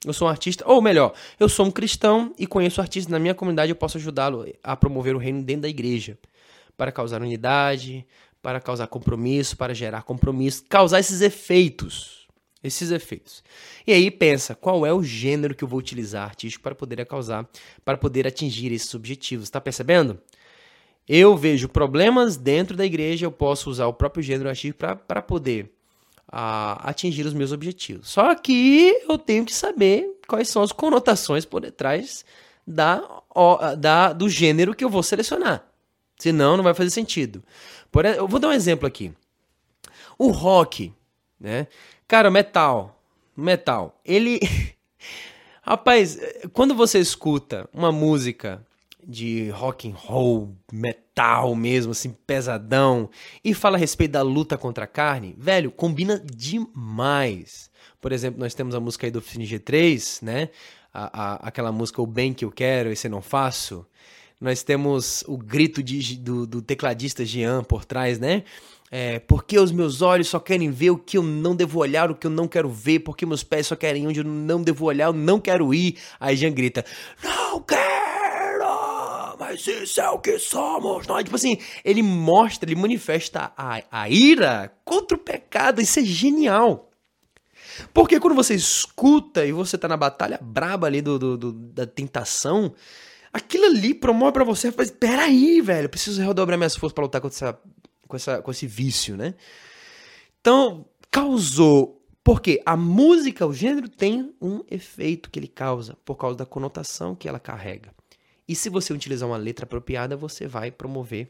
eu 0.05 0.13
sou 0.13 0.27
um 0.27 0.31
artista, 0.31 0.63
ou 0.67 0.81
melhor, 0.81 1.13
eu 1.39 1.47
sou 1.47 1.65
um 1.65 1.71
cristão 1.71 2.33
e 2.37 2.45
conheço 2.45 2.81
artistas 2.81 3.11
na 3.11 3.19
minha 3.19 3.33
comunidade, 3.33 3.71
eu 3.71 3.75
posso 3.75 3.97
ajudá-lo 3.97 4.45
a 4.61 4.75
promover 4.75 5.15
o 5.15 5.19
reino 5.19 5.41
dentro 5.41 5.63
da 5.63 5.69
igreja, 5.69 6.17
para 6.75 6.91
causar 6.91 7.21
unidade, 7.21 8.05
para 8.41 8.59
causar 8.59 8.87
compromisso, 8.87 9.55
para 9.55 9.73
gerar 9.73 10.03
compromisso, 10.03 10.65
causar 10.67 10.99
esses 10.99 11.21
efeitos 11.21 12.22
esses 12.63 12.91
efeitos. 12.91 13.43
E 13.85 13.91
aí 13.91 14.09
pensa, 14.09 14.55
qual 14.55 14.85
é 14.85 14.93
o 14.93 15.03
gênero 15.03 15.53
que 15.53 15.63
eu 15.63 15.67
vou 15.67 15.79
utilizar 15.79 16.23
artístico 16.23 16.63
para 16.63 16.73
poder 16.73 17.05
causar, 17.05 17.47
para 17.83 17.97
poder 17.97 18.25
atingir 18.25 18.71
esses 18.71 18.93
objetivos. 18.95 19.45
Está 19.45 19.59
percebendo? 19.59 20.19
Eu 21.07 21.35
vejo 21.35 21.67
problemas 21.67 22.37
dentro 22.37 22.77
da 22.77 22.85
igreja, 22.85 23.25
eu 23.25 23.31
posso 23.31 23.69
usar 23.69 23.87
o 23.87 23.93
próprio 23.93 24.23
gênero 24.23 24.47
artístico 24.47 24.79
para 25.05 25.21
poder 25.21 25.73
a, 26.31 26.89
atingir 26.89 27.25
os 27.25 27.33
meus 27.33 27.51
objetivos. 27.51 28.09
Só 28.09 28.33
que 28.35 29.01
eu 29.07 29.17
tenho 29.17 29.45
que 29.45 29.53
saber 29.53 30.19
quais 30.27 30.47
são 30.47 30.61
as 30.61 30.71
conotações 30.71 31.43
por 31.43 31.59
detrás 31.59 32.23
da, 32.65 33.03
da, 33.77 34.13
do 34.13 34.29
gênero 34.29 34.73
que 34.73 34.83
eu 34.83 34.89
vou 34.89 35.03
selecionar. 35.03 35.65
Senão, 36.17 36.55
não 36.55 36.63
vai 36.63 36.73
fazer 36.73 36.89
sentido. 36.89 37.43
Por, 37.91 38.05
eu 38.05 38.27
vou 38.27 38.39
dar 38.39 38.47
um 38.47 38.53
exemplo 38.53 38.87
aqui. 38.87 39.11
O 40.17 40.29
rock, 40.29 40.93
né? 41.39 41.67
Cara, 42.13 42.29
metal. 42.29 43.03
Metal. 43.35 43.99
Ele. 44.05 44.39
Rapaz, 45.65 46.19
quando 46.53 46.75
você 46.75 46.99
escuta 46.99 47.67
uma 47.73 47.91
música 47.91 48.63
de 49.03 49.49
rock 49.49 49.89
and 49.89 49.95
roll, 49.95 50.55
metal 50.71 51.55
mesmo, 51.55 51.91
assim, 51.91 52.15
pesadão, 52.27 53.09
e 53.43 53.51
fala 53.55 53.77
a 53.77 53.79
respeito 53.79 54.11
da 54.11 54.21
luta 54.21 54.59
contra 54.59 54.83
a 54.83 54.87
carne, 54.87 55.33
velho, 55.39 55.71
combina 55.71 56.23
demais. 56.23 57.71
Por 57.99 58.11
exemplo, 58.11 58.39
nós 58.39 58.53
temos 58.53 58.75
a 58.75 58.79
música 58.79 59.07
aí 59.07 59.11
do 59.11 59.19
Fini 59.19 59.47
G3, 59.47 60.21
né? 60.21 60.49
A, 60.93 61.05
a, 61.19 61.35
aquela 61.47 61.71
música 61.71 61.99
O 61.99 62.05
Bem 62.05 62.31
Que 62.31 62.45
Eu 62.45 62.51
Quero, 62.51 62.91
Esse 62.91 63.09
Não 63.09 63.23
Faço. 63.23 63.87
Nós 64.43 64.61
temos 64.61 65.23
o 65.25 65.37
grito 65.37 65.81
de, 65.81 66.17
do, 66.17 66.45
do 66.45 66.61
tecladista 66.61 67.23
Jean 67.23 67.63
por 67.63 67.85
trás, 67.85 68.19
né? 68.19 68.43
É, 68.91 69.17
porque 69.19 69.57
os 69.57 69.71
meus 69.71 70.01
olhos 70.01 70.27
só 70.27 70.37
querem 70.37 70.69
ver 70.69 70.89
o 70.89 70.97
que 70.97 71.17
eu 71.17 71.23
não 71.23 71.55
devo 71.55 71.79
olhar, 71.79 72.11
o 72.11 72.15
que 72.15 72.27
eu 72.27 72.31
não 72.31 72.45
quero 72.45 72.69
ver, 72.69 72.99
porque 72.99 73.25
meus 73.25 73.41
pés 73.41 73.67
só 73.67 73.75
querem 73.77 74.05
onde 74.05 74.19
eu 74.19 74.25
não 74.25 74.61
devo 74.61 74.83
olhar, 74.83 75.05
eu 75.05 75.13
não 75.13 75.39
quero 75.39 75.73
ir. 75.73 75.97
Aí 76.19 76.35
Jean 76.35 76.51
grita: 76.51 76.83
Não 77.23 77.61
quero! 77.61 78.65
Mas 79.39 79.65
isso 79.65 80.01
é 80.01 80.09
o 80.09 80.19
que 80.19 80.37
somos 80.37 81.07
nós. 81.07 81.23
Tipo 81.23 81.37
assim, 81.37 81.57
ele 81.85 82.03
mostra, 82.03 82.69
ele 82.69 82.79
manifesta 82.79 83.53
a, 83.55 83.81
a 83.89 84.09
ira 84.09 84.73
contra 84.83 85.15
o 85.15 85.21
pecado. 85.21 85.79
Isso 85.79 86.01
é 86.01 86.03
genial. 86.03 86.91
Porque 87.93 88.19
quando 88.19 88.35
você 88.35 88.55
escuta 88.55 89.45
e 89.45 89.53
você 89.53 89.77
tá 89.77 89.87
na 89.87 89.95
batalha 89.95 90.37
braba 90.41 90.87
ali 90.87 91.01
do, 91.01 91.17
do, 91.17 91.37
do 91.37 91.53
da 91.53 91.87
tentação, 91.87 92.73
aquilo 93.33 93.65
ali 93.65 93.93
promove 93.93 94.31
para 94.31 94.43
você, 94.43 94.71
faz, 94.71 94.91
peraí, 94.91 95.59
velho, 95.59 95.85
eu 95.85 95.89
preciso 95.89 96.21
redobrar 96.21 96.57
minhas 96.57 96.75
forças 96.75 96.93
para 96.93 97.03
lutar 97.03 97.19
contra 97.19 97.35
essa 97.35 97.59
com, 98.13 98.15
essa, 98.15 98.41
com 98.41 98.51
esse 98.51 98.67
vício, 98.67 99.17
né? 99.17 99.33
Então, 100.39 100.85
causou. 101.09 101.99
Porque 102.23 102.61
a 102.65 102.77
música, 102.77 103.45
o 103.45 103.53
gênero, 103.53 103.89
tem 103.89 104.33
um 104.39 104.63
efeito 104.69 105.29
que 105.29 105.39
ele 105.39 105.47
causa, 105.47 105.97
por 106.05 106.15
causa 106.15 106.37
da 106.37 106.45
conotação 106.45 107.15
que 107.15 107.27
ela 107.27 107.39
carrega. 107.39 107.91
E 108.47 108.55
se 108.55 108.69
você 108.69 108.93
utilizar 108.93 109.27
uma 109.27 109.37
letra 109.37 109.65
apropriada, 109.65 110.15
você 110.15 110.47
vai 110.47 110.71
promover 110.71 111.29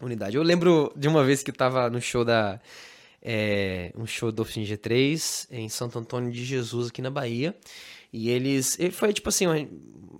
unidade. 0.00 0.36
Eu 0.36 0.42
lembro 0.42 0.92
de 0.96 1.06
uma 1.06 1.22
vez 1.22 1.42
que 1.42 1.50
estava 1.50 1.90
no 1.90 2.00
show 2.00 2.24
da. 2.24 2.60
É, 3.22 3.92
um 3.94 4.06
show 4.06 4.32
do 4.32 4.40
Oficina 4.40 4.64
G3 4.64 5.46
em 5.50 5.68
Santo 5.68 5.98
Antônio 5.98 6.32
de 6.32 6.42
Jesus, 6.42 6.88
aqui 6.88 7.02
na 7.02 7.10
Bahia. 7.10 7.54
E 8.12 8.30
eles. 8.30 8.78
Foi 8.92 9.12
tipo 9.12 9.28
assim, 9.28 9.46
um, 9.46 9.68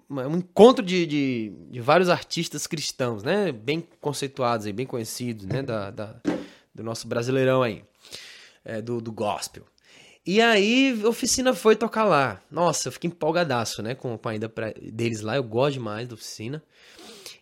um 0.08 0.36
encontro 0.36 0.84
de, 0.84 1.06
de, 1.06 1.52
de, 1.70 1.80
vários 1.80 2.08
artistas 2.08 2.66
cristãos, 2.66 3.22
né? 3.22 3.52
Bem 3.52 3.86
conceituados 4.00 4.66
aí, 4.66 4.72
bem 4.72 4.86
conhecidos, 4.86 5.46
né? 5.46 5.62
Da, 5.62 5.90
da 5.90 6.20
do 6.74 6.84
nosso 6.84 7.08
brasileirão 7.08 7.62
aí 7.62 7.84
é, 8.64 8.80
do, 8.80 9.00
do 9.00 9.12
gospel. 9.12 9.64
E 10.24 10.40
aí, 10.40 11.00
a 11.02 11.08
oficina 11.08 11.54
foi 11.54 11.74
tocar 11.74 12.04
lá. 12.04 12.40
Nossa, 12.50 12.88
eu 12.88 12.92
fiquei 12.92 13.08
empolgadaço, 13.08 13.82
né? 13.82 13.94
Com, 13.94 14.16
com 14.16 14.28
a 14.28 14.34
ida 14.34 14.52
deles 14.92 15.22
lá. 15.22 15.36
Eu 15.36 15.42
gosto 15.42 15.74
demais 15.74 16.06
da 16.06 16.14
oficina. 16.14 16.62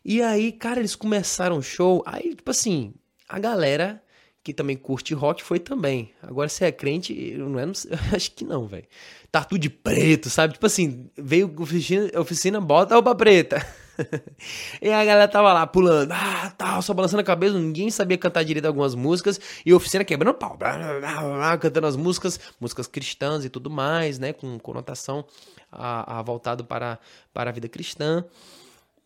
E 0.05 0.23
aí, 0.23 0.53
cara, 0.53 0.79
eles 0.79 0.95
começaram 0.95 1.59
o 1.59 1.63
show. 1.63 2.03
Aí, 2.07 2.35
tipo 2.35 2.51
assim, 2.51 2.95
a 3.29 3.39
galera 3.39 4.03
que 4.43 4.55
também 4.55 4.77
curte 4.77 5.15
rock 5.15 5.43
foi 5.43 5.59
também. 5.59 6.13
Agora, 6.23 6.49
se 6.49 6.65
é 6.65 6.73
crente, 6.73 7.35
não 7.37 7.59
é, 7.59 7.67
não, 7.67 7.73
acho 8.15 8.33
que 8.33 8.45
não, 8.45 8.67
velho. 8.67 8.87
Tá 9.31 9.45
tudo 9.45 9.61
de 9.61 9.69
preto, 9.69 10.31
sabe? 10.31 10.55
Tipo 10.55 10.67
assim, 10.67 11.11
veio 11.17 11.55
oficina, 11.59 12.11
oficina 12.19 12.61
bota 12.61 12.95
roupa 12.95 13.15
preta. 13.15 13.65
e 14.81 14.91
a 14.91 15.05
galera 15.05 15.29
tava 15.29 15.53
lá 15.53 15.67
pulando, 15.67 16.13
ah, 16.13 16.53
tal, 16.57 16.81
só 16.83 16.95
balançando 16.95 17.21
a 17.21 17.25
cabeça, 17.25 17.59
ninguém 17.59 17.91
sabia 17.91 18.17
cantar 18.17 18.45
direito 18.45 18.67
algumas 18.67 18.95
músicas, 18.95 19.41
e 19.67 19.73
a 19.73 19.77
oficina 19.77 20.05
quebrando 20.05 20.35
pau, 20.35 20.57
blá, 20.57 20.79
blá, 20.79 21.21
blá, 21.21 21.59
cantando 21.59 21.87
as 21.87 21.97
músicas, 21.97 22.39
músicas 22.61 22.87
cristãs 22.87 23.45
e 23.45 23.49
tudo 23.49 23.69
mais, 23.69 24.19
né, 24.19 24.33
com 24.33 24.59
conotação 24.59 25.25
a, 25.71 26.19
a 26.19 26.23
voltado 26.23 26.65
para, 26.65 26.99
para 27.33 27.51
a 27.51 27.53
vida 27.53 27.69
cristã. 27.69 28.25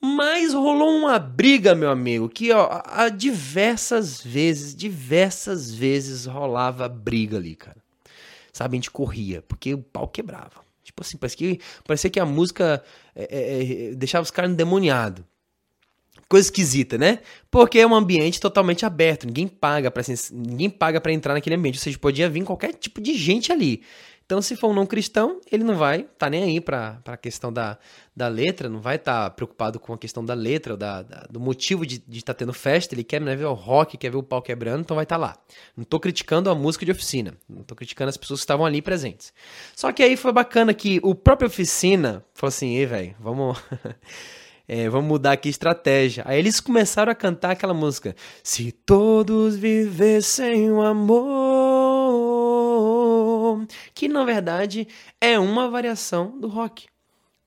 Mas 0.04 0.52
rolou 0.52 0.96
uma 0.96 1.16
briga, 1.16 1.76
meu 1.76 1.88
amigo, 1.88 2.28
que 2.28 2.50
ó, 2.50 2.82
a 2.84 3.08
diversas 3.08 4.20
vezes, 4.20 4.74
diversas 4.74 5.72
vezes 5.72 6.26
rolava 6.26 6.88
briga 6.88 7.36
ali, 7.36 7.54
cara. 7.54 7.76
Sabe, 8.52 8.74
a 8.74 8.78
gente 8.78 8.90
corria, 8.90 9.42
porque 9.42 9.72
o 9.72 9.78
pau 9.78 10.08
quebrava. 10.08 10.60
Tipo 10.82 11.02
assim, 11.02 11.16
parece 11.16 11.36
que, 11.36 11.60
parecia 11.86 12.10
que 12.10 12.18
a 12.18 12.26
música 12.26 12.82
é, 13.14 13.22
é, 13.30 13.90
é 13.90 13.94
deixava 13.94 14.24
os 14.24 14.30
caras 14.32 14.50
endemoniados. 14.50 15.24
Coisa 16.28 16.46
esquisita, 16.46 16.98
né? 16.98 17.20
Porque 17.50 17.78
é 17.78 17.86
um 17.86 17.94
ambiente 17.94 18.40
totalmente 18.40 18.84
aberto, 18.84 19.26
ninguém 19.26 19.46
paga 19.46 19.90
para 19.90 20.02
ninguém 20.32 20.68
paga 20.68 21.00
para 21.00 21.12
entrar 21.12 21.34
naquele 21.34 21.54
ambiente, 21.56 21.76
ou 21.76 21.82
seja, 21.82 21.98
podia 21.98 22.28
vir 22.28 22.42
qualquer 22.42 22.74
tipo 22.74 23.00
de 23.00 23.14
gente 23.14 23.52
ali. 23.52 23.82
Então, 24.24 24.40
se 24.40 24.56
for 24.56 24.68
um 24.68 24.74
não 24.74 24.86
cristão, 24.86 25.40
ele 25.50 25.64
não 25.64 25.74
vai 25.74 26.00
estar 26.00 26.12
tá 26.16 26.30
nem 26.30 26.42
aí 26.44 26.60
para 26.60 27.00
a 27.06 27.16
questão 27.16 27.52
da, 27.52 27.78
da 28.14 28.28
letra, 28.28 28.68
não 28.68 28.80
vai 28.80 28.96
estar 28.96 29.24
tá 29.24 29.30
preocupado 29.30 29.78
com 29.78 29.92
a 29.92 29.98
questão 29.98 30.24
da 30.24 30.34
letra, 30.34 30.76
da, 30.76 31.02
da 31.02 31.26
do 31.30 31.40
motivo 31.40 31.84
de 31.86 32.02
estar 32.10 32.34
tá 32.34 32.38
tendo 32.38 32.52
festa. 32.52 32.94
Ele 32.94 33.04
quer 33.04 33.20
né, 33.20 33.34
ver 33.36 33.44
o 33.44 33.54
rock, 33.54 33.96
quer 33.96 34.10
ver 34.10 34.16
o 34.16 34.22
pau 34.22 34.40
quebrando, 34.40 34.80
então 34.80 34.94
vai 34.94 35.04
estar 35.04 35.16
tá 35.16 35.20
lá. 35.20 35.36
Não 35.76 35.82
estou 35.82 36.00
criticando 36.00 36.50
a 36.50 36.54
música 36.54 36.84
de 36.84 36.92
oficina, 36.92 37.34
não 37.48 37.62
estou 37.62 37.76
criticando 37.76 38.08
as 38.08 38.16
pessoas 38.16 38.40
que 38.40 38.44
estavam 38.44 38.64
ali 38.64 38.80
presentes. 38.80 39.32
Só 39.74 39.92
que 39.92 40.02
aí 40.02 40.16
foi 40.16 40.32
bacana 40.32 40.72
que 40.72 41.00
o 41.02 41.14
próprio 41.14 41.48
oficina 41.48 42.24
falou 42.34 42.48
assim: 42.48 42.76
ei, 42.76 42.86
velho, 42.86 43.14
vamos. 43.20 43.58
É, 44.68 44.88
vamos 44.90 45.08
mudar 45.08 45.32
aqui 45.32 45.48
a 45.48 45.50
estratégia. 45.50 46.22
Aí 46.26 46.38
eles 46.38 46.60
começaram 46.60 47.12
a 47.12 47.14
cantar 47.14 47.52
aquela 47.52 47.74
música. 47.74 48.14
Se 48.42 48.72
todos 48.72 49.56
vivessem 49.56 50.70
o 50.70 50.80
amor. 50.80 51.61
Que 53.94 54.08
na 54.08 54.24
verdade 54.24 54.86
é 55.20 55.38
uma 55.38 55.68
variação 55.68 56.38
do 56.38 56.48
rock. 56.48 56.86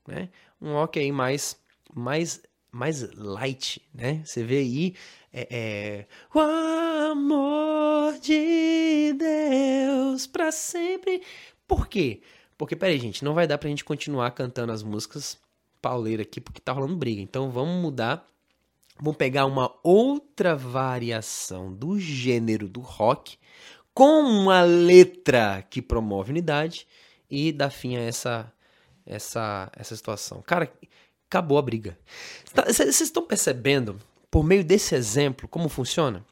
Né? 0.06 0.28
Um 0.60 0.72
rock 0.72 0.98
aí 0.98 1.12
mais, 1.12 1.58
mais, 1.94 2.42
mais 2.70 3.12
light. 3.14 3.82
Né? 3.94 4.22
Você 4.24 4.42
vê 4.42 4.58
aí. 4.58 4.94
É, 5.32 5.48
é, 5.50 6.06
o 6.32 6.40
amor 6.40 8.18
de 8.20 9.12
Deus 9.12 10.26
para 10.26 10.50
sempre. 10.50 11.22
Por 11.68 11.88
quê? 11.88 12.22
Porque, 12.56 12.74
peraí, 12.74 12.98
gente, 12.98 13.22
não 13.22 13.34
vai 13.34 13.46
dar 13.46 13.58
pra 13.58 13.68
gente 13.68 13.84
continuar 13.84 14.30
cantando 14.30 14.72
as 14.72 14.82
músicas 14.82 15.38
pauleira 15.82 16.22
aqui 16.22 16.40
porque 16.40 16.60
tá 16.60 16.72
rolando 16.72 16.96
briga. 16.96 17.20
Então 17.20 17.50
vamos 17.50 17.80
mudar. 17.82 18.26
Vamos 18.98 19.18
pegar 19.18 19.44
uma 19.44 19.70
outra 19.82 20.56
variação 20.56 21.72
do 21.72 21.98
gênero 21.98 22.66
do 22.66 22.80
rock 22.80 23.36
com 23.96 24.20
uma 24.20 24.60
letra 24.60 25.66
que 25.70 25.80
promove 25.80 26.30
unidade 26.30 26.86
e 27.30 27.50
dá 27.50 27.70
fim 27.70 27.96
a 27.96 28.00
essa 28.00 28.52
essa 29.06 29.72
essa 29.74 29.96
situação. 29.96 30.42
Cara, 30.42 30.70
acabou 31.26 31.56
a 31.56 31.62
briga. 31.62 31.98
Vocês 32.66 33.00
estão 33.00 33.22
percebendo 33.22 33.98
por 34.30 34.44
meio 34.44 34.62
desse 34.62 34.94
exemplo 34.94 35.48
como 35.48 35.70
funciona? 35.70 36.22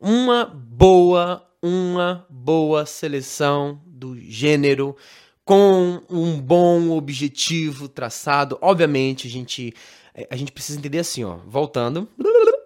Uma 0.00 0.46
boa, 0.46 1.48
uma 1.62 2.26
boa 2.28 2.84
seleção 2.84 3.80
do 3.86 4.18
gênero 4.18 4.96
com 5.44 6.02
um 6.10 6.40
bom 6.40 6.90
objetivo 6.90 7.88
traçado. 7.88 8.58
Obviamente, 8.60 9.28
a 9.28 9.30
gente, 9.30 9.72
é, 10.12 10.26
a 10.28 10.34
gente 10.34 10.50
precisa 10.50 10.76
entender 10.76 10.98
assim, 10.98 11.22
ó. 11.22 11.36
Voltando. 11.46 12.08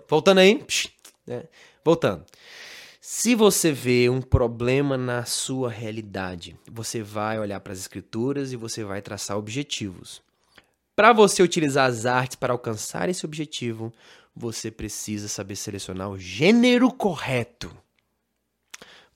Voltando 0.09 0.39
aí. 0.39 0.65
Né? 1.27 1.45
Voltando. 1.85 2.25
Se 3.13 3.35
você 3.35 3.73
vê 3.73 4.09
um 4.09 4.23
problema 4.23 4.97
na 4.97 5.25
sua 5.25 5.69
realidade, 5.69 6.57
você 6.71 7.03
vai 7.03 7.41
olhar 7.41 7.59
para 7.59 7.73
as 7.73 7.81
escrituras 7.81 8.53
e 8.53 8.57
você 8.57 8.85
vai 8.85 9.03
traçar 9.03 9.37
objetivos. 9.37 10.23
Para 10.95 11.13
você 11.13 11.43
utilizar 11.43 11.91
as 11.91 12.07
artes 12.07 12.37
para 12.37 12.53
alcançar 12.53 13.09
esse 13.09 13.27
objetivo, 13.27 13.93
você 14.35 14.71
precisa 14.71 15.27
saber 15.27 15.57
selecionar 15.57 16.09
o 16.09 16.17
gênero 16.17 16.89
correto. 16.93 17.77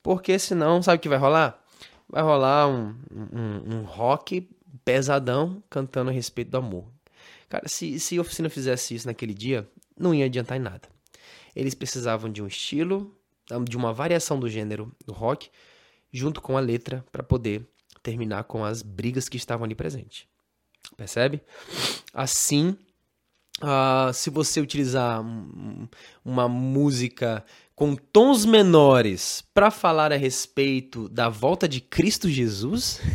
Porque 0.03 0.41
senão, 0.41 0.83
sabe 0.83 0.97
o 0.97 1.01
que 1.01 1.09
vai 1.09 1.17
rolar? 1.17 1.65
vai 2.09 2.23
rolar 2.25 2.67
um, 2.67 2.97
um, 3.13 3.77
um 3.77 3.83
rock 3.85 4.51
pesadão 4.85 5.63
cantando 5.71 6.11
a 6.11 6.13
respeito 6.13 6.51
do 6.51 6.57
amor. 6.57 6.85
Cara, 7.49 7.69
se, 7.69 8.01
se 8.01 8.19
a 8.19 8.23
oficina 8.23 8.51
fizesse 8.51 8.97
isso 8.97 9.07
naquele 9.07 9.33
dia, 9.33 9.71
não 9.97 10.13
ia 10.13 10.25
adiantar 10.25 10.57
em 10.57 10.61
nada. 10.61 10.89
Eles 11.55 11.77
precisavam 11.77 12.29
de 12.29 12.43
um 12.43 12.49
estilo, 12.49 13.17
de 13.69 13.77
uma 13.77 13.93
variação 13.93 14.39
do 14.39 14.49
gênero 14.49 14.95
do 15.07 15.13
rock, 15.13 15.51
junto 16.13 16.41
com 16.41 16.57
a 16.57 16.61
letra, 16.61 17.05
para 17.11 17.23
poder 17.23 17.67
terminar 18.03 18.45
com 18.45 18.65
as 18.65 18.83
brigas 18.83 19.29
que 19.29 19.37
estavam 19.37 19.65
ali 19.65 19.75
presentes. 19.75 20.27
Percebe? 20.97 21.43
Assim, 22.13 22.77
uh, 23.63 24.13
se 24.13 24.31
você 24.31 24.61
utilizar 24.61 25.21
um, 25.21 25.89
uma 26.25 26.49
música 26.49 27.45
com 27.75 27.97
tons 27.97 28.45
menores 28.45 29.43
para 29.53 29.71
falar 29.71 30.13
a 30.13 30.17
respeito 30.17 31.09
da 31.09 31.29
volta 31.29 31.69
de 31.69 31.81
Cristo 31.81 32.29
Jesus? 32.29 33.01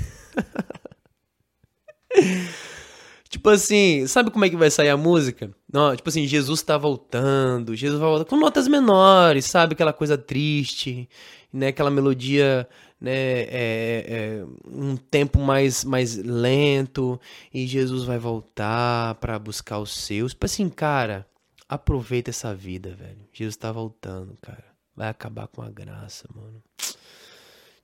tipo 3.29 3.49
assim, 3.49 4.05
sabe 4.07 4.31
como 4.31 4.45
é 4.45 4.49
que 4.49 4.57
vai 4.57 4.69
sair 4.69 4.89
a 4.89 4.97
música? 4.97 5.51
Não, 5.71 5.95
tipo 5.95 6.09
assim, 6.09 6.27
Jesus 6.27 6.61
tá 6.61 6.77
voltando, 6.77 7.75
Jesus 7.75 7.99
vai 7.99 8.09
voltar 8.09 8.25
com 8.25 8.37
notas 8.37 8.67
menores, 8.67 9.45
sabe? 9.45 9.73
Aquela 9.73 9.93
coisa 9.93 10.17
triste, 10.17 11.07
né? 11.53 11.67
Aquela 11.67 11.91
melodia, 11.91 12.67
né? 12.99 13.11
É, 13.13 14.05
é, 14.07 14.45
um 14.67 14.97
tempo 14.97 15.39
mais, 15.39 15.83
mais 15.85 16.15
lento 16.17 17.19
e 17.53 17.65
Jesus 17.67 18.03
vai 18.03 18.17
voltar 18.17 19.15
para 19.15 19.39
buscar 19.39 19.79
os 19.79 19.95
seus. 19.95 20.33
Tipo 20.33 20.45
assim, 20.45 20.67
cara, 20.69 21.25
Aproveita 21.69 22.31
essa 22.31 22.55
vida, 22.55 22.95
velho. 22.95 23.29
Jesus 23.31 23.55
tá 23.55 23.71
voltando, 23.71 24.35
cara. 24.41 24.65
Vai 24.95 25.07
acabar 25.07 25.47
com 25.47 25.61
a 25.61 25.69
graça, 25.69 26.27
mano. 26.33 26.63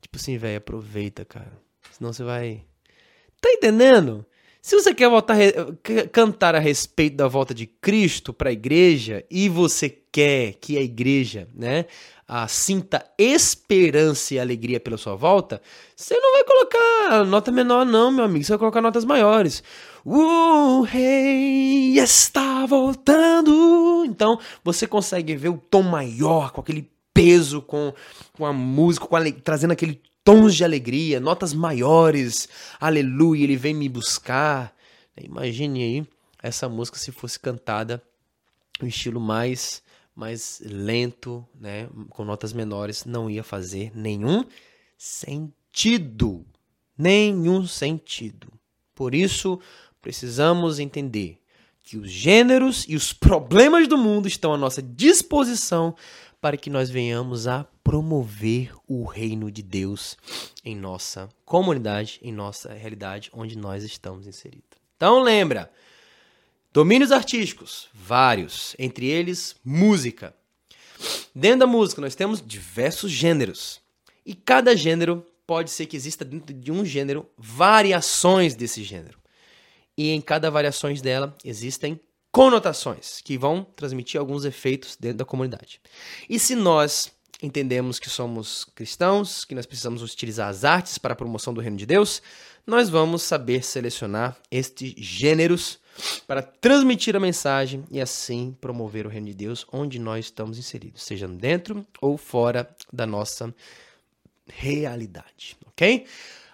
Tipo 0.01 0.17
assim, 0.17 0.39
velho, 0.39 0.57
aproveita, 0.57 1.23
cara. 1.23 1.53
Senão 1.91 2.11
você 2.11 2.23
vai. 2.23 2.65
Tá 3.39 3.47
entendendo? 3.51 4.25
Se 4.65 4.75
você 4.75 4.95
quer 4.95 5.07
voltar, 5.07 5.37
cantar 6.11 6.55
a 6.55 6.59
respeito 6.59 7.15
da 7.15 7.27
volta 7.27 7.53
de 7.53 7.67
Cristo 7.67 8.33
para 8.33 8.49
a 8.49 8.51
igreja 8.51 9.23
e 9.29 9.47
você 9.47 9.87
quer 9.87 10.53
que 10.53 10.75
a 10.75 10.81
igreja, 10.81 11.47
né, 11.53 11.85
a 12.27 12.47
sinta 12.47 13.05
esperança 13.15 14.33
e 14.33 14.39
alegria 14.39 14.79
pela 14.79 14.97
sua 14.97 15.15
volta, 15.15 15.61
você 15.95 16.17
não 16.17 16.33
vai 16.33 16.43
colocar 16.43 17.25
nota 17.25 17.51
menor 17.51 17.85
não, 17.85 18.09
meu 18.09 18.25
amigo, 18.25 18.43
você 18.43 18.53
vai 18.53 18.57
colocar 18.57 18.81
notas 18.81 19.05
maiores. 19.05 19.61
O 20.03 20.81
rei 20.81 21.99
está 21.99 22.65
voltando. 22.65 24.03
Então, 24.07 24.39
você 24.63 24.87
consegue 24.87 25.35
ver 25.35 25.49
o 25.49 25.59
tom 25.59 25.83
maior, 25.83 26.51
com 26.51 26.61
aquele 26.61 26.89
peso, 27.13 27.61
com, 27.61 27.93
com 28.33 28.43
a 28.43 28.51
música, 28.51 29.05
com 29.05 29.15
a, 29.15 29.21
trazendo 29.43 29.73
aquele 29.73 30.01
tons 30.25 30.55
de 30.55 30.63
alegria, 30.63 31.19
notas 31.19 31.53
maiores. 31.53 32.49
Aleluia, 32.79 33.43
ele 33.43 33.55
vem 33.55 33.75
me 33.75 33.87
buscar. 33.87 34.75
Imagine 35.15 35.83
aí 35.83 36.07
essa 36.41 36.67
música 36.67 36.97
se 36.97 37.11
fosse 37.11 37.39
cantada 37.39 38.03
no 38.81 38.87
estilo 38.87 39.21
mais 39.21 39.81
mais 40.15 40.61
lento, 40.65 41.45
né, 41.59 41.89
com 42.09 42.23
notas 42.23 42.53
menores, 42.53 43.03
não 43.03 43.29
ia 43.29 43.43
fazer 43.43 43.91
nenhum 43.93 44.45
sentido. 44.97 46.45
Nenhum 46.97 47.67
sentido. 47.67 48.47
Por 48.95 49.13
isso, 49.13 49.59
precisamos 50.01 50.79
entender 50.79 51.37
que 51.83 51.97
os 51.97 52.09
gêneros 52.09 52.85
e 52.87 52.95
os 52.95 53.11
problemas 53.11 53.89
do 53.89 53.97
mundo 53.97 54.25
estão 54.25 54.53
à 54.53 54.57
nossa 54.57 54.81
disposição 54.81 55.93
para 56.45 56.57
que 56.57 56.69
nós 56.69 56.91
venhamos 56.91 57.47
a 57.47 57.63
promover 57.83 58.71
o 58.87 59.03
reino 59.03 59.49
de 59.49 59.63
Deus 59.63 60.15
em 60.63 60.75
nossa 60.75 61.27
comunidade, 61.43 62.19
em 62.21 62.31
nossa 62.31 62.71
realidade 62.71 63.31
onde 63.33 63.57
nós 63.57 63.83
estamos 63.83 64.27
inseridos. 64.27 64.77
Então 64.95 65.23
lembra, 65.23 65.71
domínios 66.71 67.11
artísticos, 67.11 67.89
vários, 67.91 68.75
entre 68.77 69.07
eles 69.07 69.55
música. 69.65 70.35
Dentro 71.33 71.61
da 71.61 71.65
música 71.65 71.99
nós 71.99 72.13
temos 72.13 72.43
diversos 72.45 73.11
gêneros. 73.11 73.81
E 74.23 74.35
cada 74.35 74.75
gênero 74.75 75.25
pode 75.47 75.71
ser 75.71 75.87
que 75.87 75.97
exista 75.97 76.23
dentro 76.23 76.53
de 76.53 76.71
um 76.71 76.85
gênero 76.85 77.27
variações 77.35 78.53
desse 78.53 78.83
gênero. 78.83 79.17
E 79.97 80.11
em 80.11 80.21
cada 80.21 80.51
variações 80.51 81.01
dela 81.01 81.35
existem 81.43 81.99
conotações 82.35 83.21
que 83.21 83.37
vão 83.37 83.65
transmitir 83.77 84.19
alguns 84.19 84.43
efeitos 84.43 84.97
dentro 84.99 85.19
da 85.19 85.23
comunidade. 85.25 85.79
E 86.29 86.37
se 86.37 86.53
nós 86.53 87.09
entendemos 87.41 87.97
que 87.97 88.09
somos 88.09 88.65
cristãos, 88.75 89.45
que 89.45 89.55
nós 89.55 89.65
precisamos 89.65 90.03
utilizar 90.03 90.49
as 90.49 90.65
artes 90.65 90.97
para 90.97 91.13
a 91.13 91.15
promoção 91.15 91.53
do 91.53 91.61
reino 91.61 91.77
de 91.77 91.85
Deus, 91.85 92.21
nós 92.67 92.89
vamos 92.89 93.21
saber 93.21 93.63
selecionar 93.63 94.35
estes 94.51 94.93
gêneros 94.97 95.79
para 96.27 96.41
transmitir 96.41 97.15
a 97.15 97.21
mensagem 97.21 97.85
e 97.89 98.01
assim 98.01 98.53
promover 98.59 99.05
o 99.05 99.09
reino 99.09 99.27
de 99.27 99.33
Deus 99.33 99.65
onde 99.71 99.97
nós 99.97 100.25
estamos 100.25 100.57
inseridos, 100.57 101.03
seja 101.03 101.29
dentro 101.29 101.87
ou 102.01 102.17
fora 102.17 102.69
da 102.91 103.05
nossa 103.05 103.55
realidade, 104.45 105.55
ok? 105.67 106.05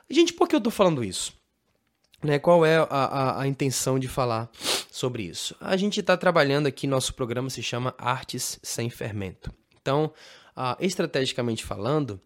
Gente, 0.07 0.31
por 0.31 0.47
que 0.47 0.53
eu 0.53 0.59
estou 0.59 0.71
falando 0.71 1.03
isso? 1.03 1.40
Né, 2.23 2.37
qual 2.37 2.63
é 2.63 2.77
a, 2.77 2.83
a, 2.83 3.41
a 3.41 3.47
intenção 3.47 3.97
de 3.97 4.07
falar 4.07 4.49
sobre 4.91 5.23
isso? 5.23 5.55
A 5.59 5.75
gente 5.75 5.99
está 5.99 6.15
trabalhando 6.15 6.67
aqui, 6.67 6.85
nosso 6.85 7.15
programa 7.15 7.49
se 7.49 7.63
chama 7.63 7.95
Artes 7.97 8.59
Sem 8.61 8.89
Fermento. 8.89 9.51
Então, 9.81 10.13
uh, 10.55 10.75
estrategicamente 10.79 11.65
falando, 11.65 12.21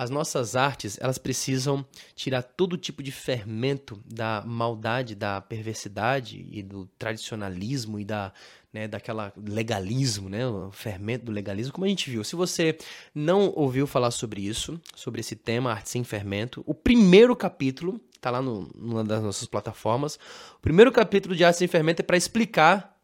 as 0.00 0.08
nossas 0.08 0.56
artes 0.56 0.96
elas 1.00 1.18
precisam 1.18 1.84
tirar 2.14 2.42
todo 2.42 2.78
tipo 2.78 3.02
de 3.02 3.12
fermento 3.12 4.00
da 4.06 4.42
maldade, 4.46 5.14
da 5.14 5.40
perversidade 5.40 6.46
e 6.50 6.62
do 6.62 6.86
tradicionalismo 6.98 7.98
e 7.98 8.04
da 8.04 8.32
né, 8.72 8.86
daquela 8.86 9.32
legalismo, 9.36 10.28
né, 10.28 10.46
o 10.46 10.70
fermento 10.70 11.24
do 11.24 11.32
legalismo, 11.32 11.72
como 11.72 11.84
a 11.84 11.88
gente 11.88 12.08
viu. 12.08 12.22
Se 12.22 12.36
você 12.36 12.78
não 13.14 13.52
ouviu 13.56 13.86
falar 13.86 14.10
sobre 14.10 14.40
isso, 14.40 14.80
sobre 14.94 15.20
esse 15.20 15.34
tema, 15.34 15.72
arte 15.72 15.90
sem 15.90 16.04
fermento, 16.04 16.62
o 16.66 16.74
primeiro 16.74 17.34
capítulo 17.34 18.00
está 18.14 18.30
lá 18.30 18.40
no, 18.40 18.70
numa 18.74 19.02
das 19.02 19.22
nossas 19.22 19.48
plataformas. 19.48 20.16
O 20.56 20.60
primeiro 20.60 20.92
capítulo 20.92 21.34
de 21.34 21.44
arte 21.44 21.58
sem 21.58 21.68
fermento 21.68 22.00
é 22.00 22.02
para 22.04 22.16
explicar 22.16 22.96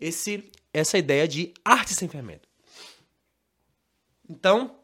esse, 0.00 0.50
essa 0.72 0.98
ideia 0.98 1.28
de 1.28 1.52
arte 1.64 1.94
sem 1.94 2.08
fermento. 2.08 2.48
Então, 4.28 4.74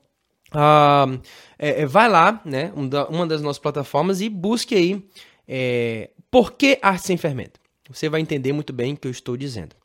uh, 0.54 1.20
é, 1.58 1.82
é, 1.82 1.86
vai 1.86 2.08
lá, 2.08 2.40
né, 2.44 2.72
uma 3.08 3.26
das 3.26 3.42
nossas 3.42 3.58
plataformas 3.58 4.20
e 4.20 4.28
busque 4.28 4.74
aí 4.74 5.08
é, 5.48 6.10
por 6.30 6.52
que 6.52 6.78
arte 6.80 7.06
sem 7.06 7.16
fermento. 7.16 7.60
Você 7.88 8.08
vai 8.08 8.20
entender 8.20 8.52
muito 8.52 8.72
bem 8.72 8.94
o 8.94 8.96
que 8.96 9.08
eu 9.08 9.10
estou 9.10 9.36
dizendo. 9.36 9.81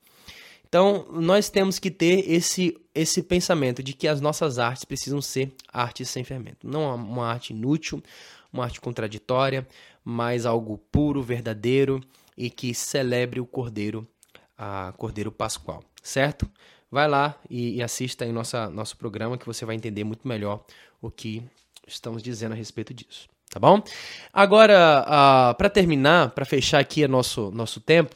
Então, 0.68 1.08
nós 1.12 1.50
temos 1.50 1.80
que 1.80 1.90
ter 1.90 2.30
esse, 2.30 2.78
esse 2.94 3.24
pensamento 3.24 3.82
de 3.82 3.94
que 3.94 4.08
as 4.08 4.20
nossas 4.20 4.60
artes 4.60 4.84
precisam 4.84 5.22
ser 5.22 5.54
artes 5.72 6.10
sem 6.10 6.24
fermento. 6.24 6.68
Não 6.68 6.94
uma 6.96 7.28
arte 7.28 7.54
inútil, 7.54 8.04
uma 8.52 8.66
arte 8.66 8.82
contraditória, 8.82 9.68
mas 10.04 10.46
algo 10.46 10.78
puro, 10.92 11.22
verdadeiro 11.22 12.02
e 12.38 12.50
que 12.50 12.74
celebre 12.74 13.40
o 13.40 13.46
Cordeiro, 13.46 14.08
a 14.58 14.94
Cordeiro 14.98 15.32
Pascual, 15.32 15.84
certo? 16.04 16.50
Vai 16.92 17.08
lá 17.08 17.36
e, 17.50 17.76
e 17.76 17.84
assista 17.84 18.26
aí 18.26 18.32
nossa, 18.32 18.70
nosso 18.70 18.98
programa 18.98 19.38
que 19.38 19.46
você 19.46 19.66
vai 19.66 19.76
entender 19.76 20.04
muito 20.04 20.28
melhor 20.28 20.64
o 21.02 21.10
que 21.12 21.44
estamos 21.86 22.22
dizendo 22.22 22.54
a 22.54 22.56
respeito 22.56 22.94
disso, 22.94 23.28
tá 23.50 23.60
bom? 23.60 23.82
Agora, 24.32 25.04
uh, 25.04 25.56
para 25.58 25.70
terminar, 25.70 26.32
para 26.32 26.46
fechar 26.46 26.80
aqui 26.80 27.08
nosso, 27.08 27.52
nosso 27.52 27.80
tempo, 27.80 28.16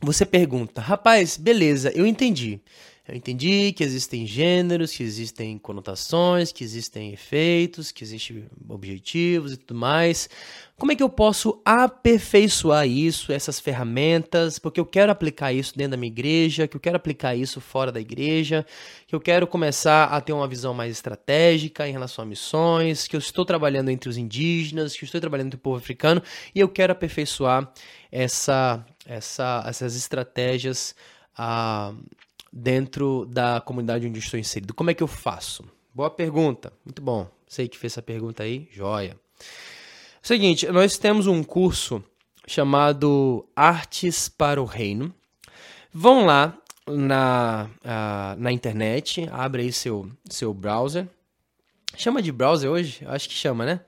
você 0.00 0.24
pergunta, 0.24 0.80
rapaz, 0.80 1.36
beleza, 1.36 1.90
eu 1.94 2.06
entendi. 2.06 2.60
Eu 3.10 3.16
entendi 3.16 3.72
que 3.72 3.82
existem 3.82 4.24
gêneros, 4.24 4.92
que 4.92 5.02
existem 5.02 5.58
conotações, 5.58 6.52
que 6.52 6.62
existem 6.62 7.12
efeitos, 7.12 7.90
que 7.90 8.04
existem 8.04 8.44
objetivos 8.68 9.52
e 9.52 9.56
tudo 9.56 9.76
mais. 9.76 10.28
Como 10.78 10.92
é 10.92 10.94
que 10.94 11.02
eu 11.02 11.08
posso 11.08 11.60
aperfeiçoar 11.64 12.86
isso, 12.86 13.32
essas 13.32 13.58
ferramentas? 13.58 14.60
Porque 14.60 14.78
eu 14.78 14.86
quero 14.86 15.10
aplicar 15.10 15.52
isso 15.52 15.76
dentro 15.76 15.92
da 15.92 15.96
minha 15.96 16.10
igreja, 16.10 16.68
que 16.68 16.76
eu 16.76 16.80
quero 16.80 16.96
aplicar 16.96 17.34
isso 17.34 17.60
fora 17.60 17.90
da 17.90 18.00
igreja, 18.00 18.64
que 19.08 19.14
eu 19.14 19.20
quero 19.20 19.44
começar 19.46 20.04
a 20.04 20.20
ter 20.20 20.32
uma 20.32 20.46
visão 20.46 20.72
mais 20.72 20.92
estratégica 20.92 21.88
em 21.88 21.92
relação 21.92 22.22
a 22.22 22.26
missões, 22.26 23.08
que 23.08 23.16
eu 23.16 23.20
estou 23.20 23.44
trabalhando 23.44 23.90
entre 23.90 24.08
os 24.08 24.16
indígenas, 24.16 24.96
que 24.96 25.02
eu 25.02 25.06
estou 25.06 25.20
trabalhando 25.20 25.48
entre 25.48 25.58
o 25.58 25.60
povo 25.60 25.78
africano 25.78 26.22
e 26.54 26.60
eu 26.60 26.68
quero 26.68 26.92
aperfeiçoar 26.92 27.72
essa, 28.12 28.84
essa, 29.10 29.64
essas 29.66 29.96
estratégias. 29.96 30.94
Uh, 31.38 31.96
dentro 32.52 33.26
da 33.26 33.60
comunidade 33.60 34.06
onde 34.06 34.18
estou 34.18 34.38
inserido? 34.38 34.74
Como 34.74 34.90
é 34.90 34.94
que 34.94 35.02
eu 35.02 35.06
faço? 35.06 35.64
Boa 35.94 36.10
pergunta. 36.10 36.72
Muito 36.84 37.00
bom. 37.00 37.30
Sei 37.46 37.68
que 37.68 37.78
fez 37.78 37.92
essa 37.92 38.02
pergunta 38.02 38.42
aí. 38.42 38.68
Joia. 38.72 39.16
Seguinte, 40.22 40.66
nós 40.68 40.98
temos 40.98 41.26
um 41.26 41.42
curso 41.42 42.02
chamado 42.46 43.46
Artes 43.54 44.28
para 44.28 44.60
o 44.60 44.64
Reino. 44.64 45.14
Vão 45.92 46.26
lá 46.26 46.56
na, 46.86 47.68
uh, 47.84 48.40
na 48.40 48.52
internet, 48.52 49.28
abre 49.32 49.62
aí 49.62 49.72
seu, 49.72 50.08
seu 50.28 50.52
browser. 50.52 51.08
Chama 51.96 52.22
de 52.22 52.30
browser 52.30 52.70
hoje? 52.70 53.04
Acho 53.06 53.28
que 53.28 53.34
chama, 53.34 53.64
né? 53.64 53.80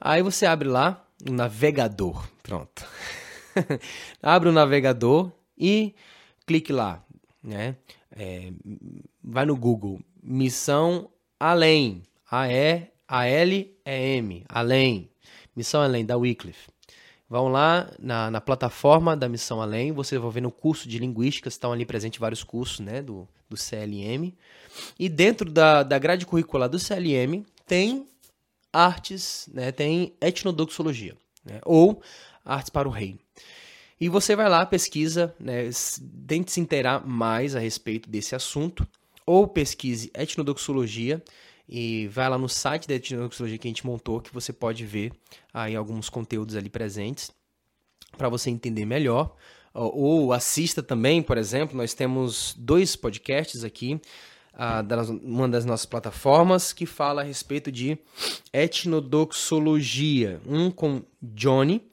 Aí 0.00 0.22
você 0.22 0.46
abre 0.46 0.68
lá 0.68 1.04
o 1.28 1.32
navegador. 1.32 2.26
Pronto. 2.42 2.84
abre 4.22 4.48
o 4.48 4.52
navegador 4.52 5.30
e 5.56 5.94
clique 6.46 6.72
lá 6.72 7.04
né? 7.42 7.76
É, 8.10 8.52
vai 9.22 9.44
no 9.46 9.56
Google, 9.56 10.00
Missão 10.22 11.10
Além, 11.38 12.02
A-E-A-L-E-M, 12.30 12.84
Além, 14.48 15.10
Missão 15.54 15.80
Além, 15.82 16.04
da 16.04 16.16
Wycliffe. 16.16 16.68
Vão 17.28 17.48
lá 17.48 17.90
na, 17.98 18.30
na 18.30 18.40
plataforma 18.40 19.14
da 19.16 19.28
Missão 19.28 19.60
Além, 19.60 19.92
você 19.92 20.18
vai 20.18 20.30
ver 20.30 20.40
no 20.40 20.50
curso 20.50 20.88
de 20.88 20.98
Linguística, 20.98 21.48
estão 21.48 21.72
ali 21.72 21.84
presentes 21.84 22.18
vários 22.18 22.42
cursos 22.42 22.80
né, 22.80 23.02
do, 23.02 23.28
do 23.48 23.56
CLM. 23.56 24.34
E 24.98 25.08
dentro 25.08 25.50
da, 25.50 25.82
da 25.82 25.98
grade 25.98 26.24
curricular 26.26 26.68
do 26.68 26.78
CLM 26.78 27.44
tem 27.66 28.08
artes, 28.72 29.48
né, 29.52 29.70
tem 29.72 30.14
etnodoxologia, 30.20 31.16
né, 31.44 31.60
ou 31.64 32.02
artes 32.44 32.70
para 32.70 32.88
o 32.88 32.90
reino. 32.90 33.18
E 34.00 34.08
você 34.08 34.36
vai 34.36 34.48
lá, 34.48 34.64
pesquisa, 34.64 35.34
né, 35.40 35.70
tente 36.26 36.52
se 36.52 36.60
inteirar 36.60 37.04
mais 37.06 37.56
a 37.56 37.58
respeito 37.58 38.08
desse 38.08 38.34
assunto, 38.34 38.86
ou 39.26 39.46
pesquise 39.46 40.10
etnodoxologia 40.14 41.22
e 41.68 42.08
vai 42.08 42.28
lá 42.30 42.38
no 42.38 42.48
site 42.48 42.88
da 42.88 42.94
etnodoxologia 42.94 43.58
que 43.58 43.68
a 43.68 43.70
gente 43.70 43.84
montou, 43.84 44.20
que 44.20 44.32
você 44.32 44.52
pode 44.52 44.86
ver 44.86 45.12
aí 45.52 45.76
alguns 45.76 46.08
conteúdos 46.08 46.56
ali 46.56 46.70
presentes 46.70 47.30
para 48.16 48.28
você 48.28 48.48
entender 48.48 48.86
melhor. 48.86 49.36
Ou 49.74 50.32
assista 50.32 50.82
também, 50.82 51.22
por 51.22 51.36
exemplo, 51.36 51.76
nós 51.76 51.92
temos 51.92 52.54
dois 52.58 52.96
podcasts 52.96 53.62
aqui, 53.62 54.00
uh, 54.54 55.18
uma 55.22 55.46
das 55.46 55.64
nossas 55.66 55.84
plataformas, 55.84 56.72
que 56.72 56.86
fala 56.86 57.20
a 57.20 57.24
respeito 57.24 57.70
de 57.70 57.98
etnodoxologia. 58.50 60.40
Um 60.46 60.70
com 60.70 61.02
Johnny, 61.22 61.86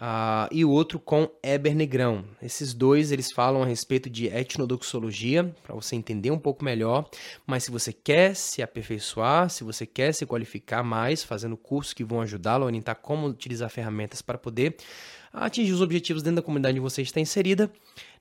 Uh, 0.00 0.50
e 0.50 0.64
o 0.64 0.70
outro 0.70 0.98
com 0.98 1.30
Eber 1.40 1.74
Negrão. 1.74 2.24
Esses 2.42 2.74
dois 2.74 3.12
eles 3.12 3.30
falam 3.30 3.62
a 3.62 3.66
respeito 3.66 4.10
de 4.10 4.26
etnodoxologia, 4.26 5.54
para 5.62 5.74
você 5.74 5.94
entender 5.94 6.32
um 6.32 6.38
pouco 6.38 6.64
melhor. 6.64 7.08
Mas 7.46 7.64
se 7.64 7.70
você 7.70 7.92
quer 7.92 8.34
se 8.34 8.60
aperfeiçoar, 8.60 9.48
se 9.48 9.62
você 9.62 9.86
quer 9.86 10.12
se 10.12 10.26
qualificar 10.26 10.82
mais, 10.82 11.22
fazendo 11.22 11.56
cursos 11.56 11.94
que 11.94 12.02
vão 12.02 12.20
ajudá-lo 12.20 12.64
a 12.64 12.66
orientar 12.66 12.96
como 12.96 13.28
utilizar 13.28 13.70
ferramentas 13.70 14.20
para 14.20 14.36
poder 14.36 14.76
atingir 15.32 15.72
os 15.72 15.80
objetivos 15.80 16.22
dentro 16.22 16.36
da 16.36 16.42
comunidade 16.42 16.78
onde 16.78 16.82
você 16.82 17.02
está 17.02 17.20
inserida, 17.20 17.70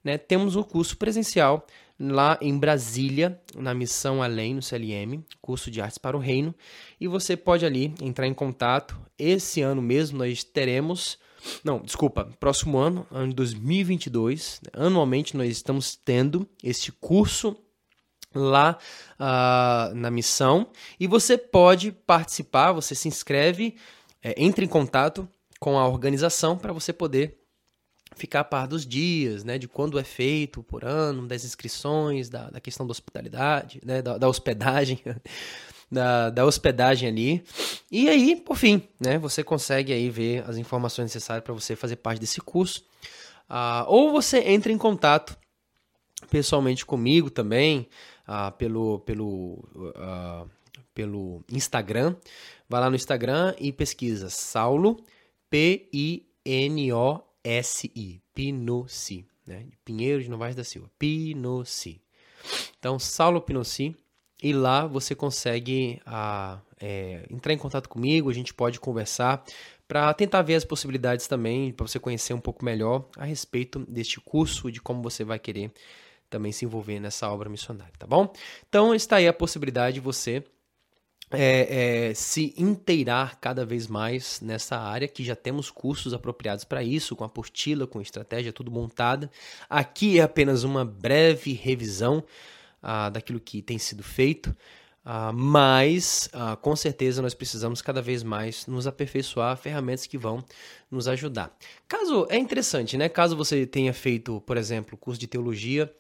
né, 0.04 0.18
temos 0.18 0.56
o 0.56 0.64
curso 0.64 0.98
presencial 0.98 1.66
lá 2.00 2.38
em 2.42 2.58
Brasília, 2.58 3.40
na 3.56 3.74
Missão 3.74 4.22
Além, 4.22 4.56
no 4.56 4.62
CLM, 4.62 5.24
curso 5.42 5.72
de 5.72 5.82
artes 5.82 5.98
para 5.98 6.18
o 6.18 6.20
reino. 6.20 6.54
E 7.00 7.08
você 7.08 7.38
pode 7.38 7.66
ali 7.66 7.94
entrar 8.02 8.28
em 8.28 8.34
contato. 8.34 9.00
Esse 9.18 9.62
ano 9.62 9.82
mesmo 9.82 10.18
nós 10.18 10.44
teremos 10.44 11.18
não, 11.64 11.80
desculpa, 11.82 12.30
próximo 12.40 12.78
ano, 12.78 13.06
ano 13.12 13.30
de 13.30 13.36
2022, 13.36 14.62
anualmente 14.74 15.36
nós 15.36 15.50
estamos 15.50 15.96
tendo 15.96 16.48
este 16.64 16.92
curso 16.92 17.56
lá 18.34 18.78
uh, 19.20 19.94
na 19.96 20.10
missão. 20.10 20.68
E 21.00 21.08
você 21.08 21.38
pode 21.38 21.92
participar, 21.92 22.72
você 22.72 22.96
se 22.96 23.08
inscreve, 23.08 23.76
é, 24.22 24.34
entre 24.38 24.66
em 24.66 24.70
contato 24.70 25.28
com 25.60 25.78
a 25.78 25.88
organização 25.88 26.58
para 26.58 26.74
você 26.74 26.92
poder 26.92 27.40
ficar 28.16 28.42
a 28.42 28.44
par 28.44 28.68
dos 28.68 28.86
dias, 28.86 29.44
né, 29.44 29.58
de 29.58 29.68
quando 29.68 29.98
é 29.98 30.04
feito 30.04 30.62
por 30.62 30.86
ano, 30.86 31.28
das 31.28 31.44
inscrições, 31.44 32.30
da, 32.30 32.50
da 32.50 32.60
questão 32.60 32.86
da 32.86 32.92
hospitalidade, 32.92 33.82
né, 33.84 34.02
da, 34.02 34.18
da 34.18 34.28
hospedagem, 34.28 35.00
da, 35.94 36.30
da, 36.30 36.46
hospedagem 36.46 37.08
ali. 37.08 37.44
E 37.92 38.10
aí, 38.10 38.36
por 38.36 38.58
fim, 38.58 38.82
né, 39.00 39.18
você 39.18 39.44
consegue 39.44 39.94
aí 39.94 40.10
ver 40.10 40.44
as 40.48 40.58
informações 40.58 41.06
necessárias 41.06 41.44
para 41.44 41.54
você 41.54 41.76
fazer 41.76 41.98
parte 41.98 42.20
desse 42.20 42.42
curso. 42.42 42.84
Uh, 43.50 43.86
ou 43.88 44.12
você 44.12 44.40
entra 44.40 44.72
em 44.72 44.78
contato 44.78 45.38
pessoalmente 46.30 46.86
comigo 46.86 47.30
também, 47.30 47.88
uh, 48.28 48.52
pelo, 48.58 49.00
pelo, 49.02 49.64
uh, 49.76 50.50
pelo 50.94 51.44
Instagram. 51.52 52.16
Vai 52.68 52.82
lá 52.82 52.90
no 52.90 52.96
Instagram 52.96 53.54
e 53.60 53.72
pesquisa 53.72 54.30
Saulo, 54.30 54.98
P-I-N-O-S-I, 55.50 56.24
Pinossi, 58.34 59.28
né? 59.46 59.68
Pinheiro 59.86 60.24
de 60.24 60.30
Novaes 60.30 60.56
da 60.56 60.64
Silva, 60.64 60.90
Pinossi. 60.98 62.02
Então, 62.80 62.98
Saulo 62.98 63.40
Pinossi, 63.42 63.96
e 64.44 64.52
lá 64.52 64.86
você 64.86 65.16
consegue 65.16 66.02
uh, 66.06 66.60
é, 66.80 67.26
entrar 67.32 67.54
em 67.54 67.58
contato 67.58 67.88
comigo, 67.88 68.30
a 68.30 68.34
gente 68.34 68.54
pode 68.54 68.78
conversar 68.78 69.42
para 69.88 70.14
tentar 70.14 70.42
ver 70.42 70.56
as 70.56 70.66
possibilidades 70.66 71.28
também, 71.28 71.72
para 71.72 71.88
você 71.88 71.98
conhecer 71.98 72.34
um 72.34 72.42
pouco 72.42 72.66
melhor 72.66 73.06
a 73.18 73.24
respeito 73.24 73.80
deste 73.88 74.20
curso, 74.20 74.70
de 74.70 74.82
como 74.82 75.02
você 75.02 75.24
vai 75.24 75.40
querer 75.40 75.72
também 76.30 76.52
se 76.52 76.66
envolver 76.66 77.00
nessa 77.00 77.32
obra 77.32 77.50
missionária, 77.50 77.94
tá 77.98 78.06
bom? 78.06 78.34
Então 78.68 78.94
está 78.94 79.16
aí 79.16 79.28
a 79.30 79.34
possibilidade 79.34 79.96
de 79.96 80.00
você 80.02 80.44
é, 81.32 82.10
é, 82.10 82.14
se 82.14 82.54
inteirar 82.58 83.40
cada 83.40 83.66
vez 83.66 83.88
mais 83.88 84.42
nessa 84.42 84.78
área, 84.78 85.08
que 85.08 85.24
já 85.24 85.36
temos 85.36 85.72
cursos 85.72 86.14
apropriados 86.14 86.66
para 86.66 86.84
isso, 86.84 87.16
com 87.16 87.24
apostila, 87.24 87.88
com 87.88 88.02
estratégia, 88.02 88.52
tudo 88.52 88.70
montada. 88.70 89.32
Aqui 89.70 90.20
é 90.20 90.24
apenas 90.24 90.64
uma 90.64 90.84
breve 90.84 91.54
revisão 91.54 92.24
ah, 92.84 93.10
daquilo 93.10 93.40
que 93.40 93.62
tem 93.62 93.80
sido 93.80 94.04
feito. 94.04 94.56
Uh, 95.06 95.34
mas, 95.34 96.30
uh, 96.34 96.56
com 96.58 96.76
certeza, 96.78 97.22
nós 97.22 97.34
precisamos 97.34 97.82
cada 97.82 98.02
vez 98.02 98.24
mais 98.24 98.66
nos 98.68 98.88
aperfeiçoar 98.88 99.58
ferramentas 99.58 100.08
que 100.08 100.18
vão 100.18 100.42
nos 100.90 101.10
ajudar. 101.10 101.54
Caso, 101.90 102.26
é 102.30 102.38
interessante, 102.38 102.96
né? 102.98 103.10
Caso 103.10 103.36
você 103.36 103.66
tenha 103.66 103.94
feito, 103.94 104.40
por 104.42 104.56
exemplo, 104.56 104.98
curso 104.98 105.20
de 105.20 105.28
teologia, 105.28 105.94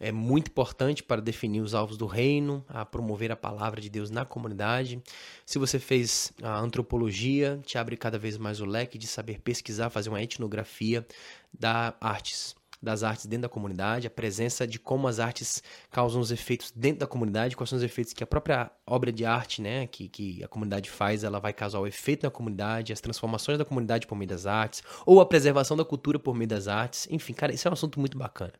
é 0.00 0.10
muito 0.10 0.48
importante 0.48 1.02
para 1.02 1.20
definir 1.20 1.60
os 1.60 1.74
alvos 1.74 1.98
do 1.98 2.06
reino, 2.06 2.64
a 2.66 2.86
promover 2.86 3.30
a 3.30 3.36
palavra 3.36 3.82
de 3.82 3.90
Deus 3.90 4.10
na 4.10 4.24
comunidade. 4.24 5.00
Se 5.44 5.58
você 5.58 5.78
fez 5.78 6.32
a 6.42 6.58
antropologia, 6.58 7.60
te 7.66 7.76
abre 7.76 7.98
cada 7.98 8.18
vez 8.18 8.38
mais 8.38 8.60
o 8.60 8.64
leque 8.64 8.96
de 8.96 9.06
saber 9.06 9.38
pesquisar, 9.40 9.90
fazer 9.90 10.08
uma 10.08 10.22
etnografia 10.22 11.06
da 11.52 11.94
artes, 12.00 12.56
das 12.82 13.02
artes 13.02 13.26
dentro 13.26 13.42
da 13.42 13.48
comunidade, 13.48 14.06
a 14.06 14.10
presença 14.10 14.66
de 14.66 14.78
como 14.78 15.06
as 15.06 15.18
artes 15.18 15.62
causam 15.90 16.20
os 16.20 16.30
efeitos 16.30 16.72
dentro 16.74 17.00
da 17.00 17.06
comunidade, 17.06 17.56
quais 17.56 17.68
são 17.68 17.76
os 17.76 17.82
efeitos 17.82 18.12
que 18.12 18.24
a 18.24 18.26
própria 18.26 18.70
obra 18.86 19.12
de 19.12 19.24
arte, 19.24 19.60
né, 19.60 19.86
que, 19.86 20.08
que 20.08 20.42
a 20.42 20.48
comunidade 20.48 20.88
faz, 20.88 21.22
ela 21.22 21.38
vai 21.38 21.52
causar 21.52 21.78
o 21.78 21.86
efeito 21.86 22.24
na 22.24 22.30
comunidade, 22.30 22.92
as 22.92 23.00
transformações 23.00 23.58
da 23.58 23.64
comunidade 23.64 24.06
por 24.06 24.16
meio 24.16 24.28
das 24.28 24.46
artes, 24.46 24.82
ou 25.04 25.20
a 25.20 25.26
preservação 25.26 25.76
da 25.76 25.84
cultura 25.84 26.18
por 26.18 26.34
meio 26.34 26.48
das 26.48 26.68
artes. 26.68 27.06
Enfim, 27.10 27.34
cara, 27.34 27.52
isso 27.52 27.68
é 27.68 27.70
um 27.70 27.74
assunto 27.74 28.00
muito 28.00 28.16
bacana 28.16 28.54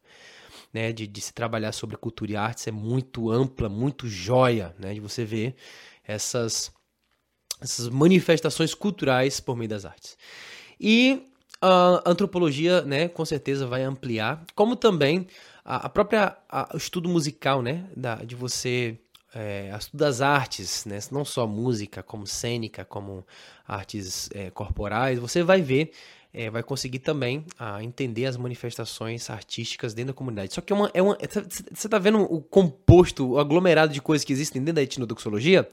né, 0.73 0.93
de, 0.93 1.07
de 1.07 1.21
se 1.21 1.33
trabalhar 1.33 1.73
sobre 1.73 1.97
cultura 1.97 2.33
e 2.33 2.37
artes 2.37 2.67
é 2.67 2.71
muito 2.71 3.31
ampla, 3.31 3.69
muito 3.69 4.07
joia, 4.09 4.75
né, 4.79 4.95
de 4.95 5.01
você 5.01 5.25
ver 5.25 5.55
essas, 6.05 6.73
essas 7.61 7.89
manifestações 7.89 8.75
culturais 8.75 9.41
por 9.41 9.57
meio 9.57 9.69
das 9.69 9.85
artes. 9.85 10.17
E 10.79 11.30
a 11.61 12.03
antropologia, 12.07 12.83
né, 12.83 13.09
com 13.09 13.25
certeza 13.25 13.67
vai 13.67 13.83
ampliar, 13.83 14.45
como 14.55 14.77
também 14.77 15.27
a, 15.65 15.87
a 15.87 15.89
própria 15.89 16.37
a, 16.49 16.71
o 16.75 16.77
estudo 16.77 17.09
musical, 17.09 17.63
né, 17.63 17.85
da, 17.97 18.17
de 18.17 18.35
você 18.35 18.99
é, 19.35 19.75
estudo 19.79 20.01
das 20.01 20.21
artes, 20.21 20.85
né, 20.87 20.99
não 21.11 21.25
só 21.25 21.47
música, 21.47 22.03
como 22.03 22.27
cênica, 22.27 22.85
como 22.85 23.27
artes 23.67 24.31
é, 24.33 24.51
corporais, 24.51 25.19
você 25.19 25.43
vai 25.43 25.61
ver 25.61 25.93
é, 26.33 26.49
vai 26.49 26.63
conseguir 26.63 27.01
também 27.01 27.45
a 27.59 27.83
entender 27.83 28.27
as 28.27 28.37
manifestações 28.37 29.29
artísticas 29.29 29.93
dentro 29.93 30.13
da 30.13 30.17
comunidade. 30.17 30.55
Só 30.55 30.61
que 30.61 30.73
é 30.73 30.77
uma. 30.77 30.91
É 30.95 31.03
uma 31.03 31.19
você 31.19 31.87
está 31.87 31.99
vendo 31.99 32.21
o 32.21 32.41
composto, 32.41 33.33
o 33.33 33.39
aglomerado 33.39 33.93
de 33.93 34.01
coisas 34.01 34.25
que 34.25 34.33
existem 34.33 34.63
dentro 34.63 34.77
da 34.77 34.83
etnodoxologia? 34.83 35.69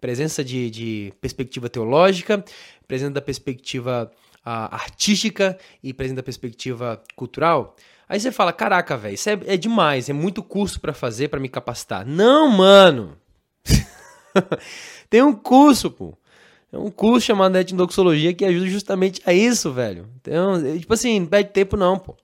Presença 0.00 0.44
de, 0.44 0.68
de 0.68 1.12
perspectiva 1.20 1.68
teológica, 1.70 2.44
presença 2.86 3.12
da 3.12 3.22
perspectiva 3.22 4.10
artística 4.44 5.58
e 5.82 5.92
presença 5.92 6.16
da 6.16 6.22
perspectiva 6.22 7.02
cultural. 7.16 7.76
Aí 8.08 8.20
você 8.20 8.30
fala: 8.30 8.52
caraca, 8.52 8.96
velho, 8.96 9.14
isso 9.14 9.30
é, 9.30 9.38
é 9.46 9.56
demais, 9.56 10.08
é 10.08 10.12
muito 10.12 10.42
curso 10.42 10.80
para 10.80 10.92
fazer, 10.92 11.28
para 11.28 11.40
me 11.40 11.48
capacitar. 11.48 12.06
Não, 12.06 12.48
mano! 12.50 13.16
Tem 15.08 15.22
um 15.22 15.32
curso, 15.32 15.90
pô. 15.90 16.16
É 16.70 16.78
um 16.78 16.90
curso 16.90 17.26
chamado 17.26 17.56
Etnodoxologia 17.56 18.34
que 18.34 18.44
ajuda 18.44 18.66
justamente 18.66 19.22
a 19.24 19.32
isso, 19.32 19.72
velho. 19.72 20.08
Então, 20.20 20.56
é, 20.56 20.78
tipo 20.78 20.92
assim, 20.92 21.20
não 21.20 21.26
perde 21.26 21.50
tempo 21.50 21.76
não, 21.76 21.98
pô. 21.98 22.16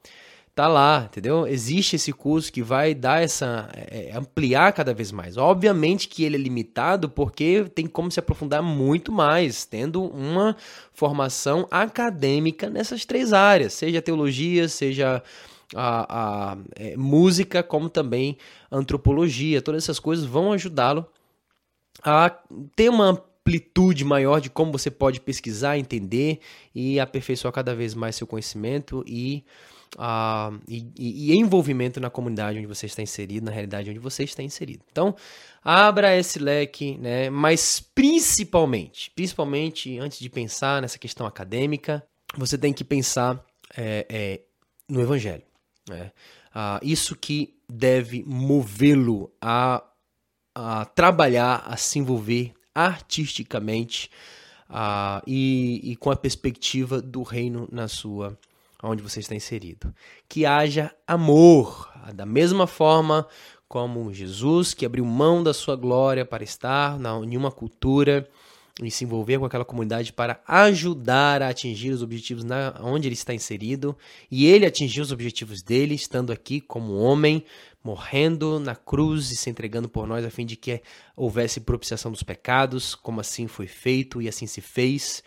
Tá 0.55 0.67
lá, 0.67 1.05
entendeu? 1.09 1.47
Existe 1.47 1.97
esse 1.97 2.13
curso 2.13 2.53
que 2.53 2.63
vai 2.63 2.95
dar 2.95 3.23
essa. 3.23 3.69
É, 3.75 4.13
ampliar 4.15 4.73
cada 4.73 4.93
vez 4.93 5.13
mais. 5.13 5.37
Obviamente 5.37 6.09
que 6.09 6.25
ele 6.25 6.37
é 6.37 6.39
limitado 6.39 7.09
porque 7.09 7.65
tem 7.75 7.87
como 7.87 8.11
se 8.11 8.19
aprofundar 8.19 8.63
muito 8.63 9.13
mais, 9.13 9.65
tendo 9.65 10.03
uma 10.03 10.57
formação 10.93 11.67
acadêmica 11.71 12.69
nessas 12.69 13.05
três 13.05 13.33
áreas, 13.33 13.73
seja 13.73 14.03
teologia, 14.03 14.69
seja 14.69 15.23
a, 15.75 16.53
a 16.53 16.57
é, 16.77 16.97
música, 16.97 17.63
como 17.63 17.89
também 17.89 18.37
antropologia. 18.71 19.63
Todas 19.63 19.85
essas 19.85 19.99
coisas 19.99 20.25
vão 20.25 20.53
ajudá-lo 20.53 21.07
a 22.03 22.31
ter 22.75 22.89
uma 22.89 23.07
amplitude 23.07 24.05
maior 24.05 24.41
de 24.41 24.51
como 24.51 24.73
você 24.73 24.91
pode 24.91 25.21
pesquisar, 25.21 25.79
entender 25.79 26.41
e 26.75 27.01
aperfeiçoar 27.01 27.53
cada 27.53 27.75
vez 27.75 27.95
mais 27.95 28.17
seu 28.17 28.27
conhecimento 28.27 29.05
e, 29.07 29.45
uh, 29.97 30.61
e, 30.69 30.93
e, 30.99 31.37
envolvimento 31.37 32.01
na 32.01 32.11
comunidade 32.11 32.59
onde 32.59 32.67
você 32.67 32.87
está 32.87 33.03
inserido, 33.03 33.45
na 33.45 33.51
realidade 33.51 33.91
onde 33.91 33.99
você 33.99 34.25
está 34.25 34.43
inserido. 34.43 34.85
Então, 34.91 35.15
abra 35.65 36.17
esse 36.17 36.39
leque, 36.39 36.97
né? 36.99 37.31
mas 37.31 37.81
principalmente, 37.81 39.11
principalmente 39.11 39.99
antes 39.99 40.19
de 40.19 40.29
pensar 40.29 40.83
nessa 40.83 40.99
questão 40.99 41.27
acadêmica, 41.27 42.05
você 42.37 42.57
tem 42.57 42.73
que 42.73 42.85
pensar 42.85 43.45
é, 43.77 44.07
é, 44.09 44.41
no 44.89 45.01
Evangelho. 45.01 45.45
Né? 45.89 46.13
Uh, 46.55 46.85
isso 46.85 47.17
que 47.17 47.55
deve 47.69 48.25
movê-lo 48.27 49.33
a, 49.41 49.83
a 50.55 50.85
trabalhar, 50.85 51.63
a 51.67 51.77
se 51.77 51.99
envolver 51.99 52.53
artisticamente 52.75 54.11
uh, 54.69 55.23
e, 55.27 55.93
e 55.93 55.97
com 55.97 56.11
a 56.11 56.17
perspectiva 56.17 57.01
do 57.01 57.23
reino 57.23 57.69
na 57.71 57.89
sua 57.89 58.39
onde 58.83 59.03
você 59.03 59.21
está 59.21 59.35
inserido. 59.35 59.95
Que 60.29 60.47
haja 60.47 60.95
amor, 61.07 61.91
da 62.15 62.25
mesma 62.25 62.67
forma 62.67 63.27
como 63.69 64.13
Jesus, 64.13 64.75
que 64.75 64.85
abriu 64.85 65.05
mão 65.05 65.43
da 65.43 65.55
sua 65.55 65.77
glória 65.77 66.25
para 66.25 66.43
estar 66.43 66.99
em 67.25 67.37
uma 67.37 67.53
cultura 67.53 68.29
e 68.83 68.91
se 68.91 69.05
envolver 69.05 69.39
com 69.39 69.45
aquela 69.45 69.65
comunidade 69.65 70.13
para 70.13 70.41
ajudar 70.47 71.43
a 71.43 71.49
atingir 71.49 71.91
os 71.91 72.03
objetivos 72.03 72.45
na, 72.45 72.75
onde 72.81 73.07
ele 73.07 73.15
está 73.15 73.35
inserido. 73.35 73.97
E 74.31 74.47
ele 74.47 74.67
atingiu 74.67 75.03
os 75.03 75.13
objetivos 75.13 75.63
dele, 75.63 75.95
estando 75.95 76.33
aqui 76.33 76.61
como 76.61 76.95
homem, 76.95 77.45
morrendo 77.85 78.59
na 78.59 78.75
cruz 78.75 79.31
e 79.31 79.37
se 79.37 79.51
entregando 79.51 79.89
por 79.89 80.07
nós, 80.07 80.25
a 80.25 80.31
fim 80.31 80.47
de 80.47 80.57
que 80.57 80.83
houvesse 81.17 81.61
propiciação 81.61 82.11
dos 82.11 82.23
pecados, 82.23 82.95
como 82.95 83.21
assim 83.21 83.47
foi 83.47 83.67
feito 83.67 84.21
e 84.21 84.29
assim 84.29 84.47
se 84.47 84.61
fez. 84.61 85.23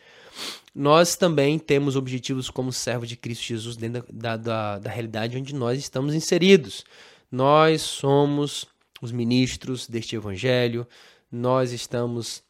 Nós 0.74 1.16
também 1.16 1.60
temos 1.60 1.96
objetivos 1.96 2.50
como 2.50 2.72
servo 2.72 3.06
de 3.06 3.16
Cristo 3.16 3.44
Jesus 3.44 3.76
dentro 3.76 4.06
da, 4.12 4.36
da, 4.38 4.80
da 4.80 4.90
realidade 4.90 5.38
onde 5.38 5.54
nós 5.54 5.80
estamos 5.80 6.16
inseridos. 6.16 6.84
Nós 7.32 7.82
somos 7.82 8.66
os 9.02 9.12
ministros 9.12 9.88
deste 9.88 10.16
evangelho, 10.16 10.88
nós 11.32 11.72
estamos 11.72 12.44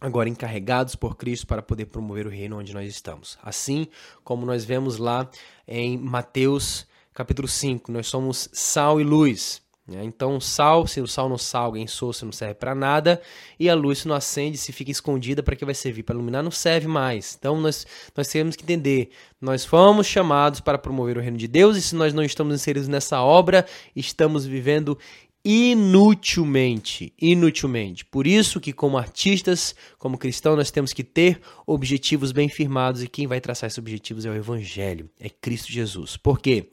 agora 0.00 0.28
encarregados 0.28 0.94
por 0.94 1.16
Cristo 1.16 1.46
para 1.46 1.62
poder 1.62 1.86
promover 1.86 2.26
o 2.26 2.30
reino 2.30 2.58
onde 2.58 2.72
nós 2.72 2.88
estamos. 2.88 3.38
Assim 3.42 3.88
como 4.22 4.46
nós 4.46 4.64
vemos 4.64 4.98
lá 4.98 5.28
em 5.66 5.96
Mateus 5.96 6.86
capítulo 7.12 7.48
5, 7.48 7.90
nós 7.90 8.06
somos 8.06 8.48
sal 8.52 9.00
e 9.00 9.04
luz. 9.04 9.60
Né? 9.88 10.04
Então, 10.04 10.38
sal, 10.38 10.86
se 10.86 11.00
o 11.00 11.06
sal 11.06 11.28
não 11.28 11.38
salga, 11.38 11.78
insosso, 11.78 12.26
não 12.26 12.32
serve 12.32 12.54
para 12.54 12.74
nada, 12.74 13.20
e 13.58 13.70
a 13.70 13.74
luz, 13.74 14.00
se 14.00 14.08
não 14.08 14.14
acende, 14.14 14.58
se 14.58 14.70
fica 14.70 14.90
escondida, 14.90 15.42
para 15.42 15.56
que 15.56 15.64
vai 15.64 15.74
servir? 15.74 16.02
Para 16.02 16.14
iluminar, 16.14 16.42
não 16.42 16.50
serve 16.50 16.86
mais. 16.86 17.36
Então, 17.38 17.58
nós, 17.58 17.86
nós 18.14 18.28
temos 18.28 18.54
que 18.54 18.64
entender: 18.64 19.10
nós 19.40 19.64
fomos 19.64 20.06
chamados 20.06 20.60
para 20.60 20.76
promover 20.76 21.16
o 21.16 21.20
reino 21.20 21.38
de 21.38 21.48
Deus, 21.48 21.76
e 21.76 21.82
se 21.82 21.94
nós 21.94 22.12
não 22.12 22.22
estamos 22.22 22.54
inseridos 22.54 22.88
nessa 22.88 23.22
obra, 23.22 23.64
estamos 23.96 24.44
vivendo 24.44 24.98
inutilmente, 25.44 27.12
inutilmente. 27.18 28.04
Por 28.04 28.26
isso 28.26 28.60
que 28.60 28.72
como 28.72 28.98
artistas, 28.98 29.74
como 29.96 30.18
cristãos, 30.18 30.56
nós 30.56 30.70
temos 30.70 30.92
que 30.92 31.04
ter 31.04 31.40
objetivos 31.66 32.32
bem 32.32 32.48
firmados 32.48 33.02
e 33.02 33.08
quem 33.08 33.26
vai 33.26 33.40
traçar 33.40 33.68
esses 33.68 33.78
objetivos 33.78 34.26
é 34.26 34.30
o 34.30 34.34
evangelho, 34.34 35.08
é 35.18 35.30
Cristo 35.30 35.72
Jesus. 35.72 36.18
Por 36.18 36.40
quê? 36.40 36.68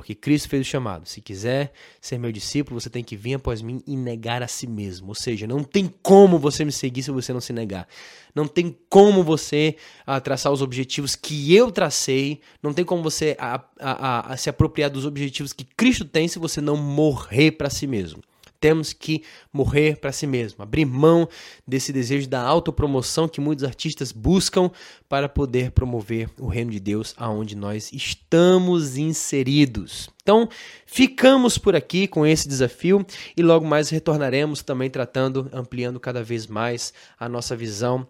Porque 0.00 0.14
Cristo 0.14 0.48
fez 0.48 0.66
o 0.66 0.68
chamado. 0.68 1.06
Se 1.06 1.20
quiser 1.20 1.72
ser 2.00 2.18
meu 2.18 2.32
discípulo, 2.32 2.80
você 2.80 2.90
tem 2.90 3.02
que 3.02 3.16
vir 3.16 3.34
após 3.34 3.62
mim 3.62 3.82
e 3.86 3.96
negar 3.96 4.42
a 4.42 4.48
si 4.48 4.66
mesmo. 4.66 5.08
Ou 5.08 5.14
seja, 5.14 5.46
não 5.46 5.62
tem 5.62 5.92
como 6.02 6.38
você 6.38 6.64
me 6.64 6.72
seguir 6.72 7.02
se 7.02 7.10
você 7.10 7.32
não 7.32 7.40
se 7.40 7.52
negar. 7.52 7.88
Não 8.34 8.46
tem 8.46 8.76
como 8.88 9.22
você 9.22 9.76
ah, 10.06 10.20
traçar 10.20 10.52
os 10.52 10.62
objetivos 10.62 11.16
que 11.16 11.54
eu 11.54 11.70
tracei. 11.70 12.40
Não 12.62 12.72
tem 12.72 12.84
como 12.84 13.02
você 13.02 13.36
a, 13.38 13.62
a, 13.80 14.32
a, 14.32 14.36
se 14.36 14.50
apropriar 14.50 14.90
dos 14.90 15.06
objetivos 15.06 15.52
que 15.52 15.64
Cristo 15.64 16.04
tem 16.04 16.28
se 16.28 16.38
você 16.38 16.60
não 16.60 16.76
morrer 16.76 17.52
para 17.52 17.70
si 17.70 17.86
mesmo. 17.86 18.22
Temos 18.60 18.92
que 18.92 19.22
morrer 19.52 19.96
para 19.98 20.12
si 20.12 20.26
mesmo, 20.26 20.62
abrir 20.62 20.84
mão 20.84 21.28
desse 21.66 21.92
desejo 21.92 22.28
da 22.28 22.40
autopromoção 22.40 23.28
que 23.28 23.40
muitos 23.40 23.64
artistas 23.64 24.12
buscam 24.12 24.70
para 25.08 25.28
poder 25.28 25.70
promover 25.70 26.28
o 26.38 26.46
reino 26.46 26.70
de 26.70 26.80
Deus 26.80 27.14
aonde 27.16 27.54
nós 27.56 27.92
estamos 27.92 28.96
inseridos. 28.96 30.08
Então, 30.22 30.48
ficamos 30.86 31.56
por 31.56 31.76
aqui 31.76 32.08
com 32.08 32.26
esse 32.26 32.48
desafio 32.48 33.06
e 33.36 33.42
logo 33.42 33.66
mais 33.66 33.90
retornaremos 33.90 34.62
também 34.62 34.90
tratando, 34.90 35.48
ampliando 35.52 36.00
cada 36.00 36.22
vez 36.22 36.46
mais 36.46 36.92
a 37.18 37.28
nossa 37.28 37.54
visão 37.54 38.06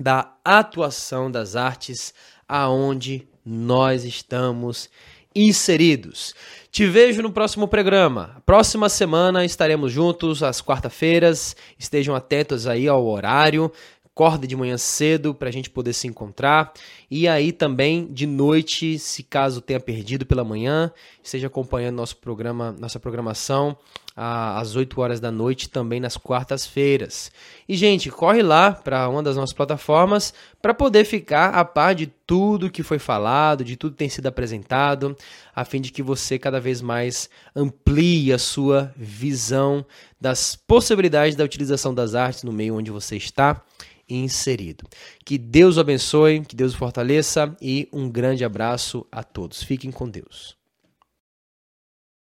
da 0.00 0.36
atuação 0.44 1.30
das 1.30 1.56
artes 1.56 2.12
aonde 2.48 3.26
nós 3.44 4.04
estamos 4.04 4.90
inseridos. 5.36 6.34
Te 6.70 6.86
vejo 6.86 7.22
no 7.22 7.30
próximo 7.30 7.68
programa. 7.68 8.42
Próxima 8.44 8.88
semana 8.88 9.44
estaremos 9.44 9.92
juntos 9.92 10.42
às 10.42 10.62
quarta-feiras. 10.62 11.54
Estejam 11.78 12.14
atentos 12.14 12.66
aí 12.66 12.88
ao 12.88 13.06
horário. 13.06 13.70
Acorda 14.04 14.46
de 14.46 14.56
manhã 14.56 14.78
cedo 14.78 15.34
para 15.34 15.48
a 15.48 15.52
gente 15.52 15.68
poder 15.68 15.92
se 15.92 16.06
encontrar. 16.06 16.72
E 17.10 17.28
aí 17.28 17.52
também 17.52 18.06
de 18.10 18.26
noite, 18.26 18.98
se 18.98 19.22
caso 19.22 19.60
tenha 19.60 19.78
perdido 19.78 20.24
pela 20.24 20.42
manhã, 20.42 20.90
esteja 21.22 21.46
acompanhando 21.46 21.96
nosso 21.96 22.16
programa, 22.16 22.74
nossa 22.78 22.98
programação 22.98 23.76
às 24.16 24.74
8 24.74 24.98
horas 24.98 25.20
da 25.20 25.30
noite, 25.30 25.68
também 25.68 26.00
nas 26.00 26.16
quartas-feiras. 26.16 27.30
E, 27.68 27.76
gente, 27.76 28.10
corre 28.10 28.42
lá 28.42 28.72
para 28.72 29.08
uma 29.08 29.22
das 29.22 29.36
nossas 29.36 29.52
plataformas 29.52 30.32
para 30.62 30.72
poder 30.72 31.04
ficar 31.04 31.50
a 31.50 31.64
par 31.64 31.94
de 31.94 32.06
tudo 32.06 32.70
que 32.70 32.82
foi 32.82 32.98
falado, 32.98 33.62
de 33.62 33.76
tudo 33.76 33.92
que 33.92 33.98
tem 33.98 34.08
sido 34.08 34.26
apresentado, 34.26 35.14
a 35.54 35.64
fim 35.64 35.80
de 35.80 35.92
que 35.92 36.02
você 36.02 36.38
cada 36.38 36.58
vez 36.58 36.80
mais 36.80 37.28
amplie 37.54 38.32
a 38.32 38.38
sua 38.38 38.92
visão 38.96 39.84
das 40.18 40.56
possibilidades 40.56 41.36
da 41.36 41.44
utilização 41.44 41.94
das 41.94 42.14
artes 42.14 42.42
no 42.42 42.52
meio 42.52 42.76
onde 42.76 42.90
você 42.90 43.16
está 43.16 43.62
inserido. 44.08 44.84
Que 45.24 45.36
Deus 45.36 45.76
o 45.76 45.80
abençoe, 45.80 46.40
que 46.40 46.56
Deus 46.56 46.74
o 46.74 46.78
fortaleça 46.78 47.54
e 47.60 47.88
um 47.92 48.08
grande 48.08 48.44
abraço 48.44 49.06
a 49.12 49.22
todos. 49.22 49.62
Fiquem 49.62 49.90
com 49.90 50.08
Deus. 50.08 50.56